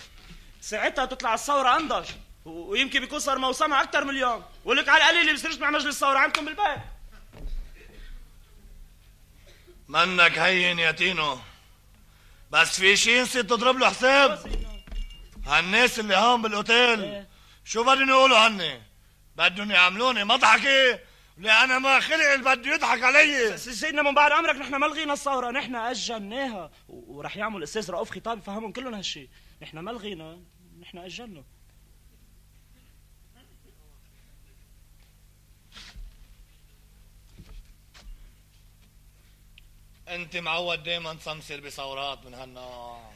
[0.61, 2.09] ساعتها تطلع الثورة أنضج
[2.45, 4.43] و- ويمكن بيكون صار موسمها أكثر من اليوم.
[4.65, 6.79] ولك على القليل اللي بيصيرش مع مجلس الثورة عندكم بالبيت.
[9.87, 11.39] منك هين يا تينو.
[12.51, 14.51] بس في شي نسيت تضرب له حساب؟
[15.45, 17.25] هالناس اللي هون بالأوتيل.
[17.65, 18.81] شو بدهم يقولوا عني.
[19.35, 20.99] بدهم يعملوني مضحكة.
[21.37, 23.57] لأنا ما خلق اللي بده يضحك علي.
[23.57, 26.71] سيدنا من بعد عمرك نحن ما لغينا الثورة نحن أجلناها.
[26.89, 29.29] و- ورح يعمل الأستاذ رؤوف خطاب يفهمهم كلهم هالشي.
[29.61, 30.39] نحن ما لغينا
[30.81, 31.43] نحن أجلنا.
[40.07, 43.11] أنت معود دايما تسمسر بثورات من هالنوع.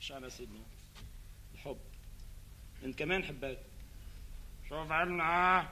[0.00, 0.69] مش أنا سيدنا؟
[2.84, 3.58] انت كمان حبيت
[4.68, 5.68] شوف عنا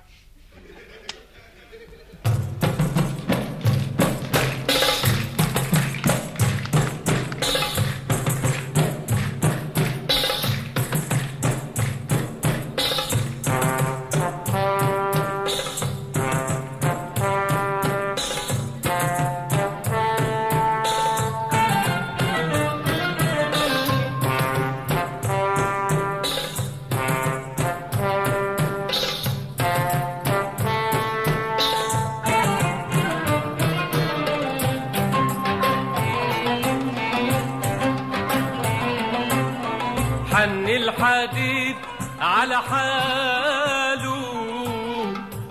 [42.48, 44.24] على حاله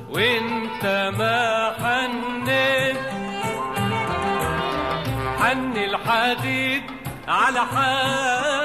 [0.09, 2.97] وانت ما حنيت.
[5.39, 6.83] حن الحديد
[7.27, 8.56] على حاله.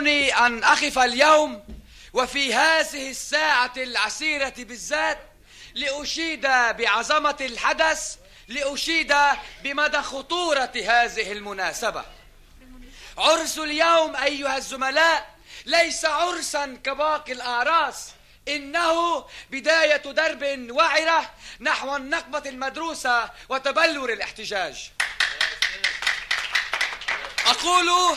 [0.00, 1.64] يسرني أن أقف اليوم
[2.12, 5.18] وفي هذه الساعة العسيرة بالذات
[5.74, 8.16] لأشيد بعظمة الحدث
[8.48, 9.14] لأشيد
[9.62, 12.04] بمدى خطورة هذه المناسبة.
[13.18, 15.34] عرس اليوم أيها الزملاء
[15.66, 18.08] ليس عرسا كباقي الأعراس
[18.48, 24.90] إنه بداية درب وعرة نحو النقبة المدروسة وتبلور الاحتجاج.
[27.46, 28.16] أقول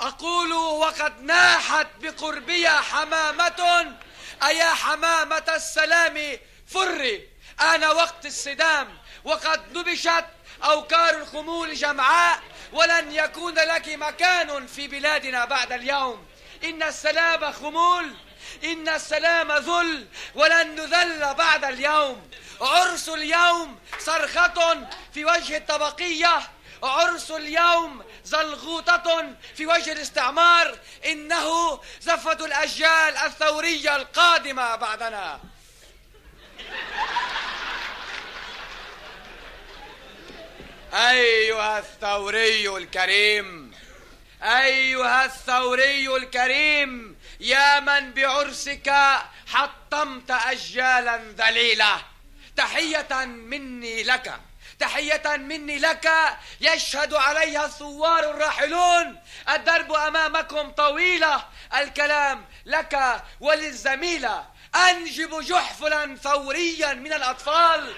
[0.00, 3.94] أقول وقد ناحت بقربي حمامة.
[4.42, 7.28] أيا حمامة السلام فري
[7.60, 10.24] آن وقت الصدام وقد نبشت
[10.64, 12.40] أوكار الخمول جمعاء.
[12.72, 16.26] ولن يكون لك مكان في بلادنا بعد اليوم.
[16.64, 18.14] إن السلام خمول
[18.64, 22.30] إن السلام ذل ولن نذل بعد اليوم.
[22.60, 26.50] عرس اليوم صرخة في وجه الطبقية.
[26.82, 35.40] عرس اليوم زلغوطة في وجه الاستعمار إنه زفة الأجيال الثورية القادمة بعدنا.
[40.94, 43.74] أيها الثوري الكريم
[44.42, 48.92] أيها الثوري الكريم يا من بعرسك
[49.46, 52.02] حطمت أجيالا ذليلة
[52.56, 54.49] تحية مني لك.
[54.80, 56.10] تحية مني لك
[56.60, 59.20] يشهد عليها الثوار الراحلون.
[59.48, 61.44] الدرب أمامكم طويلة
[61.74, 64.44] الكلام لك وللزميلة.
[64.90, 67.94] أنجب جحفلا ثوريا من الأطفال.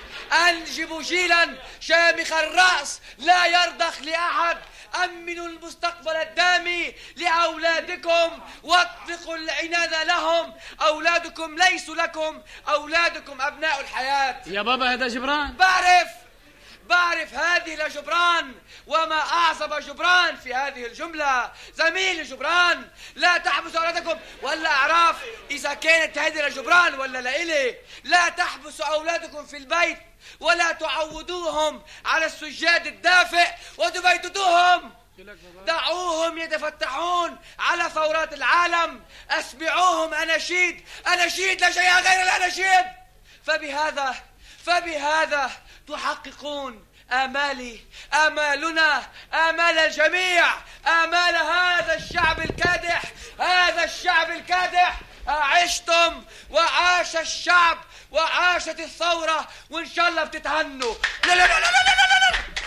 [0.48, 1.48] أنجب جيلا
[1.80, 3.00] شامخ الرأس.
[3.18, 4.59] لا يرضخ لأحد.
[5.04, 8.40] أمنوا المستقبل الدامي لأولادكم.
[8.62, 10.54] واطلقوا العنان لهم.
[10.80, 12.42] أولادكم ليسوا لكم.
[12.68, 14.42] أولادكم أبناء الحياة.
[14.46, 15.56] يا بابا هذا جبران.
[15.56, 16.09] بعرف
[16.86, 18.54] بعرف هذه لجبران
[18.86, 21.52] وما أعصب جبران في هذه الجملة.
[21.74, 24.20] زميلي جبران لا تحبسوا أولادكم.
[24.42, 25.16] ولا أعراف
[25.50, 29.98] إذا كانت هذه لجبران ولا لإلي لا تحبسوا أولادكم في البيت
[30.40, 33.48] ولا تعودوهم على السجاد الدافئ
[33.78, 34.94] وتبيتتوهم.
[35.66, 39.04] دعوهم يتفتحون على ثورات العالم.
[39.30, 42.86] اسمعوهم اناشيد اناشيد لا شيء غير الاناشيد
[43.46, 44.14] فبهذا
[44.66, 45.50] فبهذا
[45.93, 47.81] تحققون آمالي
[48.14, 49.02] آمالنا
[49.35, 50.47] آمال الجميع
[50.86, 53.02] آمال هذا الشعب الكادح
[53.40, 54.97] هذا الشعب الكادح
[55.28, 57.78] عشتم وعاش الشعب
[58.10, 60.94] وعاشت الثورة وإن شاء الله بتتهنوا
[61.24, 62.61] لا لا لا لا لا لا, لا, لا.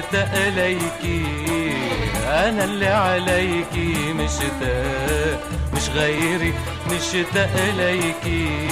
[0.00, 1.24] مشتاق ليكي
[2.26, 5.40] أنا اللي عليكي مشتاق
[5.74, 6.54] مش غيري
[6.90, 8.68] مشتاق ليكي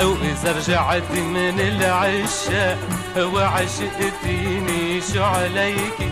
[0.00, 2.78] أو إذا رجعت من العشاق
[3.18, 6.10] وعشقتيني شو عليكي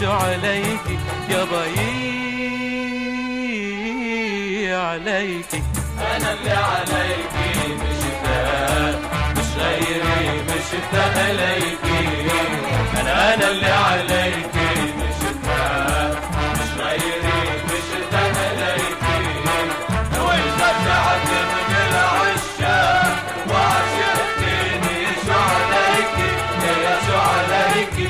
[0.00, 0.98] شو عليكي
[1.30, 1.44] يا
[3.84, 5.62] ضيي عليكي
[6.16, 9.00] أنا اللي عليكي مشتاق
[9.36, 12.28] مش غيري مشتاق ليكي
[13.14, 16.20] أنا اللي عليكي مشتاق
[16.52, 18.36] مش غيري مشتاق
[21.88, 23.14] العشاق
[27.14, 28.08] عليكي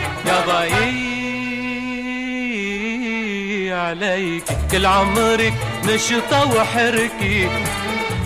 [3.67, 5.55] يا عليك كل عمرك
[5.85, 7.49] نشطة وحركي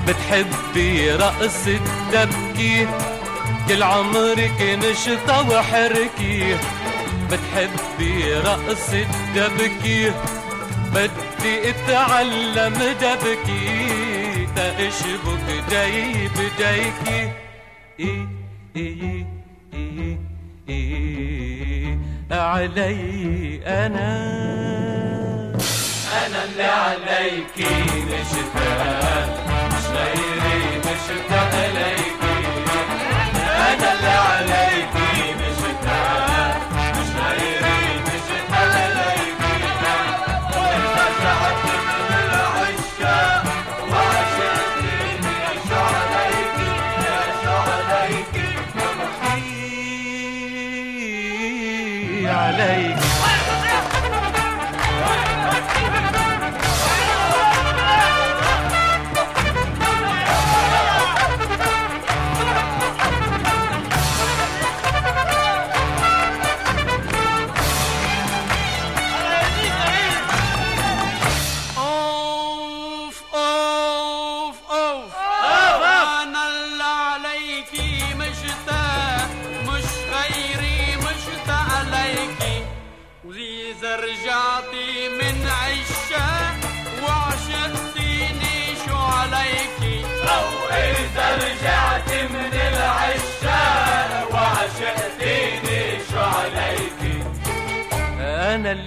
[0.09, 2.87] بتحبي رقص الدبكي
[3.69, 6.57] كل عمرك نشطة وحركي.
[7.31, 10.13] بتحبي رقص الدبكي.
[10.95, 14.49] بدي أتعلم دبكي.
[14.57, 17.33] تاشبك داي بدايكي
[18.01, 18.29] إيه
[18.77, 19.27] إيه
[19.75, 20.19] إيه
[20.69, 21.99] إيه
[22.31, 24.39] علي أنا.
[26.27, 29.48] أنا اللي عليكي مشتاق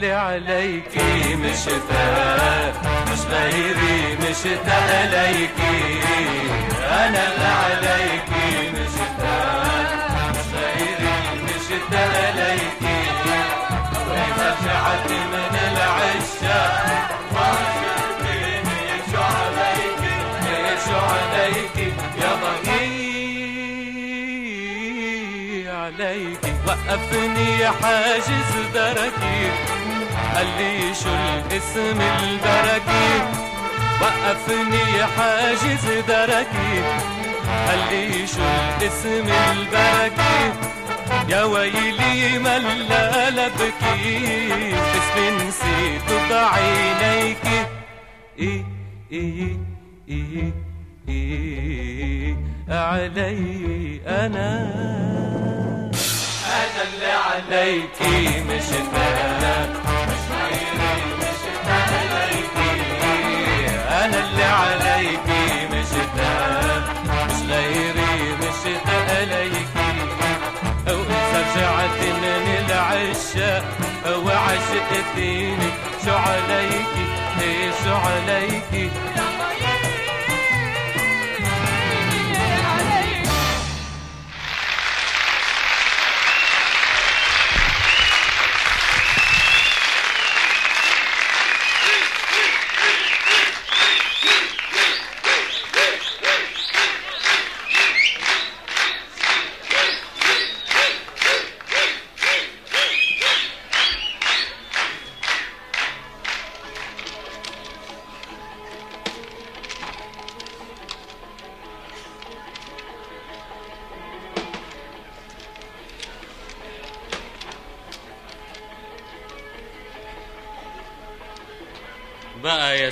[0.01, 6.01] اللي عليكي مشتاق مش غيري مشتاق ليكي
[6.89, 13.01] أنا اللي عليكي مشتاق مش غيري مشتاق ليكي
[14.09, 17.11] وإذا رجعت من العشاق
[25.81, 29.70] عليكي وقفني حاجز دركي.
[30.35, 33.11] قال لي شو الاسم البركي
[34.01, 36.73] وقفني حاجز دركي
[37.67, 38.41] قال لي شو
[38.77, 40.53] الاسم البركي
[41.29, 44.17] يا ويلي ملا لبكي
[44.73, 47.45] اسمي نسيت بعينيك.
[48.39, 48.65] إيه
[49.11, 49.57] إيه
[51.09, 52.35] إيه
[52.69, 54.51] علي أنا.
[56.45, 59.80] أنا اللي عليكي مش غيري
[64.41, 69.91] اللي عليكي مشتاق مش غيري مشتاق ليكي
[70.87, 73.63] وإذا رجعت من العشاق
[76.05, 77.05] شو عليكي
[77.41, 78.89] إيه شو عليكي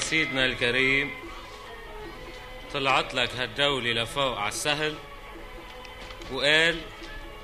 [0.10, 1.11] سيدنا الكريم
[2.73, 4.95] طلعت لك هالدولة لفوق على السهل
[6.31, 6.81] وقال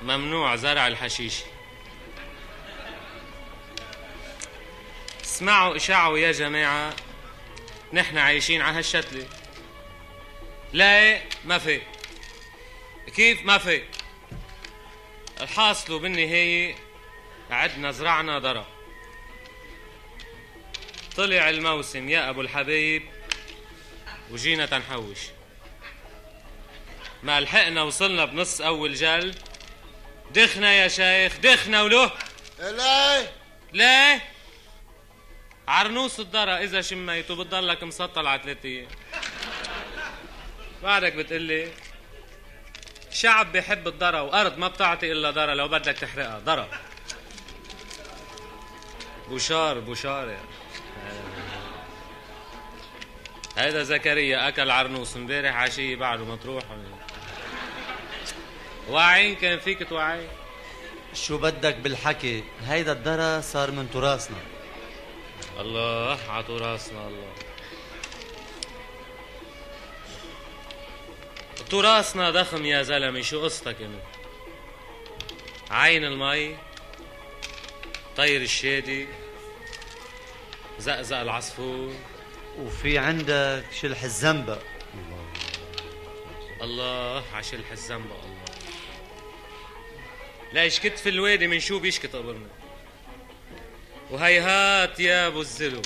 [0.01, 1.39] ممنوع زرع الحشيش.
[5.23, 6.93] اسمعوا اشعوا يا جماعة
[7.93, 9.27] نحن عايشين على هالشتلة.
[10.73, 11.81] لا ما في.
[13.15, 13.83] كيف ما في؟
[15.41, 16.75] الحاصل بالنهاية
[17.49, 18.74] عدنا زرعنا ضرب.
[21.17, 23.03] طلع الموسم يا أبو الحبيب
[24.31, 25.19] وجينا تنحوش.
[27.23, 29.35] ما لحقنا وصلنا بنص أول جل
[30.31, 32.11] دخنا يا شيخ دخنا وله
[32.59, 33.31] ليه
[33.73, 34.21] ليه؟
[35.67, 38.87] عرنوس الضرة إذا شميته بتضلك مسطل على ثلاث أيام
[40.83, 41.71] بعدك بتقلي
[43.11, 46.69] شعب بيحب الضرة وأرض ما بتعطي إلا ضرة لو بدك تحرقها ضرة
[49.29, 50.54] بوشار بوشار يعني.
[53.57, 56.63] هيدا زكريا أكل عرنوس امبارح عشية بعده مطروح.
[58.89, 60.27] واعين كان فيك توعي؟
[61.13, 64.37] شو بدك بالحكي؟ هيدا الدرى صار من تراثنا.
[65.59, 67.33] الله عطو راسنا الله.
[71.69, 74.03] تراثنا ضخم يا زلمة شو قصتك أنت؟
[75.71, 76.55] عين المي
[78.17, 79.07] طير الشادي.
[80.79, 81.93] زقزق العصفور.
[82.59, 84.59] وفي عندك شلح الزنبق
[86.61, 88.45] الله عشلح الزنبق الله.
[90.53, 92.47] ليش كتف الوادي من شو بيشكت قبرنا.
[94.11, 95.81] وهيهات يا أبو الزلو.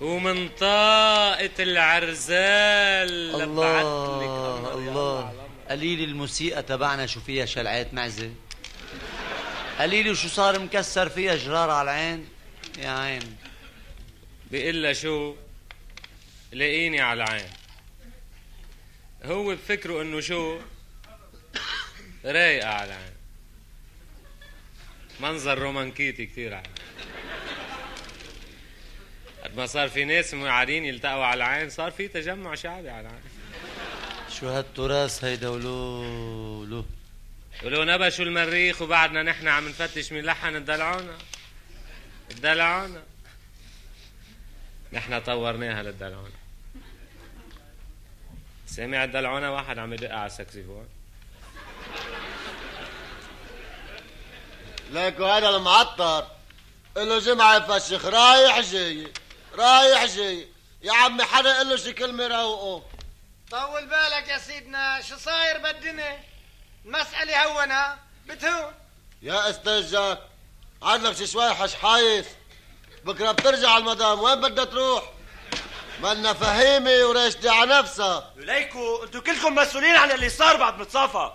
[0.00, 5.32] ومن طاقة العرزال الله الله.
[5.70, 8.30] قليل الموسيقى تبعنا شو فيها شلعات معزة.
[9.78, 12.28] قليل وشو صار مكسر فيها جرار على العين.
[12.80, 13.36] يا عين.
[14.50, 15.36] بيقول شو؟
[16.52, 17.50] لاقيني على العين.
[19.24, 20.60] هو بفكره إنه شو؟
[22.24, 23.14] رايقة على العين.
[25.20, 26.68] منظر رومانكيتي كثير على
[29.44, 33.22] قد ما صار في ناس قاعدين يلتقوا على العين صار في تجمع شعبي على العين.
[34.40, 36.84] شو هالتراث هيدا؟ ولو لو
[37.62, 41.18] ولو نبشوا المريخ وبعدنا نحن عم نفتش مين لحن الدلعونا
[42.30, 43.02] الدلعونا
[44.92, 46.40] نحن طورناها للدلعونا
[48.66, 50.88] سامع الدلعونا واحد عم يدق على السكسيفون
[54.90, 56.26] ليكو هذا المعطر.
[56.96, 59.12] له جمعة يفشخ رايح جاي
[59.54, 60.48] رايح جاي.
[60.82, 62.86] يا عمي حدا له شي كلمة روقه.
[63.50, 66.24] طول بالك يا سيدنا شو صاير بالدنيا؟
[66.84, 68.72] المسألة هونها بتهون.
[69.22, 70.18] يا أستاذ جاك.
[70.82, 72.26] عندك شي شوي حشحايس
[73.04, 75.12] بكرة بترجع المدام وين بدها تروح؟
[76.02, 78.34] منا فهيمة وراشدة على نفسها.
[78.36, 81.32] ليكو أنتوا كلكم مسؤولين عن اللي صار بعد متصافى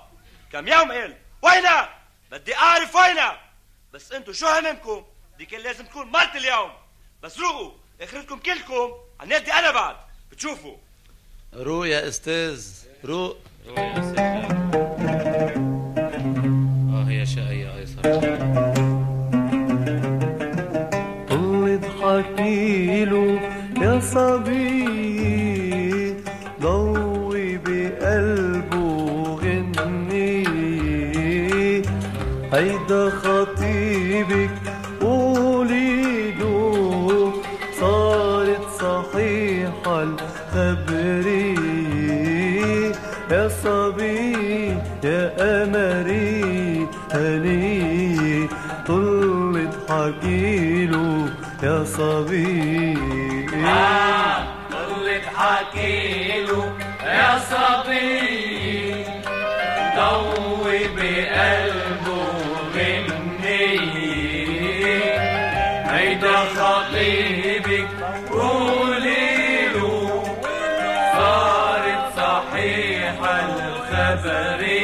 [0.51, 1.99] كم يوم قال وينها
[2.31, 3.41] بدي أعرف وينها
[3.93, 5.05] بس أنتوا شو هممكم؟
[5.37, 6.71] دي كان لازم تكون مرت اليوم.
[7.23, 9.95] بس روقوا أخرتكم كلكم عن يدي أنا بعد.
[10.31, 10.77] بتشوفوا.
[11.53, 12.65] روق يا أستاذ
[13.05, 13.37] روق.
[13.67, 14.34] روق يا أستاذ.
[22.15, 23.39] طل اضحكي له
[23.81, 24.85] يا صبي
[26.61, 30.43] ضوي بقلبه غني
[32.53, 34.49] هيدا خطيبك
[35.01, 37.33] قولي له
[37.79, 40.03] صارت صحيحة
[40.55, 41.75] الخبرية
[43.31, 45.23] يا صبي يا
[45.63, 48.47] أمري هني
[48.87, 50.84] طل اضحكي له
[51.63, 52.97] يا صبي.
[54.71, 56.63] طل اضحكي له
[57.03, 59.05] يا صبي.
[59.95, 62.25] ضوي بقلبه
[62.75, 63.79] غني
[65.91, 67.89] هيدا خطيبك
[68.31, 69.93] قولي له.
[71.17, 73.35] صارت صحيحة
[74.05, 74.75] الخبرية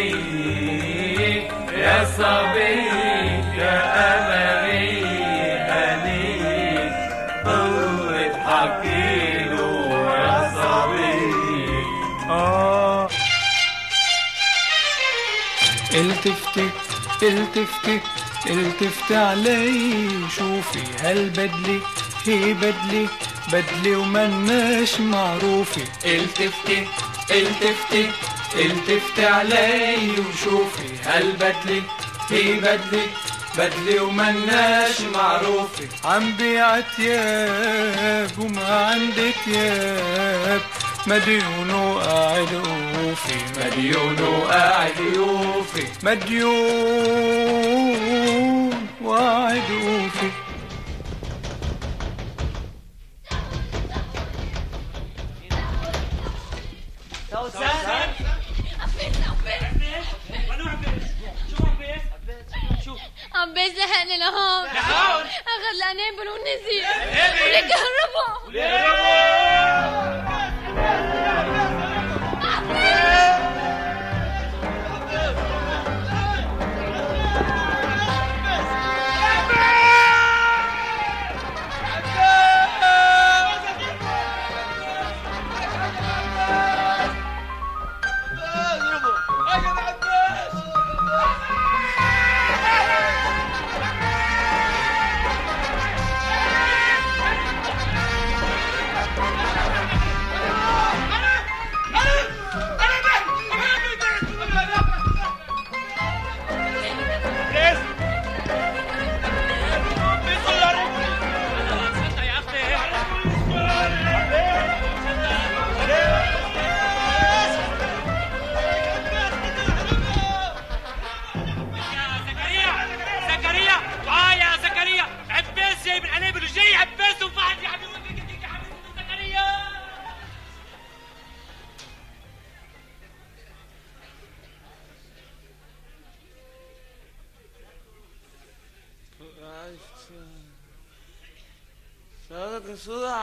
[1.77, 3.01] يا صبي.
[16.26, 16.69] التفتي
[17.23, 17.99] التفتي
[18.49, 20.10] التفتي علي.
[20.38, 21.81] شوفي هالبدلة
[22.26, 23.07] هي بدلة
[23.53, 26.88] بدلة ومناش معروفة التفتي
[27.31, 28.11] التفتي
[28.56, 30.11] التفتي علي.
[30.11, 31.84] وشوفي هالبدلة
[32.30, 33.07] هي بدلة
[33.57, 40.61] بدلة ومناش معروفة عم بيع تياب وما عندي تياب.
[41.07, 44.15] مديون قاعد يوفي مديون
[44.49, 47.02] قاعد يوفي مديون
[49.06, 50.32] قاعد يوفي
[63.36, 64.64] عم بيزهقني لهون.
[64.65, 65.26] لهون.
[65.26, 66.88] أخذ الانابل والنزيف
[67.41, 70.01] ولكهرباء ولكهرباء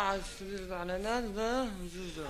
[0.08, 2.24] على الاعلانات ده جوز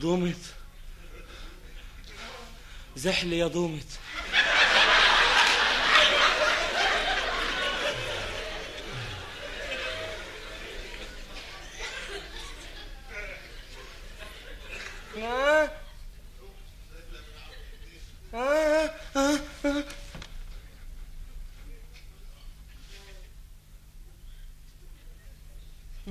[0.00, 0.36] دومت
[2.96, 3.98] زحلي يا دومت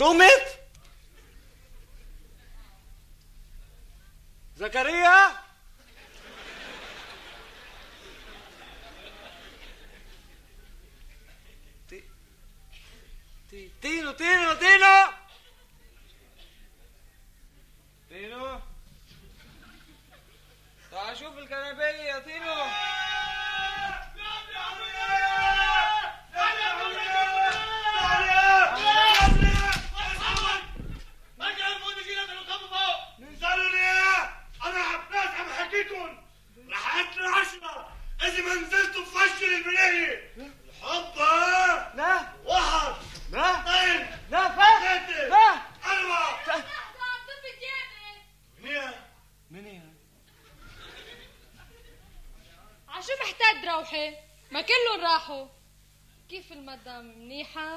[0.04, 0.53] Momento!
[56.74, 57.73] مقدم منيحة.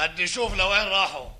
[0.00, 1.39] بدي أشوف لوين راحوا.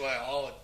[0.00, 0.57] well all the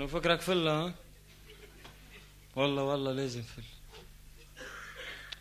[0.00, 0.94] إنه فكرك فله ها؟
[2.56, 3.62] والله والله لازم فل.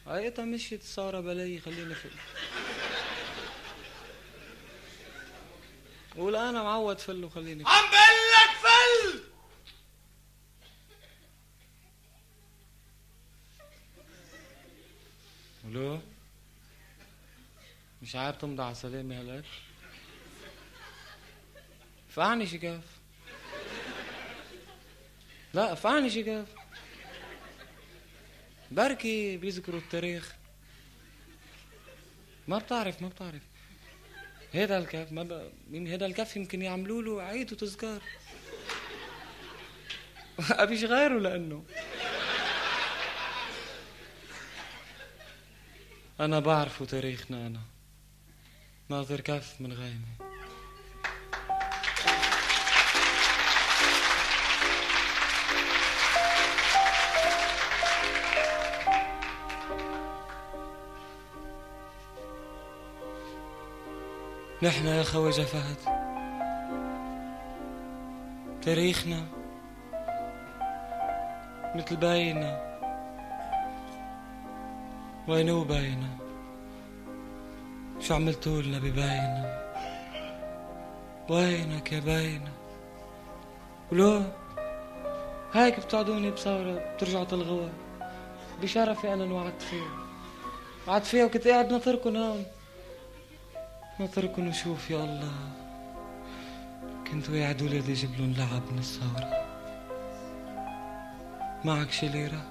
[0.07, 2.09] عيطها مشيت سارة بلاي خليني فل.
[6.17, 7.69] قول أنا معود فل وخليني فل.
[7.69, 9.23] عم بقلك فل!
[15.65, 16.01] ولو
[18.01, 19.45] مش عارف تمضي على سلامي هلاك
[22.09, 22.98] فعني شكاف.
[25.53, 26.47] لا فعني شقاف
[28.71, 30.35] بركي بيذكروا التاريخ.
[32.47, 33.41] ما بتعرف ما بتعرف.
[34.53, 35.51] هذا الكف ما ب...
[35.69, 38.01] مين هذا الكف يمكن يعملوا له عيد وتذكار.
[40.51, 41.65] ابيش غيره لأنه.
[46.19, 47.61] أنا بعرفه تاريخنا أنا.
[48.89, 50.28] ناظر كف من غيمة.
[64.63, 65.77] نحن يا خواجة فهد
[68.61, 69.25] تاريخنا
[71.75, 72.69] مثل باينا.
[75.27, 76.09] وينو باينا؟
[77.99, 79.71] شو عملتوا لنا بباينا؟
[81.29, 82.51] وينك يا باينا؟
[83.91, 84.21] ولو
[85.53, 87.71] هيك بتقعدوني بثورة بترجعوا تلغوها.
[88.61, 89.91] بشرفي أنا انوعدت فيها.
[90.87, 92.45] وعدت فيها وكنت قاعد ناطركن هون.
[93.99, 95.33] ناطركن وشوف يا الله
[97.11, 99.45] كنت وعد ولادي جيب لهم لعب من الثورة
[101.65, 102.43] معك شي ليرة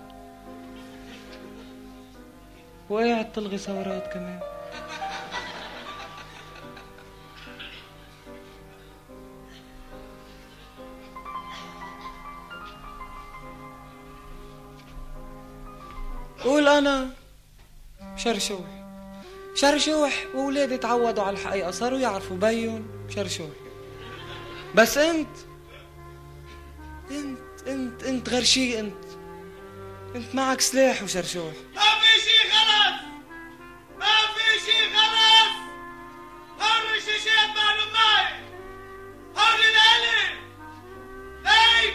[2.91, 4.41] وقاعد تلغي ثورات كمان.
[16.45, 17.11] قول أنا.
[18.17, 18.78] شرشوح
[19.61, 23.51] شرشوح وولادي تعودوا على الحقيقة صاروا يعرفوا بيهم شرشوح.
[24.75, 25.29] بس أنت
[27.11, 29.05] أنت أنت أنت غير شي أنت
[30.15, 31.53] أنت معك سلاح وشرشوح.
[31.75, 33.01] ما في شي غلط!
[33.99, 35.53] ما في شي غلط!
[36.61, 38.35] هول الشيشات معلوم معي
[39.37, 40.39] هول الالي
[41.45, 41.95] ليك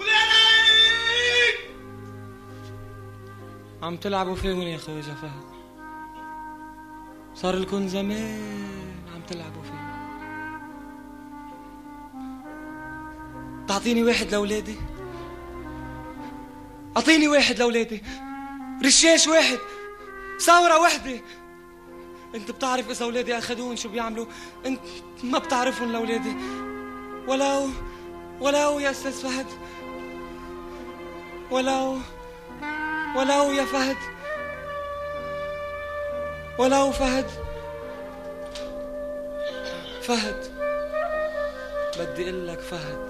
[0.00, 1.70] وليك
[3.82, 5.51] عم تلعبوا فيهم يا خواجة فهد
[7.42, 9.82] صار لكم زمان عم تلعبوا فيه.
[13.68, 14.76] تعطيني واحد لأولادي؟
[16.96, 18.02] أعطيني واحد لأولادي.
[18.84, 19.58] رشاش واحد
[20.40, 21.20] ثورة وحدة.
[22.34, 24.26] أنت بتعرف إذا أولادي اخذون شو بيعملوا؟
[24.66, 24.80] أنت
[25.22, 26.36] ما بتعرفهم لأولادي.
[27.28, 27.68] ولو
[28.40, 29.46] ولو يا أستاذ فهد.
[31.50, 31.98] ولو
[33.16, 33.96] ولو يا فهد.
[36.62, 37.26] ولو فهد.
[40.02, 40.36] فهد.
[41.98, 43.08] بدي أقول لك فهد.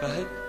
[0.00, 0.39] فهد.